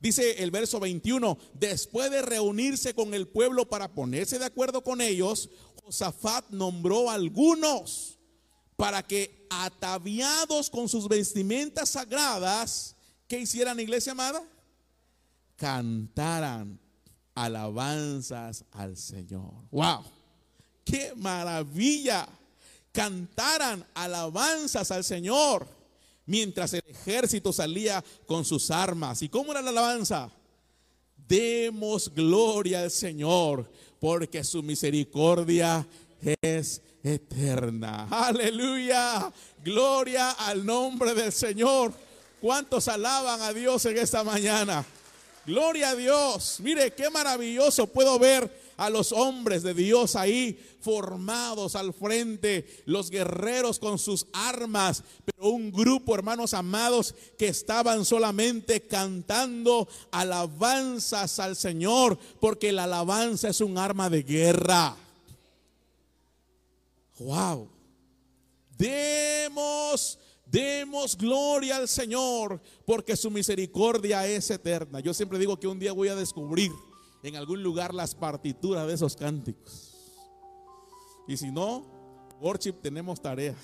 Dice 0.00 0.42
el 0.42 0.50
verso 0.50 0.80
21, 0.80 1.38
después 1.54 2.10
de 2.10 2.22
reunirse 2.22 2.92
con 2.92 3.14
el 3.14 3.28
pueblo 3.28 3.68
para 3.68 3.94
ponerse 3.94 4.38
de 4.38 4.44
acuerdo 4.44 4.82
con 4.82 5.00
ellos, 5.00 5.48
Josafat 5.84 6.50
nombró 6.50 7.08
a 7.08 7.14
algunos 7.14 8.18
para 8.76 9.02
que 9.02 9.46
ataviados 9.48 10.70
con 10.70 10.88
sus 10.88 11.06
vestimentas 11.06 11.90
sagradas, 11.90 12.96
¿qué 13.28 13.38
hicieran 13.38 13.78
iglesia 13.78 14.10
amada? 14.10 14.42
Cantaran 15.54 16.80
alabanzas 17.34 18.64
al 18.72 18.96
Señor. 18.96 19.52
¡Wow! 19.70 20.02
¡Qué 20.92 21.14
maravilla! 21.16 22.28
Cantaran 22.92 23.82
alabanzas 23.94 24.90
al 24.90 25.02
Señor 25.02 25.66
mientras 26.26 26.74
el 26.74 26.82
ejército 26.86 27.50
salía 27.50 28.04
con 28.26 28.44
sus 28.44 28.70
armas. 28.70 29.22
¿Y 29.22 29.30
cómo 29.30 29.52
era 29.52 29.62
la 29.62 29.70
alabanza? 29.70 30.30
Demos 31.16 32.12
gloria 32.14 32.82
al 32.82 32.90
Señor, 32.90 33.72
porque 33.98 34.44
su 34.44 34.62
misericordia 34.62 35.86
es 36.42 36.82
eterna. 37.02 38.06
Aleluya. 38.10 39.32
Gloria 39.64 40.32
al 40.32 40.66
nombre 40.66 41.14
del 41.14 41.32
Señor. 41.32 41.94
¿Cuántos 42.38 42.86
alaban 42.88 43.40
a 43.40 43.54
Dios 43.54 43.86
en 43.86 43.96
esta 43.96 44.22
mañana? 44.22 44.84
Gloria 45.46 45.90
a 45.90 45.96
Dios. 45.96 46.60
Mire 46.60 46.92
qué 46.92 47.08
maravilloso 47.08 47.86
puedo 47.86 48.18
ver 48.18 48.61
a 48.82 48.90
los 48.90 49.12
hombres 49.12 49.62
de 49.62 49.74
Dios 49.74 50.16
ahí 50.16 50.58
formados 50.80 51.76
al 51.76 51.94
frente, 51.94 52.82
los 52.84 53.10
guerreros 53.10 53.78
con 53.78 53.96
sus 53.96 54.26
armas, 54.32 55.04
pero 55.24 55.50
un 55.50 55.70
grupo, 55.70 56.16
hermanos 56.16 56.52
amados, 56.52 57.14
que 57.38 57.46
estaban 57.46 58.04
solamente 58.04 58.80
cantando 58.88 59.86
alabanzas 60.10 61.38
al 61.38 61.54
Señor, 61.54 62.18
porque 62.40 62.72
la 62.72 62.84
alabanza 62.84 63.50
es 63.50 63.60
un 63.60 63.78
arma 63.78 64.10
de 64.10 64.24
guerra. 64.24 64.96
Wow. 67.20 67.70
Demos 68.76 70.18
Demos 70.44 71.16
gloria 71.16 71.76
al 71.76 71.88
Señor 71.88 72.60
porque 72.84 73.16
su 73.16 73.30
misericordia 73.30 74.26
es 74.26 74.50
eterna. 74.50 74.98
Yo 74.98 75.14
siempre 75.14 75.38
digo 75.38 75.58
que 75.58 75.68
un 75.68 75.78
día 75.78 75.92
voy 75.92 76.08
a 76.08 76.16
descubrir 76.16 76.72
en 77.22 77.36
algún 77.36 77.62
lugar 77.62 77.94
las 77.94 78.14
partituras 78.14 78.86
de 78.86 78.94
esos 78.94 79.16
cánticos. 79.16 79.94
Y 81.28 81.36
si 81.36 81.50
no, 81.50 81.84
worship 82.40 82.74
tenemos 82.82 83.20
tarea. 83.20 83.54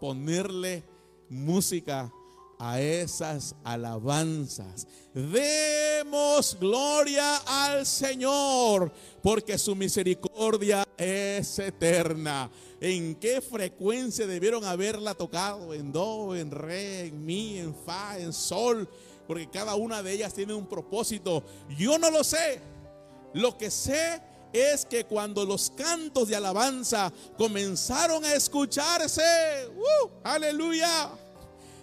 Ponerle 0.00 0.84
música 1.28 2.12
a 2.58 2.80
esas 2.80 3.56
alabanzas. 3.64 4.86
Demos 5.14 6.56
gloria 6.60 7.38
al 7.38 7.86
Señor, 7.86 8.92
porque 9.22 9.58
su 9.58 9.74
misericordia 9.74 10.86
es 10.96 11.58
eterna. 11.58 12.50
¿En 12.80 13.14
qué 13.14 13.40
frecuencia 13.40 14.26
debieron 14.26 14.64
haberla 14.64 15.14
tocado? 15.14 15.72
En 15.72 15.90
do, 15.90 16.36
en 16.36 16.50
re, 16.50 17.06
en 17.06 17.24
mi, 17.24 17.58
en 17.58 17.74
fa, 17.74 18.18
en 18.18 18.32
sol 18.32 18.88
porque 19.32 19.48
cada 19.48 19.76
una 19.76 20.02
de 20.02 20.12
ellas 20.12 20.34
tiene 20.34 20.52
un 20.52 20.66
propósito. 20.66 21.42
Yo 21.78 21.96
no 21.96 22.10
lo 22.10 22.22
sé. 22.22 22.60
Lo 23.32 23.56
que 23.56 23.70
sé 23.70 24.20
es 24.52 24.84
que 24.84 25.06
cuando 25.06 25.46
los 25.46 25.70
cantos 25.70 26.28
de 26.28 26.36
alabanza 26.36 27.10
comenzaron 27.38 28.22
a 28.26 28.34
escucharse, 28.34 29.22
¡uh! 29.74 30.10
aleluya, 30.22 31.12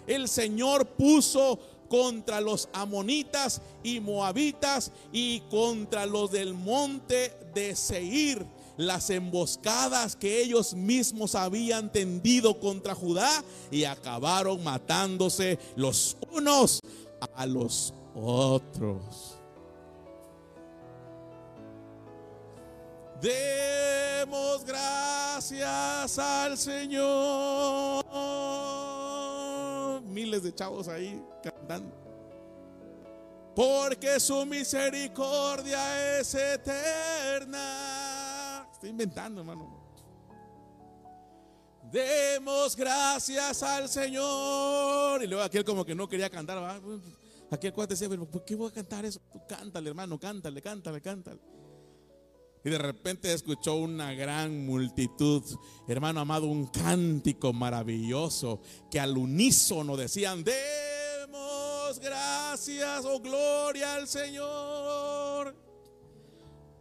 el 0.06 0.28
Señor 0.28 0.86
puso 0.90 1.58
contra 1.88 2.40
los 2.40 2.68
amonitas 2.72 3.60
y 3.82 3.98
moabitas 3.98 4.92
y 5.12 5.40
contra 5.50 6.06
los 6.06 6.30
del 6.30 6.54
monte 6.54 7.36
de 7.52 7.74
Seir 7.74 8.46
las 8.80 9.10
emboscadas 9.10 10.16
que 10.16 10.40
ellos 10.40 10.72
mismos 10.72 11.34
habían 11.34 11.92
tendido 11.92 12.58
contra 12.58 12.94
Judá 12.94 13.44
y 13.70 13.84
acabaron 13.84 14.64
matándose 14.64 15.58
los 15.76 16.16
unos 16.32 16.80
a 17.20 17.46
los 17.46 17.94
otros. 18.14 19.38
Demos 23.20 24.64
gracias 24.64 26.18
al 26.18 26.56
Señor. 26.56 28.04
Miles 30.04 30.42
de 30.42 30.54
chavos 30.54 30.88
ahí 30.88 31.22
cantando. 31.42 31.94
Porque 33.54 34.18
su 34.20 34.46
misericordia 34.46 36.18
es 36.18 36.34
eterna. 36.34 37.58
Estoy 38.72 38.90
inventando, 38.90 39.40
hermano. 39.42 39.79
Demos 41.90 42.76
gracias 42.76 43.62
al 43.62 43.88
Señor. 43.88 45.22
Y 45.22 45.26
luego 45.26 45.42
aquel 45.42 45.64
como 45.64 45.84
que 45.84 45.94
no 45.94 46.08
quería 46.08 46.30
cantar. 46.30 46.80
Aquel 47.50 47.72
cuate 47.72 47.94
decía, 47.94 48.08
pero 48.08 48.30
¿por 48.30 48.44
qué 48.44 48.54
voy 48.54 48.68
a 48.68 48.72
cantar 48.72 49.04
eso? 49.04 49.20
Tú 49.32 49.40
cántale, 49.48 49.90
hermano, 49.90 50.18
cántale, 50.20 50.62
cántale, 50.62 51.00
cántale. 51.00 51.40
Y 52.62 52.70
de 52.70 52.78
repente 52.78 53.32
escuchó 53.32 53.76
una 53.76 54.12
gran 54.12 54.66
multitud, 54.66 55.42
hermano 55.88 56.20
amado, 56.20 56.46
un 56.46 56.66
cántico 56.66 57.52
maravilloso 57.52 58.60
que 58.90 59.00
al 59.00 59.16
unísono 59.16 59.96
decían, 59.96 60.44
demos 60.44 61.98
gracias 61.98 63.04
o 63.06 63.14
oh 63.14 63.20
gloria 63.20 63.94
al 63.94 64.06
Señor, 64.06 65.56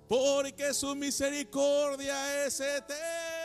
porque 0.07 0.73
su 0.73 0.93
misericordia 0.95 2.45
es 2.45 2.59
eterna. 2.59 3.38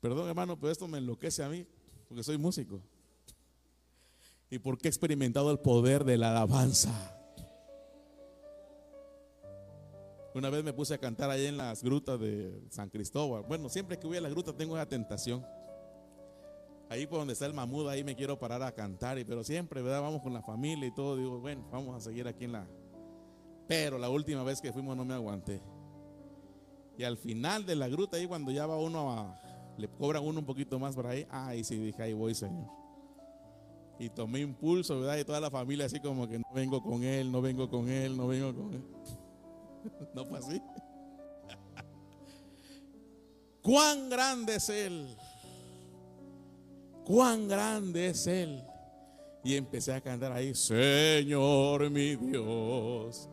Perdón, 0.00 0.28
hermano, 0.28 0.58
pero 0.58 0.72
esto 0.72 0.88
me 0.88 0.98
enloquece 0.98 1.42
a 1.42 1.48
mí, 1.48 1.66
porque 2.08 2.22
soy 2.22 2.38
músico. 2.38 2.80
Y 4.50 4.58
porque 4.58 4.88
he 4.88 4.90
experimentado 4.90 5.50
el 5.50 5.58
poder 5.58 6.04
de 6.04 6.16
la 6.16 6.30
alabanza. 6.30 7.16
Una 10.34 10.48
vez 10.48 10.64
me 10.64 10.72
puse 10.72 10.94
a 10.94 10.98
cantar 10.98 11.28
ahí 11.30 11.46
en 11.46 11.56
las 11.56 11.82
grutas 11.82 12.18
de 12.18 12.62
San 12.70 12.88
Cristóbal. 12.88 13.44
Bueno, 13.46 13.68
siempre 13.68 13.98
que 13.98 14.06
voy 14.06 14.16
a 14.16 14.20
la 14.20 14.28
gruta 14.28 14.52
tengo 14.56 14.76
esa 14.76 14.88
tentación. 14.88 15.44
Ahí 16.88 17.06
por 17.06 17.18
donde 17.18 17.34
está 17.34 17.46
el 17.46 17.54
mamud, 17.54 17.88
ahí 17.88 18.02
me 18.02 18.16
quiero 18.16 18.38
parar 18.38 18.62
a 18.62 18.72
cantar. 18.72 19.18
Pero 19.26 19.44
siempre, 19.44 19.82
¿verdad? 19.82 20.02
Vamos 20.02 20.22
con 20.22 20.32
la 20.32 20.42
familia 20.42 20.86
y 20.86 20.94
todo. 20.94 21.16
Digo, 21.16 21.40
bueno, 21.40 21.68
vamos 21.70 21.96
a 21.96 22.00
seguir 22.00 22.26
aquí 22.26 22.44
en 22.44 22.52
la... 22.52 22.66
Pero 23.68 23.98
la 23.98 24.08
última 24.08 24.42
vez 24.44 24.60
que 24.60 24.72
fuimos 24.72 24.96
no 24.96 25.04
me 25.04 25.14
aguanté. 25.14 25.60
Y 26.96 27.02
al 27.04 27.16
final 27.16 27.66
de 27.66 27.74
la 27.76 27.88
gruta, 27.88 28.16
ahí 28.16 28.26
cuando 28.26 28.52
ya 28.52 28.66
va 28.66 28.76
uno 28.76 29.10
a, 29.12 29.49
le 29.80 29.88
cobran 29.88 30.24
uno 30.24 30.40
un 30.40 30.46
poquito 30.46 30.78
más 30.78 30.94
por 30.94 31.06
ahí. 31.06 31.26
Ay, 31.30 31.64
sí, 31.64 31.76
dije, 31.76 32.02
ahí 32.02 32.12
voy, 32.12 32.34
Señor. 32.34 32.66
Y 33.98 34.08
tomé 34.08 34.40
impulso, 34.40 35.00
¿verdad? 35.00 35.18
Y 35.18 35.24
toda 35.24 35.40
la 35.40 35.50
familia 35.50 35.86
así 35.86 36.00
como 36.00 36.28
que 36.28 36.38
no 36.38 36.46
vengo 36.54 36.82
con 36.82 37.02
él, 37.02 37.30
no 37.30 37.42
vengo 37.42 37.68
con 37.68 37.88
él, 37.88 38.16
no 38.16 38.28
vengo 38.28 38.54
con 38.54 38.74
él. 38.74 38.82
no 40.14 40.24
fue 40.24 40.38
así. 40.38 40.62
Cuán 43.62 44.08
grande 44.08 44.56
es 44.56 44.68
Él. 44.70 45.16
Cuán 47.04 47.46
grande 47.48 48.08
es 48.08 48.26
Él. 48.26 48.62
Y 49.42 49.56
empecé 49.56 49.92
a 49.92 50.00
cantar 50.00 50.32
ahí, 50.32 50.54
Señor 50.54 51.88
mi 51.90 52.16
Dios, 52.16 53.28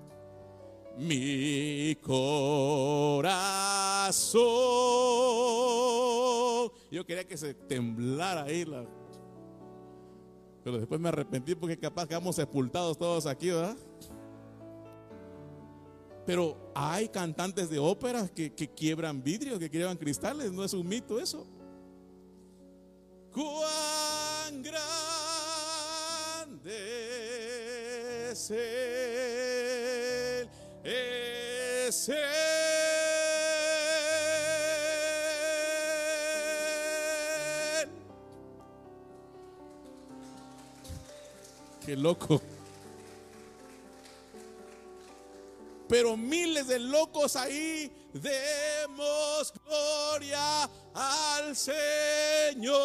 mi 0.97 1.95
corazón. 2.01 3.27
Yo 6.91 7.05
quería 7.05 7.25
que 7.25 7.37
se 7.37 7.53
temblara 7.53 8.43
ahí 8.43 8.65
la... 8.65 8.85
Pero 10.63 10.79
después 10.79 10.99
me 10.99 11.09
arrepentí 11.09 11.55
porque 11.55 11.77
capaz 11.77 12.07
quedamos 12.07 12.35
sepultados 12.35 12.97
todos 12.97 13.25
aquí, 13.25 13.49
¿verdad? 13.49 13.77
Pero 16.25 16.71
hay 16.75 17.07
cantantes 17.07 17.69
de 17.69 17.79
ópera 17.79 18.27
que, 18.27 18.53
que 18.53 18.67
quiebran 18.67 19.23
vidrios, 19.23 19.59
que 19.59 19.69
quiebran 19.69 19.95
cristales, 19.97 20.51
no 20.51 20.63
es 20.63 20.73
un 20.73 20.87
mito 20.87 21.19
eso. 21.19 21.47
Cuán 23.31 24.61
grande 24.61 25.11
es 28.31 28.51
Él, 28.51 30.49
es 30.83 32.09
Él. 32.09 32.66
Qué 41.87 41.95
loco. 41.95 42.41
Pero 45.87 46.17
miles 46.17 46.67
de 46.67 46.79
locos 46.79 47.37
ahí 47.37 47.89
demos 48.11 49.53
gloria 49.65 50.69
al 50.93 51.55
Señor. 51.55 52.75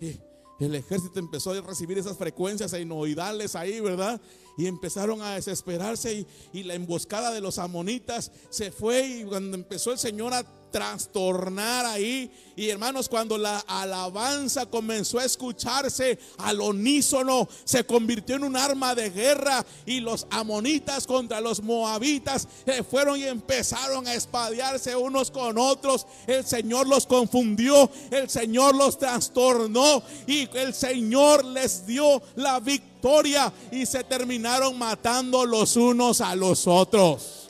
Y 0.00 0.64
el 0.64 0.76
ejército 0.76 1.18
empezó 1.18 1.50
a 1.50 1.60
recibir 1.60 1.98
esas 1.98 2.16
frecuencias 2.16 2.72
enoidales 2.72 3.56
ahí, 3.56 3.80
¿verdad? 3.80 4.20
Y 4.56 4.68
empezaron 4.68 5.20
a 5.20 5.34
desesperarse 5.34 6.14
y, 6.14 6.26
y 6.52 6.62
la 6.62 6.74
emboscada 6.74 7.32
de 7.32 7.40
los 7.40 7.58
amonitas 7.58 8.30
se 8.50 8.70
fue 8.70 9.04
y 9.04 9.24
cuando 9.24 9.56
empezó 9.56 9.90
el 9.90 9.98
Señor 9.98 10.32
a 10.32 10.44
trastornar 10.76 11.86
ahí. 11.86 12.30
Y 12.54 12.68
hermanos, 12.68 13.08
cuando 13.08 13.38
la 13.38 13.60
alabanza 13.60 14.66
comenzó 14.66 15.18
a 15.18 15.24
escucharse 15.24 16.18
al 16.36 16.60
unísono, 16.60 17.48
se 17.64 17.84
convirtió 17.84 18.36
en 18.36 18.44
un 18.44 18.56
arma 18.58 18.94
de 18.94 19.08
guerra. 19.08 19.64
Y 19.86 20.00
los 20.00 20.26
amonitas 20.28 21.06
contra 21.06 21.40
los 21.40 21.62
moabitas 21.62 22.46
eh, 22.66 22.82
fueron 22.82 23.18
y 23.18 23.24
empezaron 23.24 24.06
a 24.06 24.12
espadearse 24.12 24.94
unos 24.94 25.30
con 25.30 25.56
otros. 25.56 26.06
El 26.26 26.44
Señor 26.44 26.86
los 26.86 27.06
confundió, 27.06 27.90
el 28.10 28.28
Señor 28.28 28.74
los 28.74 28.98
trastornó 28.98 30.02
y 30.26 30.46
el 30.58 30.74
Señor 30.74 31.42
les 31.42 31.86
dio 31.86 32.20
la 32.34 32.60
victoria 32.60 33.50
y 33.72 33.86
se 33.86 34.04
terminaron 34.04 34.78
matando 34.78 35.46
los 35.46 35.74
unos 35.76 36.20
a 36.20 36.36
los 36.36 36.66
otros. 36.66 37.45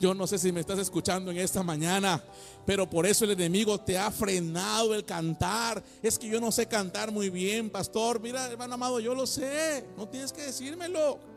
Yo 0.00 0.14
no 0.14 0.26
sé 0.26 0.38
si 0.38 0.50
me 0.50 0.60
estás 0.60 0.78
escuchando 0.78 1.30
en 1.30 1.36
esta 1.36 1.62
mañana, 1.62 2.24
pero 2.64 2.88
por 2.88 3.04
eso 3.04 3.26
el 3.26 3.32
enemigo 3.32 3.78
te 3.78 3.98
ha 3.98 4.10
frenado 4.10 4.94
el 4.94 5.04
cantar. 5.04 5.82
Es 6.02 6.18
que 6.18 6.26
yo 6.26 6.40
no 6.40 6.50
sé 6.50 6.64
cantar 6.66 7.12
muy 7.12 7.28
bien, 7.28 7.68
pastor. 7.68 8.18
Mira, 8.18 8.46
hermano 8.46 8.74
amado, 8.74 8.98
yo 8.98 9.14
lo 9.14 9.26
sé. 9.26 9.84
No 9.98 10.08
tienes 10.08 10.32
que 10.32 10.40
decírmelo. 10.40 11.29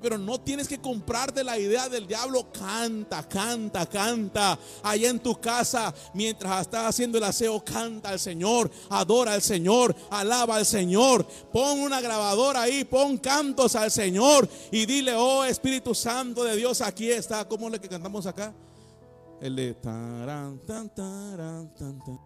Pero 0.00 0.18
no 0.18 0.40
tienes 0.40 0.66
que 0.66 0.80
comprarte 0.80 1.44
la 1.44 1.56
idea 1.56 1.88
del 1.88 2.06
diablo. 2.06 2.50
Canta, 2.52 3.28
canta, 3.28 3.86
canta. 3.86 4.58
Allá 4.82 5.08
en 5.08 5.20
tu 5.20 5.40
casa, 5.40 5.94
mientras 6.14 6.62
estás 6.62 6.86
haciendo 6.86 7.18
el 7.18 7.24
aseo, 7.24 7.64
canta 7.64 8.08
al 8.08 8.18
Señor, 8.18 8.70
adora 8.90 9.34
al 9.34 9.42
Señor, 9.42 9.94
alaba 10.10 10.56
al 10.56 10.66
Señor. 10.66 11.24
Pon 11.52 11.78
una 11.78 12.00
grabadora 12.00 12.62
ahí, 12.62 12.84
pon 12.84 13.18
cantos 13.18 13.76
al 13.76 13.90
Señor 13.90 14.48
y 14.72 14.84
dile, 14.84 15.14
oh 15.14 15.44
Espíritu 15.44 15.94
Santo 15.94 16.42
de 16.42 16.56
Dios, 16.56 16.80
aquí 16.80 17.10
está. 17.10 17.46
¿Cómo 17.46 17.66
es 17.66 17.74
lo 17.74 17.80
que 17.80 17.88
cantamos 17.88 18.26
acá? 18.26 18.52
El 19.40 19.54
de 19.54 19.74
taran, 19.74 20.58
tan, 20.66 20.92
taran, 20.92 21.72
tan, 21.74 21.98
tan. 22.00 22.20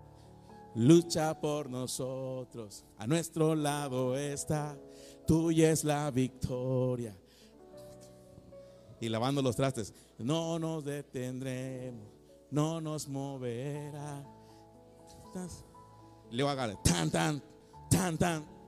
Lucha 0.74 1.38
por 1.38 1.68
nosotros, 1.68 2.84
a 2.96 3.06
nuestro 3.06 3.54
lado 3.54 4.16
está, 4.16 4.78
tuya 5.26 5.70
es 5.70 5.82
la 5.84 6.10
victoria 6.10 7.14
y 9.00 9.08
lavando 9.08 9.42
los 9.42 9.56
trastes. 9.56 9.92
No 10.18 10.58
nos 10.58 10.84
detendremos, 10.84 12.08
no 12.50 12.80
nos 12.80 13.08
moverá. 13.08 14.24
Le 16.30 16.42
voy 16.42 16.50
a 16.50 16.52
agarrar, 16.52 16.82
tan, 16.82 17.10
tan, 17.10 17.42
tan, 17.90 18.18
tan. 18.18 18.58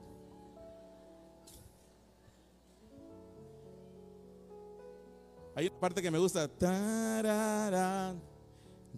Hay 5.55 5.67
una 5.67 5.79
parte 5.79 6.01
que 6.01 6.09
me 6.09 6.17
gusta. 6.17 6.49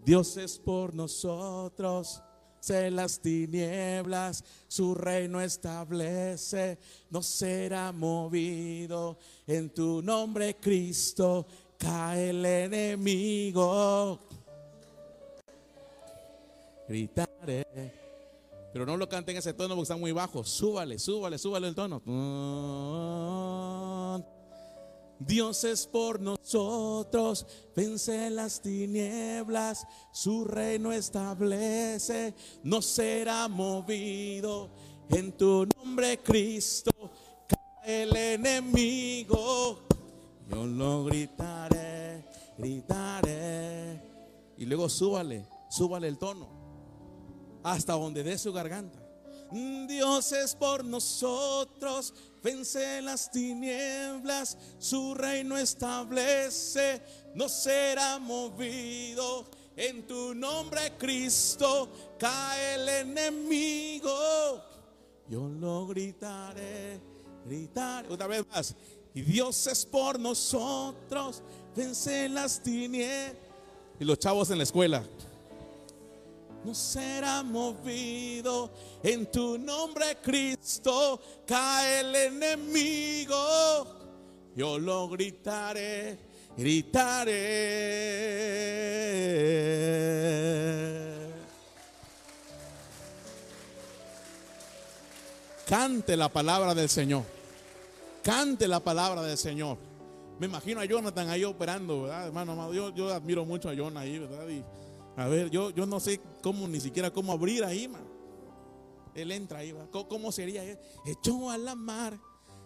Dios 0.05 0.37
es 0.37 0.59
por 0.59 0.93
nosotros 0.93 2.21
se 2.63 2.89
las 2.89 3.19
tinieblas, 3.19 4.41
su 4.69 4.95
reino 4.95 5.41
establece, 5.41 6.77
no 7.09 7.21
será 7.21 7.91
movido. 7.91 9.17
En 9.45 9.69
tu 9.71 10.01
nombre, 10.01 10.55
Cristo, 10.55 11.45
cae 11.77 12.29
el 12.29 12.45
enemigo. 12.45 14.17
Gritaré. 16.87 17.65
Pero 18.71 18.85
no 18.85 18.95
lo 18.95 19.09
canten 19.09 19.35
en 19.35 19.39
ese 19.39 19.53
tono 19.53 19.75
porque 19.75 19.83
está 19.83 19.97
muy 19.97 20.13
bajo. 20.13 20.45
Súbale, 20.45 20.97
súbale, 20.99 21.37
súbale 21.37 21.67
el 21.67 21.75
tono. 21.75 22.01
Dios 25.25 25.63
es 25.63 25.87
por 25.87 26.19
nosotros, 26.19 27.45
vence 27.75 28.29
las 28.29 28.61
tinieblas, 28.61 29.85
su 30.11 30.43
reino 30.43 30.91
establece, 30.91 32.33
no 32.63 32.81
será 32.81 33.47
movido. 33.47 34.69
En 35.09 35.31
tu 35.37 35.67
nombre, 35.77 36.19
Cristo, 36.19 36.91
cae 37.47 38.03
el 38.03 38.15
enemigo. 38.15 39.79
Yo 40.49 40.65
lo 40.65 41.05
gritaré, 41.05 42.25
gritaré. 42.57 44.01
Y 44.57 44.65
luego 44.65 44.89
súbale, 44.89 45.45
súbale 45.69 46.07
el 46.07 46.17
tono, 46.17 46.47
hasta 47.63 47.93
donde 47.93 48.23
dé 48.23 48.37
su 48.37 48.51
garganta. 48.51 48.99
Dios 49.87 50.31
es 50.31 50.55
por 50.55 50.83
nosotros, 50.83 52.13
vence 52.43 53.01
las 53.01 53.31
tinieblas, 53.31 54.57
su 54.77 55.13
reino 55.13 55.57
establece, 55.57 57.01
no 57.33 57.47
será 57.47 58.19
movido. 58.19 59.45
En 59.75 60.05
tu 60.05 60.35
nombre, 60.35 60.93
Cristo, 60.99 61.89
cae 62.19 62.75
el 62.75 62.89
enemigo. 62.89 64.13
Yo 65.27 65.47
lo 65.47 65.87
gritaré, 65.87 66.99
gritaré. 67.45 68.07
Otra 68.09 68.27
vez 68.27 68.45
más. 68.51 68.75
Y 69.15 69.21
Dios 69.21 69.65
es 69.67 69.85
por 69.85 70.19
nosotros, 70.19 71.41
vence 71.75 72.29
las 72.29 72.61
tinieblas. 72.61 73.35
Y 73.99 74.05
los 74.05 74.19
chavos 74.19 74.49
en 74.49 74.57
la 74.57 74.63
escuela 74.63 75.03
no 76.63 76.73
será 76.73 77.43
movido. 77.43 78.71
En 79.03 79.25
tu 79.31 79.57
nombre, 79.57 80.17
Cristo, 80.21 81.19
cae 81.45 81.99
el 82.01 82.15
enemigo. 82.15 83.35
Yo 84.55 84.79
lo 84.79 85.09
gritaré, 85.09 86.17
gritaré. 86.55 87.33
Cante 95.67 96.15
la 96.15 96.29
palabra 96.29 96.73
del 96.73 96.87
Señor. 96.89 97.23
Cante 98.23 98.67
la 98.67 98.79
palabra 98.79 99.21
del 99.23 99.37
Señor. 99.37 99.77
Me 100.39 100.45
imagino 100.47 100.79
a 100.79 100.85
Jonathan 100.85 101.29
ahí 101.29 101.43
operando, 101.43 102.03
¿verdad, 102.03 102.27
hermano 102.27 102.73
yo 102.73 103.13
admiro 103.13 103.45
mucho 103.45 103.69
a 103.69 103.73
Jonathan 103.73 104.03
ahí, 104.03 104.17
¿verdad? 104.19 104.47
Y, 104.49 104.63
a 105.15 105.27
ver, 105.27 105.49
yo, 105.49 105.69
yo 105.69 105.85
no 105.85 105.99
sé 105.99 106.19
cómo, 106.41 106.67
ni 106.67 106.79
siquiera 106.79 107.11
cómo 107.11 107.31
abrir 107.31 107.63
ahí, 107.63 107.87
man. 107.87 108.03
Él 109.13 109.31
entra 109.31 109.59
ahí, 109.59 109.71
¿va? 109.71 109.87
¿Cómo 109.91 110.31
sería? 110.31 110.63
Echó 111.05 111.49
a 111.51 111.57
la 111.57 111.75
mar 111.75 112.19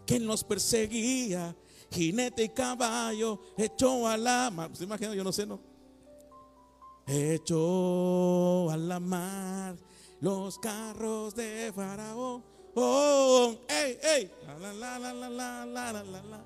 que 0.06 0.20
nos 0.20 0.46
perseguía, 0.46 1.54
jinete 1.92 2.46
y 2.46 2.50
caballo, 2.50 3.42
echó 3.58 4.08
a 4.08 4.16
la 4.16 4.50
mar. 4.50 4.72
¿Se 4.74 4.86
imagina? 4.86 5.14
Yo 5.14 5.26
no 5.26 5.34
sé, 5.34 5.46
¿no? 5.46 5.60
Echó 7.06 8.70
a 8.70 8.78
la 8.78 9.00
mar 9.00 9.76
los 10.22 10.58
carros 10.58 11.36
de 11.36 11.72
Faraón. 11.76 12.44
Oh, 12.76 13.56
ey, 13.68 13.98
ey. 14.02 14.32
La 14.46 14.58
la 14.58 14.74
la 14.74 15.00
la 15.00 15.14
la 15.14 15.30
la 15.30 15.66
la 15.66 15.66
la 15.66 16.04
la 16.04 16.22
la 16.22 16.44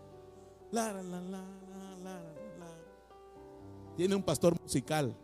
la 0.71 1.03
la 1.03 1.03
la 1.03 1.21
la 1.21 1.41
la 1.99 2.77
Tiene 3.97 4.15
un 4.15 4.23
pastor 4.23 4.59
musical 4.59 5.15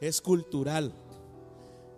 es 0.00 0.20
cultural. 0.20 0.92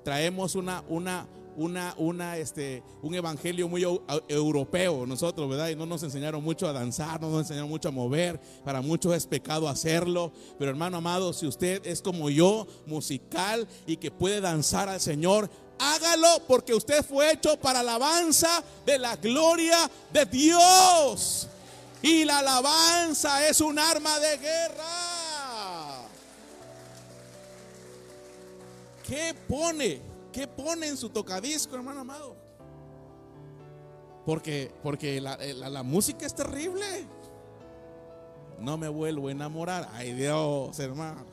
Traemos 0.05 0.55
una, 0.55 0.85
una, 0.89 1.27
una, 1.57 1.95
una, 1.97 2.37
este, 2.37 2.83
un 3.03 3.15
evangelio 3.15 3.69
muy 3.69 3.83
europeo 4.29 5.07
nosotros, 5.07 5.49
¿verdad? 5.49 5.71
Y 5.71 5.77
no 5.77 5.87
nos 5.87 6.03
enseñaron 6.03 6.45
mucho 6.45 6.69
a 6.69 6.73
danzar, 6.73 7.21
no 7.21 7.31
nos 7.31 7.41
enseñaron 7.41 7.69
mucho 7.69 7.89
a 7.89 7.93
mover. 7.93 8.39
Para 8.65 8.83
muchos 8.83 9.15
es 9.15 9.27
pecado 9.27 9.69
hacerlo. 9.69 10.33
Pero 10.59 10.71
hermano 10.71 10.99
amado, 10.99 11.33
si 11.33 11.47
usted 11.47 11.85
es 11.87 12.03
como 12.03 12.31
yo, 12.31 12.67
musical 12.87 13.67
y 13.87 13.97
que 13.97 14.11
puede 14.11 14.41
danzar 14.41 14.89
al 14.89 15.01
Señor, 15.01 15.51
hágalo 15.79 16.43
porque 16.47 16.75
usted 16.75 17.05
fue 17.05 17.33
hecho 17.33 17.59
para 17.59 17.81
alabanza 17.81 18.63
de 18.85 18.99
la 18.99 19.17
gloria 19.17 19.91
de 20.13 20.27
Dios. 20.27 21.49
Y 22.03 22.25
la 22.25 22.39
alabanza 22.39 23.49
es 23.49 23.61
un 23.61 23.79
arma 23.79 24.19
de 24.21 24.37
guerra. 24.37 25.16
¿Qué 29.07 29.35
pone? 29.49 30.17
qué 30.37 30.47
pone 30.47 30.87
en 30.87 30.99
su 30.99 31.09
tocadisco, 31.09 31.77
hermano 31.77 32.01
amado? 32.01 32.37
Porque, 34.27 34.71
porque 34.83 35.19
la, 35.19 35.35
eh, 35.37 35.55
la, 35.55 35.83
música 35.83 36.27
es 36.27 36.35
terrible. 36.35 36.85
No 38.59 38.77
me 38.77 38.89
vuelvo 38.89 39.29
a 39.29 39.33
enamorar. 39.33 39.89
Ay 39.95 40.13
Dios, 40.13 40.79
hermano. 40.79 41.25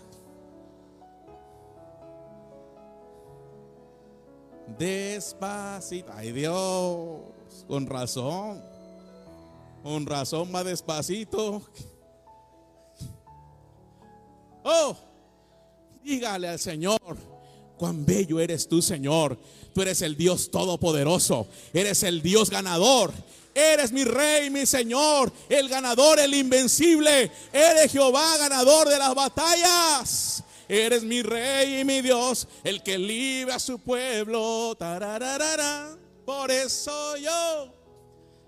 Despacito. 4.78 6.13
Ay 6.13 6.32
Dios. 6.32 7.19
Con 7.67 7.86
razón. 7.88 8.63
Con 9.82 10.05
razón 10.05 10.49
más 10.49 10.63
despacito. 10.63 11.61
Oh, 14.63 14.95
dígale 16.01 16.47
al 16.47 16.59
Señor, 16.59 17.17
cuán 17.84 18.05
bello 18.05 18.39
eres 18.39 18.65
tú, 18.69 18.81
Señor. 18.81 19.38
Tú 19.73 19.81
eres 19.81 20.01
el 20.03 20.15
Dios 20.15 20.49
todopoderoso. 20.49 21.47
Eres 21.73 22.03
el 22.03 22.21
Dios 22.21 22.49
ganador. 22.49 23.11
Eres 23.53 23.91
mi 23.91 24.05
rey, 24.05 24.49
mi 24.49 24.65
Señor, 24.65 25.29
el 25.49 25.67
ganador, 25.67 26.17
el 26.17 26.34
invencible. 26.34 27.29
Eres 27.51 27.91
Jehová, 27.91 28.38
ganador 28.38 28.88
de 28.88 28.97
las 28.97 29.13
batallas. 29.13 30.43
Eres 30.69 31.03
mi 31.03 31.23
rey 31.23 31.81
y 31.81 31.84
mi 31.84 32.01
Dios, 32.01 32.47
el 32.63 32.81
que 32.81 32.97
libra 32.97 33.55
a 33.55 33.59
su 33.59 33.77
pueblo. 33.79 34.77
Por 36.25 36.51
eso 36.51 37.17
yo 37.17 37.67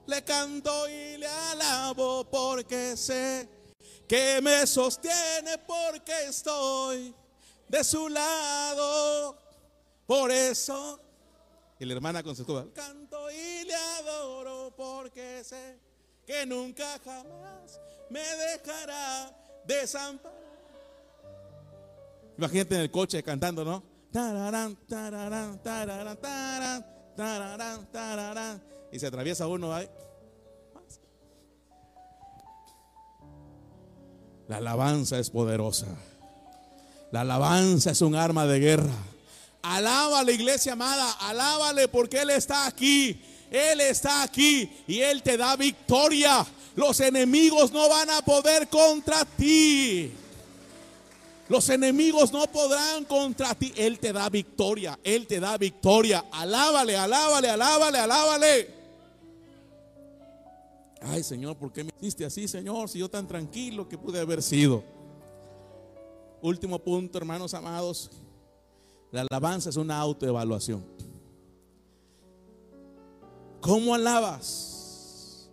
le 0.07 0.23
canto 0.23 0.88
y 0.88 1.17
le 1.17 1.27
alabo 1.27 2.23
porque 2.31 2.95
sé 2.95 3.49
que 4.07 4.39
me 4.41 4.65
sostiene 4.65 5.57
porque 5.67 6.13
estoy 6.29 7.13
de 7.68 7.84
su 7.84 8.09
lado. 8.09 9.38
Por 10.05 10.32
eso. 10.32 10.99
Y 11.80 11.86
la 11.86 11.93
hermana 11.93 12.24
con 12.24 12.36
su 12.36 12.45
canto 12.74 13.30
y 13.32 13.66
le 13.66 13.76
adoro 13.76 14.74
porque 14.76 15.43
sé 15.43 15.80
que 16.26 16.45
nunca 16.45 16.99
jamás 17.03 17.80
me 18.09 18.22
dejará 18.22 19.36
desamparar. 19.66 20.45
Imagínate 22.38 22.76
en 22.76 22.82
el 22.82 22.91
coche 22.91 23.24
cantando, 23.24 23.63
¿no? 23.63 23.84
Tararán, 24.11 24.76
tararán, 24.88 25.61
tararán, 25.61 26.18
tararán, 27.16 27.91
tararán. 27.91 28.63
Y 28.91 28.99
se 28.99 29.07
atraviesa 29.07 29.47
uno. 29.47 29.74
La 34.47 34.57
alabanza 34.57 35.20
es 35.20 35.30
poderosa. 35.30 35.88
La 37.16 37.22
alabanza 37.22 37.91
es 37.91 38.01
un 38.01 38.13
arma 38.13 38.45
de 38.45 38.59
guerra. 38.59 38.91
Alaba 39.61 40.20
a 40.20 40.24
la 40.26 40.34
iglesia 40.34 40.74
amada, 40.74 41.13
alábale 41.13 41.88
porque 41.88 42.20
Él 42.20 42.30
está 42.30 42.68
aquí. 42.68 43.18
Él 43.49 43.80
está 43.80 44.24
aquí 44.24 44.70
y 44.86 44.99
Él 44.99 45.24
te 45.24 45.38
da 45.38 45.55
victoria. 45.55 46.45
Los 46.76 46.99
enemigos 46.99 47.72
no 47.72 47.88
van 47.88 48.09
a 48.09 48.22
poder 48.22 48.68
contra 48.68 49.24
ti. 49.24 50.11
Los 51.47 51.70
enemigos 51.70 52.34
no 52.34 52.47
podrán 52.47 53.05
contra 53.05 53.55
ti. 53.55 53.72
Él 53.78 53.97
te 53.97 54.11
da 54.11 54.28
victoria. 54.28 54.99
Él 55.01 55.26
te 55.26 55.39
da 55.39 55.57
victoria. 55.57 56.26
Alábale, 56.34 56.97
alábale, 56.97 57.49
alábale, 57.49 57.97
alábale. 57.97 58.70
Ay, 60.99 61.24
Señor, 61.24 61.55
¿por 61.55 61.72
qué 61.72 61.86
me 61.86 61.91
hiciste 62.01 62.26
así, 62.26 62.49
Señor? 62.49 62.89
Si 62.89 62.99
yo 62.99 63.07
tan 63.07 63.26
tranquilo 63.26 63.88
que 63.88 63.97
pude 63.97 64.20
haber 64.20 64.43
sido. 64.43 64.95
Último 66.46 66.78
punto, 66.78 67.18
hermanos 67.18 67.56
amados. 67.56 68.12
La 69.12 69.22
alabanza 69.22 69.72
es 69.72 69.78
una 69.78 69.98
autoevaluación. 69.98 70.86
¿Cómo 73.60 73.96
alabas? 73.96 75.50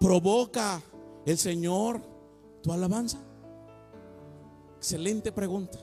¿Provoca 0.00 0.82
el 1.26 1.36
Señor 1.36 2.00
tu 2.62 2.72
alabanza? 2.72 3.18
Excelente 4.78 5.32
pregunta. 5.32 5.78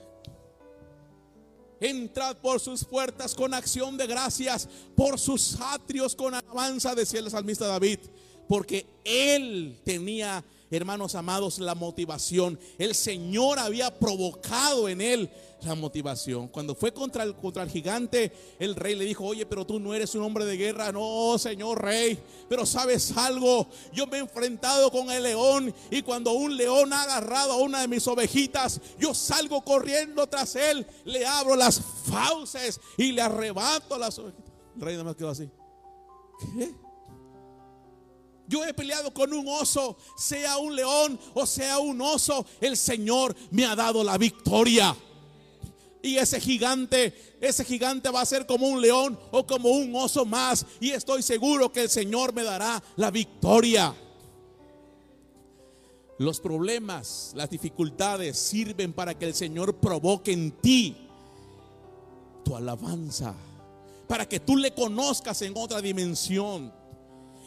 Entrad 1.79 2.35
por 2.37 2.59
sus 2.59 2.83
puertas 2.83 3.35
con 3.35 3.53
acción 3.53 3.97
de 3.97 4.07
gracias, 4.07 4.67
por 4.95 5.19
sus 5.19 5.61
atrios 5.61 6.15
con 6.15 6.33
alabanza, 6.33 6.95
decía 6.95 7.19
el 7.19 7.29
salmista 7.29 7.67
David, 7.67 7.99
porque 8.47 8.87
él 9.03 9.79
tenía 9.85 10.43
hermanos 10.75 11.15
amados, 11.15 11.59
la 11.59 11.75
motivación. 11.75 12.59
El 12.77 12.95
Señor 12.95 13.59
había 13.59 13.97
provocado 13.97 14.89
en 14.89 15.01
él 15.01 15.29
la 15.65 15.75
motivación. 15.75 16.47
Cuando 16.47 16.75
fue 16.75 16.93
contra 16.93 17.23
el, 17.23 17.35
contra 17.35 17.63
el 17.63 17.69
gigante, 17.69 18.31
el 18.59 18.75
rey 18.75 18.95
le 18.95 19.05
dijo, 19.05 19.25
oye, 19.25 19.45
pero 19.45 19.65
tú 19.65 19.79
no 19.79 19.93
eres 19.93 20.13
un 20.15 20.23
hombre 20.23 20.45
de 20.45 20.57
guerra. 20.57 20.91
No, 20.91 21.37
señor 21.37 21.81
rey, 21.81 22.19
pero 22.49 22.65
sabes 22.65 23.15
algo, 23.17 23.67
yo 23.93 24.07
me 24.07 24.17
he 24.17 24.19
enfrentado 24.19 24.91
con 24.91 25.09
el 25.11 25.23
león 25.23 25.73
y 25.89 26.01
cuando 26.01 26.31
un 26.33 26.55
león 26.55 26.93
ha 26.93 27.03
agarrado 27.03 27.53
a 27.53 27.57
una 27.57 27.81
de 27.81 27.87
mis 27.87 28.07
ovejitas, 28.07 28.79
yo 28.99 29.13
salgo 29.13 29.61
corriendo 29.61 30.27
tras 30.27 30.55
él, 30.55 30.85
le 31.05 31.25
abro 31.25 31.55
las 31.55 31.81
fauces 32.05 32.79
y 32.97 33.11
le 33.11 33.21
arrebato 33.21 33.97
las 33.97 34.17
ovejitas. 34.19 34.51
El 34.75 34.81
rey 34.81 34.93
nada 34.93 35.05
más 35.05 35.15
quedó 35.15 35.29
así. 35.29 35.49
¿Qué? 36.57 36.82
Yo 38.47 38.65
he 38.65 38.73
peleado 38.73 39.13
con 39.13 39.31
un 39.33 39.47
oso, 39.47 39.97
sea 40.17 40.57
un 40.57 40.75
león 40.75 41.19
o 41.33 41.45
sea 41.45 41.79
un 41.79 42.01
oso. 42.01 42.45
El 42.59 42.75
Señor 42.75 43.35
me 43.51 43.65
ha 43.65 43.75
dado 43.75 44.03
la 44.03 44.17
victoria. 44.17 44.95
Y 46.01 46.17
ese 46.17 46.41
gigante, 46.41 47.37
ese 47.39 47.63
gigante 47.63 48.09
va 48.09 48.19
a 48.19 48.25
ser 48.25 48.45
como 48.45 48.67
un 48.67 48.81
león 48.81 49.17
o 49.31 49.47
como 49.47 49.69
un 49.69 49.95
oso 49.95 50.25
más. 50.25 50.65
Y 50.81 50.91
estoy 50.91 51.23
seguro 51.23 51.71
que 51.71 51.83
el 51.83 51.89
Señor 51.89 52.33
me 52.33 52.43
dará 52.43 52.83
la 52.97 53.09
victoria. 53.09 53.95
Los 56.17 56.41
problemas, 56.41 57.31
las 57.35 57.49
dificultades 57.49 58.37
sirven 58.37 58.91
para 58.91 59.17
que 59.17 59.25
el 59.25 59.33
Señor 59.33 59.77
provoque 59.77 60.33
en 60.33 60.51
ti 60.51 60.97
tu 62.43 62.55
alabanza. 62.55 63.33
Para 64.07 64.27
que 64.27 64.41
tú 64.41 64.57
le 64.57 64.73
conozcas 64.73 65.41
en 65.41 65.53
otra 65.55 65.81
dimensión 65.81 66.82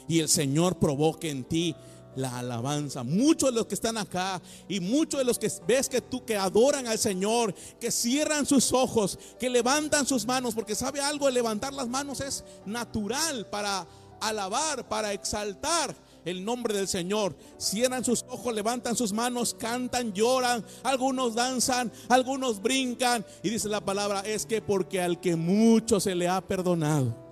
y 0.08 0.20
el 0.20 0.28
Señor 0.28 0.78
provoque 0.78 1.30
en 1.30 1.44
ti 1.44 1.74
la 2.16 2.38
alabanza. 2.38 3.04
Muchos 3.04 3.50
de 3.50 3.56
los 3.56 3.66
que 3.66 3.74
están 3.74 3.98
acá 3.98 4.40
y 4.68 4.80
muchos 4.80 5.18
de 5.18 5.24
los 5.24 5.38
que 5.38 5.50
ves 5.66 5.88
que 5.88 6.00
tú 6.00 6.24
que 6.24 6.36
adoran 6.36 6.86
al 6.86 6.98
Señor, 6.98 7.54
que 7.78 7.90
cierran 7.92 8.46
sus 8.46 8.72
ojos, 8.72 9.18
que 9.38 9.50
levantan 9.50 10.06
sus 10.06 10.26
manos, 10.26 10.54
porque 10.54 10.74
sabe 10.74 11.00
algo, 11.00 11.30
levantar 11.30 11.72
las 11.72 11.88
manos 11.88 12.20
es 12.20 12.44
natural 12.64 13.46
para 13.46 13.86
alabar, 14.20 14.88
para 14.88 15.12
exaltar 15.12 15.94
el 16.24 16.44
nombre 16.44 16.74
del 16.74 16.88
Señor. 16.88 17.36
Cierran 17.58 18.04
sus 18.04 18.24
ojos, 18.28 18.54
levantan 18.54 18.96
sus 18.96 19.12
manos, 19.12 19.54
cantan, 19.54 20.12
lloran, 20.12 20.64
algunos 20.82 21.34
danzan, 21.34 21.92
algunos 22.08 22.62
brincan. 22.62 23.24
Y 23.42 23.50
dice 23.50 23.68
la 23.68 23.84
palabra, 23.84 24.20
es 24.20 24.46
que 24.46 24.62
porque 24.62 25.00
al 25.00 25.20
que 25.20 25.36
mucho 25.36 26.00
se 26.00 26.14
le 26.14 26.28
ha 26.28 26.40
perdonado 26.40 27.25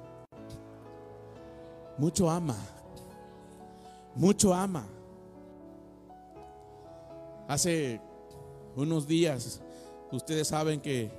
mucho 1.99 2.31
ama. 2.31 2.57
Mucho 4.15 4.55
ama. 4.55 4.87
Hace 7.49 8.01
unos 8.77 9.07
días, 9.07 9.61
ustedes 10.11 10.49
saben 10.49 10.81
que 10.81 11.11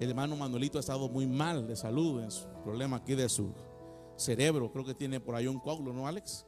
el 0.00 0.10
hermano 0.10 0.36
Manuelito 0.36 0.78
ha 0.78 0.80
estado 0.80 1.08
muy 1.08 1.26
mal 1.26 1.66
de 1.66 1.76
salud, 1.76 2.22
en 2.22 2.30
su 2.30 2.46
problema 2.62 2.96
aquí 2.96 3.14
de 3.14 3.28
su 3.28 3.52
cerebro. 4.16 4.70
Creo 4.70 4.84
que 4.84 4.94
tiene 4.94 5.20
por 5.20 5.34
ahí 5.34 5.46
un 5.46 5.58
coágulo, 5.58 5.92
¿no, 5.92 6.06
Alex? 6.06 6.44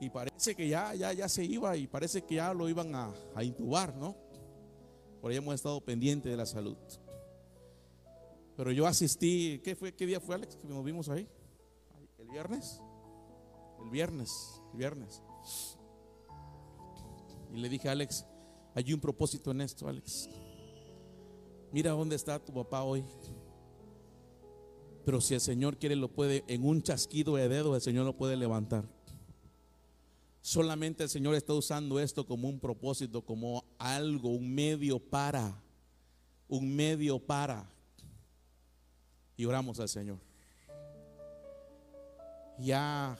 Y 0.00 0.10
parece 0.10 0.54
que 0.54 0.68
ya, 0.68 0.94
ya, 0.94 1.12
ya 1.12 1.28
se 1.28 1.44
iba 1.44 1.76
y 1.76 1.86
parece 1.86 2.22
que 2.22 2.36
ya 2.36 2.54
lo 2.54 2.68
iban 2.68 2.94
a, 2.94 3.12
a 3.34 3.44
intubar, 3.44 3.94
¿no? 3.96 4.16
Por 5.20 5.30
ahí 5.30 5.36
hemos 5.36 5.54
estado 5.54 5.80
pendientes 5.80 6.30
de 6.30 6.36
la 6.36 6.46
salud. 6.46 6.76
Pero 8.56 8.72
yo 8.72 8.86
asistí, 8.86 9.60
¿qué 9.62 9.76
fue? 9.76 9.94
¿Qué 9.94 10.06
día 10.06 10.20
fue, 10.20 10.34
Alex? 10.34 10.56
Que 10.56 10.66
nos 10.66 10.84
vimos 10.84 11.08
ahí 11.08 11.28
viernes? 12.30 12.80
El 13.82 13.90
viernes, 13.90 14.60
el 14.72 14.78
viernes. 14.78 15.22
Y 17.52 17.56
le 17.58 17.68
dije 17.68 17.88
a 17.88 17.92
Alex, 17.92 18.24
hay 18.74 18.92
un 18.92 19.00
propósito 19.00 19.50
en 19.50 19.60
esto, 19.60 19.88
Alex. 19.88 20.28
Mira 21.72 21.92
dónde 21.92 22.16
está 22.16 22.38
tu 22.38 22.52
papá 22.52 22.82
hoy. 22.82 23.04
Pero 25.04 25.20
si 25.20 25.34
el 25.34 25.40
Señor 25.40 25.78
quiere, 25.78 25.96
lo 25.96 26.08
puede, 26.08 26.44
en 26.46 26.64
un 26.64 26.82
chasquido 26.82 27.36
de 27.36 27.48
dedo, 27.48 27.74
el 27.74 27.80
Señor 27.80 28.04
lo 28.04 28.16
puede 28.16 28.36
levantar. 28.36 28.84
Solamente 30.42 31.02
el 31.02 31.08
Señor 31.08 31.34
está 31.34 31.52
usando 31.52 32.00
esto 32.00 32.26
como 32.26 32.48
un 32.48 32.60
propósito, 32.60 33.22
como 33.24 33.64
algo, 33.78 34.30
un 34.30 34.54
medio 34.54 34.98
para, 34.98 35.62
un 36.48 36.74
medio 36.74 37.18
para. 37.18 37.68
Y 39.36 39.44
oramos 39.44 39.80
al 39.80 39.88
Señor 39.88 40.29
ya 42.60 43.16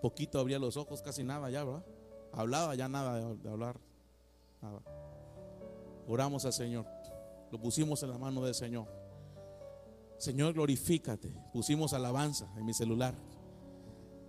poquito 0.00 0.38
abría 0.38 0.58
los 0.58 0.76
ojos, 0.76 1.02
casi 1.02 1.24
nada 1.24 1.50
ya, 1.50 1.64
¿verdad? 1.64 1.84
Hablaba 2.32 2.74
ya 2.74 2.88
nada 2.88 3.34
de, 3.34 3.50
hablar, 3.50 3.78
nada. 4.62 4.80
Oramos 6.06 6.44
al 6.44 6.52
Señor, 6.52 6.86
lo 7.50 7.60
pusimos 7.60 8.02
en 8.02 8.10
la 8.10 8.18
mano 8.18 8.42
del 8.42 8.54
Señor. 8.54 8.86
Señor, 10.18 10.52
glorifícate. 10.54 11.32
Pusimos 11.52 11.92
alabanza 11.92 12.50
en 12.56 12.64
mi 12.64 12.74
celular. 12.74 13.14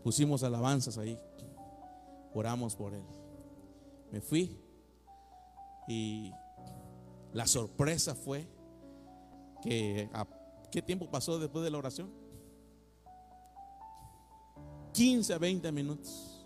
Pusimos 0.04 0.44
alabanzas 0.44 0.98
ahí. 0.98 1.20
Oramos 2.34 2.76
por 2.76 2.94
él. 2.94 3.04
Me 4.12 4.22
fui 4.22 4.60
y 5.88 6.32
la 7.34 7.48
sorpresa 7.48 8.14
fue 8.14 8.48
que 9.64 10.10
¿qué 10.72 10.82
tiempo 10.82 11.10
pasó 11.10 11.40
después 11.40 11.64
de 11.64 11.72
la 11.72 11.80
oración? 11.80 12.12
15 14.94 15.34
a 15.34 15.38
20 15.38 15.72
minutos. 15.72 16.46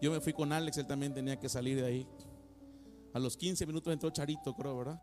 Yo 0.00 0.10
me 0.10 0.20
fui 0.20 0.32
con 0.32 0.52
Alex, 0.52 0.78
él 0.78 0.86
también 0.86 1.12
tenía 1.12 1.38
que 1.38 1.48
salir 1.48 1.76
de 1.76 1.86
ahí. 1.86 2.06
A 3.12 3.18
los 3.18 3.36
15 3.36 3.66
minutos 3.66 3.92
entró 3.92 4.10
Charito, 4.10 4.54
creo, 4.54 4.76
¿verdad? 4.76 5.02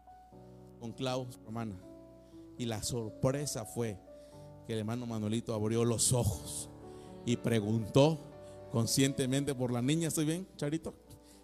Con 0.79 0.93
Klaus, 0.93 1.39
hermana. 1.45 1.75
Y 2.57 2.65
la 2.65 2.81
sorpresa 2.81 3.65
fue 3.65 3.99
que 4.65 4.73
el 4.73 4.79
hermano 4.79 5.05
Manuelito 5.05 5.53
abrió 5.53 5.83
los 5.83 6.13
ojos 6.13 6.69
y 7.25 7.35
preguntó 7.37 8.19
conscientemente 8.71 9.53
por 9.53 9.71
la 9.71 9.81
niña, 9.81 10.07
¿estoy 10.07 10.25
bien, 10.25 10.47
Charito? 10.55 10.93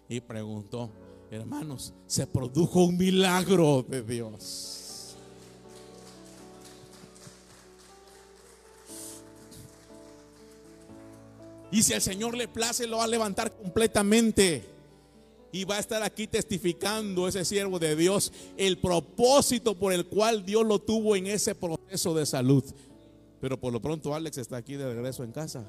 Y 0.08 0.20
preguntó, 0.20 0.90
hermanos, 1.30 1.94
se 2.06 2.26
produjo 2.26 2.84
un 2.84 2.96
milagro 2.96 3.82
de 3.82 4.02
Dios. 4.02 4.91
Y 11.72 11.82
si 11.82 11.94
el 11.94 12.02
Señor 12.02 12.36
le 12.36 12.48
place, 12.48 12.86
lo 12.86 12.98
va 12.98 13.04
a 13.04 13.08
levantar 13.08 13.50
completamente. 13.56 14.62
Y 15.50 15.64
va 15.64 15.76
a 15.76 15.80
estar 15.80 16.02
aquí 16.02 16.26
testificando 16.26 17.26
ese 17.26 17.44
siervo 17.46 17.78
de 17.78 17.96
Dios 17.96 18.32
el 18.56 18.78
propósito 18.78 19.74
por 19.74 19.92
el 19.92 20.06
cual 20.06 20.44
Dios 20.44 20.66
lo 20.66 20.78
tuvo 20.78 21.16
en 21.16 21.26
ese 21.26 21.54
proceso 21.54 22.14
de 22.14 22.26
salud. 22.26 22.62
Pero 23.40 23.58
por 23.58 23.72
lo 23.72 23.80
pronto 23.80 24.14
Alex 24.14 24.38
está 24.38 24.58
aquí 24.58 24.76
de 24.76 24.86
regreso 24.86 25.24
en 25.24 25.32
casa. 25.32 25.64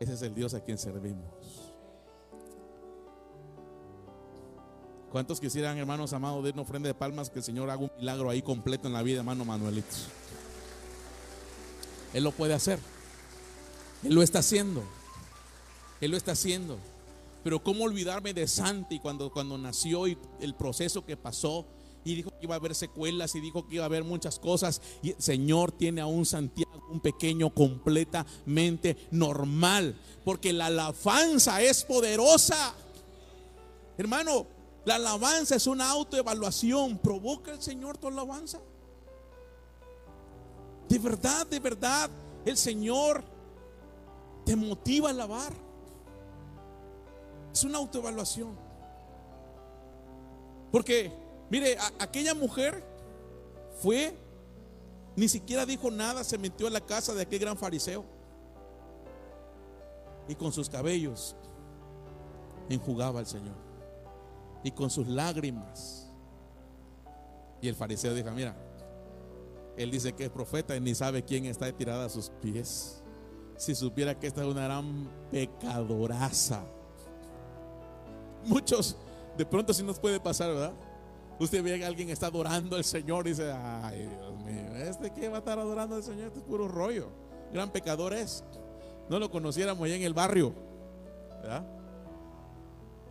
Ese 0.00 0.14
es 0.14 0.22
el 0.22 0.34
Dios 0.34 0.54
a 0.54 0.60
quien 0.60 0.76
servimos. 0.76 1.24
¿Cuántos 5.12 5.40
quisieran, 5.40 5.78
hermanos 5.78 6.12
amados, 6.12 6.42
de 6.44 6.50
una 6.50 6.62
ofrenda 6.62 6.88
de 6.88 6.94
palmas 6.94 7.30
que 7.30 7.40
el 7.40 7.44
Señor 7.44 7.70
haga 7.70 7.82
un 7.82 7.90
milagro 7.96 8.30
ahí 8.30 8.42
completo 8.42 8.88
en 8.88 8.94
la 8.94 9.02
vida, 9.02 9.18
hermano 9.18 9.44
Manuelito? 9.44 9.96
Él 12.12 12.24
lo 12.24 12.32
puede 12.32 12.54
hacer. 12.54 12.78
Él 14.02 14.14
lo 14.14 14.22
está 14.22 14.40
haciendo. 14.40 14.82
Él 16.00 16.10
lo 16.10 16.16
está 16.16 16.32
haciendo. 16.32 16.78
Pero 17.42 17.62
¿cómo 17.62 17.84
olvidarme 17.84 18.34
de 18.34 18.46
Santi 18.46 18.98
cuando, 18.98 19.30
cuando 19.30 19.56
nació 19.56 20.06
y 20.06 20.18
el 20.40 20.54
proceso 20.54 21.04
que 21.04 21.16
pasó? 21.16 21.66
Y 22.04 22.14
dijo 22.14 22.30
que 22.30 22.44
iba 22.44 22.54
a 22.54 22.58
haber 22.58 22.74
secuelas 22.74 23.34
y 23.34 23.40
dijo 23.40 23.66
que 23.66 23.74
iba 23.74 23.84
a 23.84 23.86
haber 23.86 24.04
muchas 24.04 24.38
cosas. 24.38 24.80
Y 25.02 25.10
el 25.10 25.22
Señor 25.22 25.72
tiene 25.72 26.00
a 26.00 26.06
un 26.06 26.24
Santiago, 26.24 26.86
un 26.90 27.00
pequeño 27.00 27.50
completamente 27.50 28.96
normal. 29.10 29.96
Porque 30.24 30.52
la 30.52 30.66
alabanza 30.66 31.62
es 31.62 31.84
poderosa. 31.84 32.74
Hermano, 33.98 34.46
la 34.84 34.96
alabanza 34.96 35.56
es 35.56 35.66
una 35.66 35.90
autoevaluación. 35.90 36.98
¿Provoca 36.98 37.52
el 37.52 37.62
Señor 37.62 37.98
tu 37.98 38.08
alabanza? 38.08 38.60
De 40.90 40.98
verdad, 40.98 41.46
de 41.46 41.60
verdad, 41.60 42.10
el 42.44 42.56
Señor 42.56 43.22
te 44.44 44.56
motiva 44.56 45.06
a 45.06 45.12
alabar. 45.12 45.52
Es 47.52 47.62
una 47.62 47.78
autoevaluación. 47.78 48.56
Porque, 50.72 51.12
mire, 51.48 51.78
aquella 52.00 52.34
mujer 52.34 52.84
fue, 53.80 54.18
ni 55.14 55.28
siquiera 55.28 55.64
dijo 55.64 55.92
nada, 55.92 56.24
se 56.24 56.38
metió 56.38 56.66
a 56.66 56.70
la 56.70 56.80
casa 56.80 57.14
de 57.14 57.22
aquel 57.22 57.38
gran 57.38 57.56
fariseo. 57.56 58.04
Y 60.26 60.34
con 60.34 60.52
sus 60.52 60.68
cabellos 60.68 61.36
enjugaba 62.68 63.20
al 63.20 63.26
Señor. 63.26 63.54
Y 64.64 64.72
con 64.72 64.90
sus 64.90 65.06
lágrimas. 65.06 66.10
Y 67.62 67.68
el 67.68 67.76
fariseo 67.76 68.12
dijo, 68.12 68.32
mira, 68.32 68.56
él 69.76 69.90
dice 69.90 70.12
que 70.12 70.24
es 70.24 70.30
profeta 70.30 70.76
y 70.76 70.80
ni 70.80 70.94
sabe 70.94 71.24
quién 71.24 71.46
está 71.46 71.70
tirada 71.72 72.06
a 72.06 72.08
sus 72.08 72.30
pies 72.42 73.02
si 73.56 73.74
supiera 73.74 74.18
que 74.18 74.26
esta 74.26 74.40
es 74.40 74.48
una 74.48 74.64
gran 74.64 75.06
pecadoraza. 75.30 76.64
Muchos, 78.46 78.96
de 79.36 79.44
pronto 79.44 79.74
si 79.74 79.82
nos 79.82 79.98
puede 79.98 80.18
pasar, 80.18 80.48
¿verdad? 80.48 80.72
Usted 81.38 81.62
ve 81.62 81.78
que 81.78 81.84
alguien 81.84 82.08
está 82.08 82.28
adorando 82.28 82.76
al 82.76 82.84
Señor 82.84 83.26
y 83.26 83.30
dice, 83.30 83.52
ay 83.52 84.06
Dios 84.06 84.44
mío, 84.44 84.76
¿este 84.76 85.10
que 85.10 85.28
va 85.28 85.36
a 85.36 85.38
estar 85.40 85.58
adorando 85.58 85.96
al 85.96 86.02
Señor? 86.02 86.28
Este 86.28 86.38
es 86.38 86.44
puro 86.44 86.68
rollo. 86.68 87.08
Gran 87.52 87.70
pecador 87.70 88.14
es. 88.14 88.44
No 89.10 89.18
lo 89.18 89.30
conociéramos 89.30 89.84
allá 89.84 89.96
en 89.96 90.02
el 90.02 90.14
barrio, 90.14 90.54
¿verdad? 91.42 91.79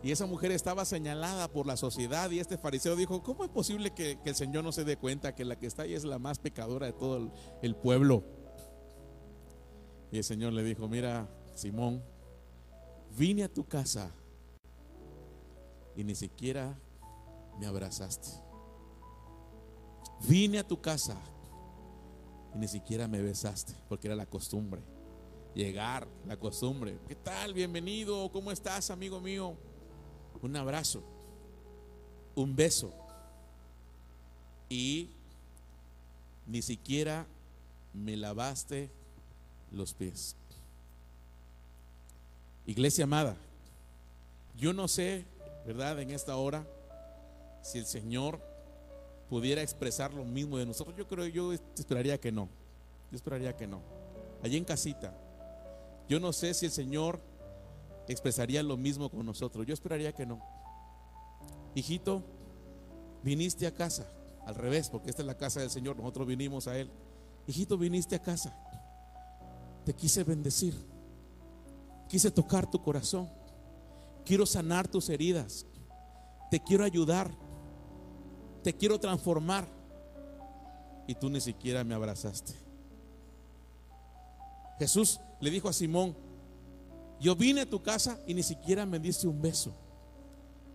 Y 0.02 0.12
esa 0.12 0.26
mujer 0.26 0.50
estaba 0.52 0.84
señalada 0.84 1.48
por 1.48 1.66
la 1.66 1.76
sociedad 1.76 2.30
y 2.30 2.38
este 2.38 2.56
fariseo 2.56 2.96
dijo, 2.96 3.22
¿cómo 3.22 3.44
es 3.44 3.50
posible 3.50 3.90
que, 3.90 4.18
el 4.24 4.34
Señor 4.34 4.64
no 4.64 4.72
se 4.72 4.84
dé 4.84 4.96
cuenta 4.96 5.34
que 5.34 5.44
la 5.44 5.58
que 5.58 5.66
está 5.66 5.82
ahí 5.82 5.92
es 5.92 6.04
la 6.04 6.18
más 6.18 6.38
pecadora 6.38 6.86
de 6.86 6.92
todo 6.92 7.30
el 7.60 7.76
pueblo? 7.76 8.24
Y 10.10 10.18
el 10.18 10.24
Señor 10.24 10.52
le 10.54 10.64
dijo, 10.64 10.88
mira, 10.88 11.28
Simón, 11.54 12.02
vine 13.16 13.44
a 13.44 13.52
tu 13.52 13.66
casa 13.66 14.10
y 15.94 16.02
ni 16.02 16.14
siquiera 16.14 16.78
me 17.58 17.66
abrazaste. 17.66 18.28
Vine 20.26 20.58
a 20.58 20.66
tu 20.66 20.80
casa 20.80 21.16
y 22.54 22.58
ni 22.58 22.68
siquiera 22.68 23.06
me 23.06 23.22
besaste, 23.22 23.74
porque 23.88 24.08
era 24.08 24.16
la 24.16 24.26
costumbre. 24.26 24.82
Llegar, 25.54 26.08
la 26.26 26.36
costumbre. 26.36 26.98
¿Qué 27.08 27.16
tal? 27.16 27.54
Bienvenido. 27.54 28.30
¿Cómo 28.30 28.50
estás, 28.52 28.90
amigo 28.90 29.20
mío? 29.20 29.56
Un 30.42 30.56
abrazo, 30.56 31.02
un 32.34 32.56
beso. 32.56 32.92
Y 34.68 35.10
ni 36.46 36.62
siquiera 36.62 37.26
me 37.92 38.16
lavaste 38.16 38.90
los 39.72 39.94
pies. 39.94 40.36
Iglesia 42.66 43.04
amada, 43.04 43.36
yo 44.58 44.72
no 44.72 44.86
sé, 44.88 45.24
¿verdad? 45.66 46.00
En 46.00 46.10
esta 46.10 46.36
hora, 46.36 46.66
si 47.62 47.78
el 47.78 47.86
Señor 47.86 48.40
pudiera 49.30 49.62
expresar 49.62 50.12
lo 50.12 50.24
mismo 50.24 50.58
de 50.58 50.66
nosotros. 50.66 50.96
Yo 50.96 51.06
creo, 51.06 51.26
yo 51.26 51.52
esperaría 51.52 52.18
que 52.18 52.32
no. 52.32 52.48
Yo 53.10 53.16
esperaría 53.16 53.56
que 53.56 53.66
no. 53.66 53.80
Allí 54.42 54.56
en 54.56 54.64
casita, 54.64 55.14
yo 56.08 56.18
no 56.18 56.32
sé 56.32 56.52
si 56.52 56.66
el 56.66 56.72
Señor 56.72 57.20
expresaría 58.12 58.62
lo 58.62 58.76
mismo 58.76 59.10
con 59.10 59.24
nosotros. 59.24 59.66
Yo 59.66 59.74
esperaría 59.74 60.12
que 60.12 60.26
no. 60.26 60.40
Hijito, 61.74 62.22
viniste 63.22 63.66
a 63.66 63.74
casa. 63.74 64.06
Al 64.46 64.54
revés, 64.54 64.88
porque 64.88 65.10
esta 65.10 65.22
es 65.22 65.26
la 65.26 65.36
casa 65.36 65.60
del 65.60 65.70
Señor. 65.70 65.96
Nosotros 65.96 66.26
vinimos 66.26 66.66
a 66.66 66.78
Él. 66.78 66.90
Hijito, 67.46 67.76
viniste 67.78 68.16
a 68.16 68.22
casa 68.22 68.56
te 69.84 69.94
quise 69.94 70.24
bendecir. 70.24 70.74
Quise 72.08 72.30
tocar 72.30 72.70
tu 72.70 72.82
corazón. 72.82 73.28
Quiero 74.24 74.46
sanar 74.46 74.88
tus 74.88 75.08
heridas. 75.08 75.66
Te 76.50 76.60
quiero 76.60 76.84
ayudar. 76.84 77.30
Te 78.62 78.72
quiero 78.72 78.98
transformar. 78.98 79.66
Y 81.06 81.14
tú 81.14 81.28
ni 81.30 81.40
siquiera 81.40 81.82
me 81.84 81.94
abrazaste. 81.94 82.54
Jesús 84.78 85.20
le 85.40 85.50
dijo 85.50 85.68
a 85.68 85.72
Simón, 85.72 86.16
yo 87.20 87.36
vine 87.36 87.60
a 87.60 87.68
tu 87.68 87.82
casa 87.82 88.18
y 88.26 88.32
ni 88.32 88.42
siquiera 88.42 88.86
me 88.86 88.98
diste 88.98 89.28
un 89.28 89.40
beso. 89.40 89.72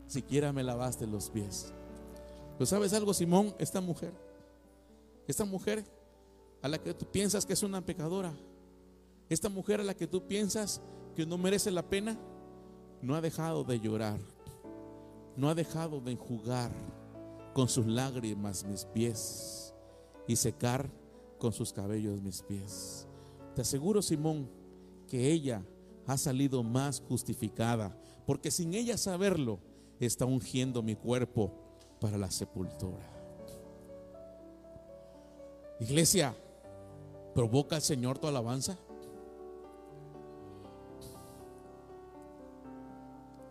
Siquiera 0.08 0.54
me 0.54 0.64
lavaste 0.64 1.08
los 1.08 1.30
pies. 1.32 1.74
Pero 2.58 2.68
sabes 2.68 2.94
algo, 2.94 3.14
Simón, 3.14 3.56
esta 3.58 3.82
mujer, 3.82 4.14
esta 5.28 5.44
mujer 5.44 5.84
a 6.62 6.68
la 6.68 6.78
que 6.78 6.94
tú 6.94 7.06
piensas 7.08 7.46
que 7.46 7.54
es 7.54 7.64
una 7.64 7.82
pecadora, 7.82 8.34
esta 9.28 9.50
mujer 9.50 9.82
a 9.82 9.84
la 9.84 9.96
que 9.96 10.08
tú 10.08 10.28
piensas 10.28 10.82
que 11.16 11.26
no 11.26 11.38
merece 11.38 11.72
la 11.72 11.84
pena, 11.84 12.18
no 13.02 13.16
ha 13.16 13.22
dejado 13.22 13.64
de 13.64 13.80
llorar, 13.80 14.20
no 15.36 15.50
ha 15.50 15.56
dejado 15.56 16.00
de 16.00 16.12
enjugar 16.12 16.72
con 17.54 17.68
sus 17.68 17.88
lágrimas 17.88 18.64
mis 18.64 18.86
pies 18.86 19.74
y 20.28 20.36
secar 20.36 20.90
con 21.40 21.52
sus 21.52 21.74
cabellos 21.74 22.22
mis 22.22 22.42
pies. 22.44 23.08
Te 23.56 23.62
aseguro, 23.62 24.02
Simón, 24.02 24.48
que 25.08 25.32
ella 25.32 25.64
ha 26.08 26.18
salido 26.18 26.64
más 26.64 27.02
justificada, 27.08 27.98
porque 28.26 28.52
sin 28.52 28.74
ella 28.74 28.98
saberlo, 28.98 29.60
está 30.00 30.26
ungiendo 30.26 30.82
mi 30.82 30.96
cuerpo 30.96 31.52
para 32.00 32.18
la 32.18 32.30
sepultura. 32.30 33.12
Iglesia, 35.80 36.36
¿provoca 37.34 37.76
al 37.76 37.82
Señor 37.82 38.18
tu 38.18 38.28
alabanza? 38.28 38.78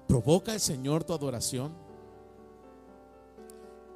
¿Provoca 0.06 0.54
el 0.54 0.60
Señor 0.60 1.04
tu 1.04 1.12
adoración? 1.12 1.74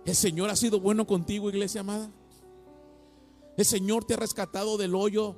El 0.05 0.15
Señor 0.15 0.51
ha 0.51 0.57
sido 0.57 0.81
bueno 0.81 1.07
contigo, 1.07 1.49
iglesia 1.49 1.83
amada. 1.83 2.11
El 3.57 3.65
Señor 3.65 4.05
te 4.05 4.15
ha 4.15 4.17
rescatado 4.17 4.79
del 4.79 4.95
hoyo 4.95 5.37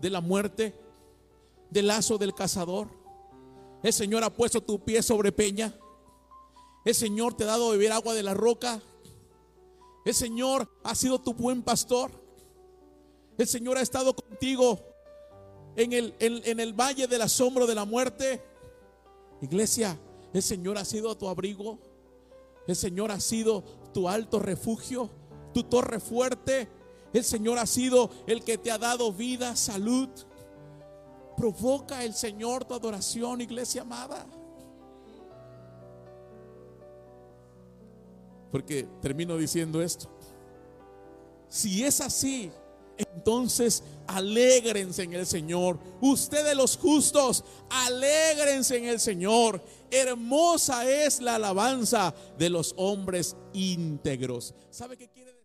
de 0.00 0.10
la 0.10 0.20
muerte, 0.20 0.74
del 1.72 1.86
lazo 1.86 2.18
del 2.18 2.34
cazador. 2.34 2.88
El 3.82 3.92
Señor 3.92 4.22
ha 4.22 4.30
puesto 4.30 4.62
tu 4.62 4.84
pie 4.84 5.02
sobre 5.02 5.32
peña. 5.32 5.74
El 6.84 6.94
Señor 6.94 7.34
te 7.34 7.44
ha 7.44 7.48
dado 7.48 7.70
beber 7.70 7.92
agua 7.92 8.14
de 8.14 8.22
la 8.22 8.34
roca. 8.34 8.80
El 10.04 10.14
Señor 10.14 10.68
ha 10.84 10.94
sido 10.94 11.20
tu 11.20 11.32
buen 11.32 11.62
pastor. 11.62 12.10
El 13.38 13.46
Señor 13.46 13.78
ha 13.78 13.80
estado 13.80 14.14
contigo 14.14 14.80
en 15.76 15.92
el, 15.92 16.14
en 16.20 16.60
el 16.60 16.74
valle 16.74 17.06
del 17.06 17.22
asombro 17.22 17.66
de 17.66 17.74
la 17.74 17.84
muerte. 17.84 18.42
Iglesia, 19.40 19.98
el 20.32 20.42
Señor 20.42 20.78
ha 20.78 20.84
sido 20.84 21.16
tu 21.16 21.28
abrigo. 21.28 21.78
El 22.66 22.76
Señor 22.76 23.10
ha 23.10 23.20
sido 23.20 23.62
tu 23.92 24.08
alto 24.08 24.38
refugio, 24.38 25.10
tu 25.52 25.64
torre 25.64 25.98
fuerte. 25.98 26.68
El 27.12 27.24
Señor 27.24 27.58
ha 27.58 27.66
sido 27.66 28.10
el 28.26 28.44
que 28.44 28.58
te 28.58 28.70
ha 28.70 28.78
dado 28.78 29.12
vida, 29.12 29.56
salud. 29.56 30.08
Provoca 31.36 32.04
el 32.04 32.14
Señor 32.14 32.64
tu 32.64 32.74
adoración, 32.74 33.40
iglesia 33.40 33.82
amada. 33.82 34.26
Porque 38.50 38.86
termino 39.00 39.36
diciendo 39.36 39.80
esto. 39.80 40.08
Si 41.48 41.84
es 41.84 42.00
así, 42.00 42.50
entonces 42.96 43.82
alégrense 44.06 45.02
en 45.02 45.14
el 45.14 45.26
Señor. 45.26 45.78
Ustedes 46.00 46.54
los 46.54 46.76
justos, 46.76 47.44
alégrense 47.70 48.76
en 48.76 48.84
el 48.84 49.00
Señor. 49.00 49.62
Hermosa 49.90 50.88
es 50.88 51.20
la 51.20 51.36
alabanza 51.36 52.14
de 52.38 52.50
los 52.50 52.74
hombres 52.76 53.36
íntegros. 53.52 54.54
¿Sabe 54.70 54.96
qué 54.96 55.08
quiere 55.08 55.32
decir? 55.32 55.42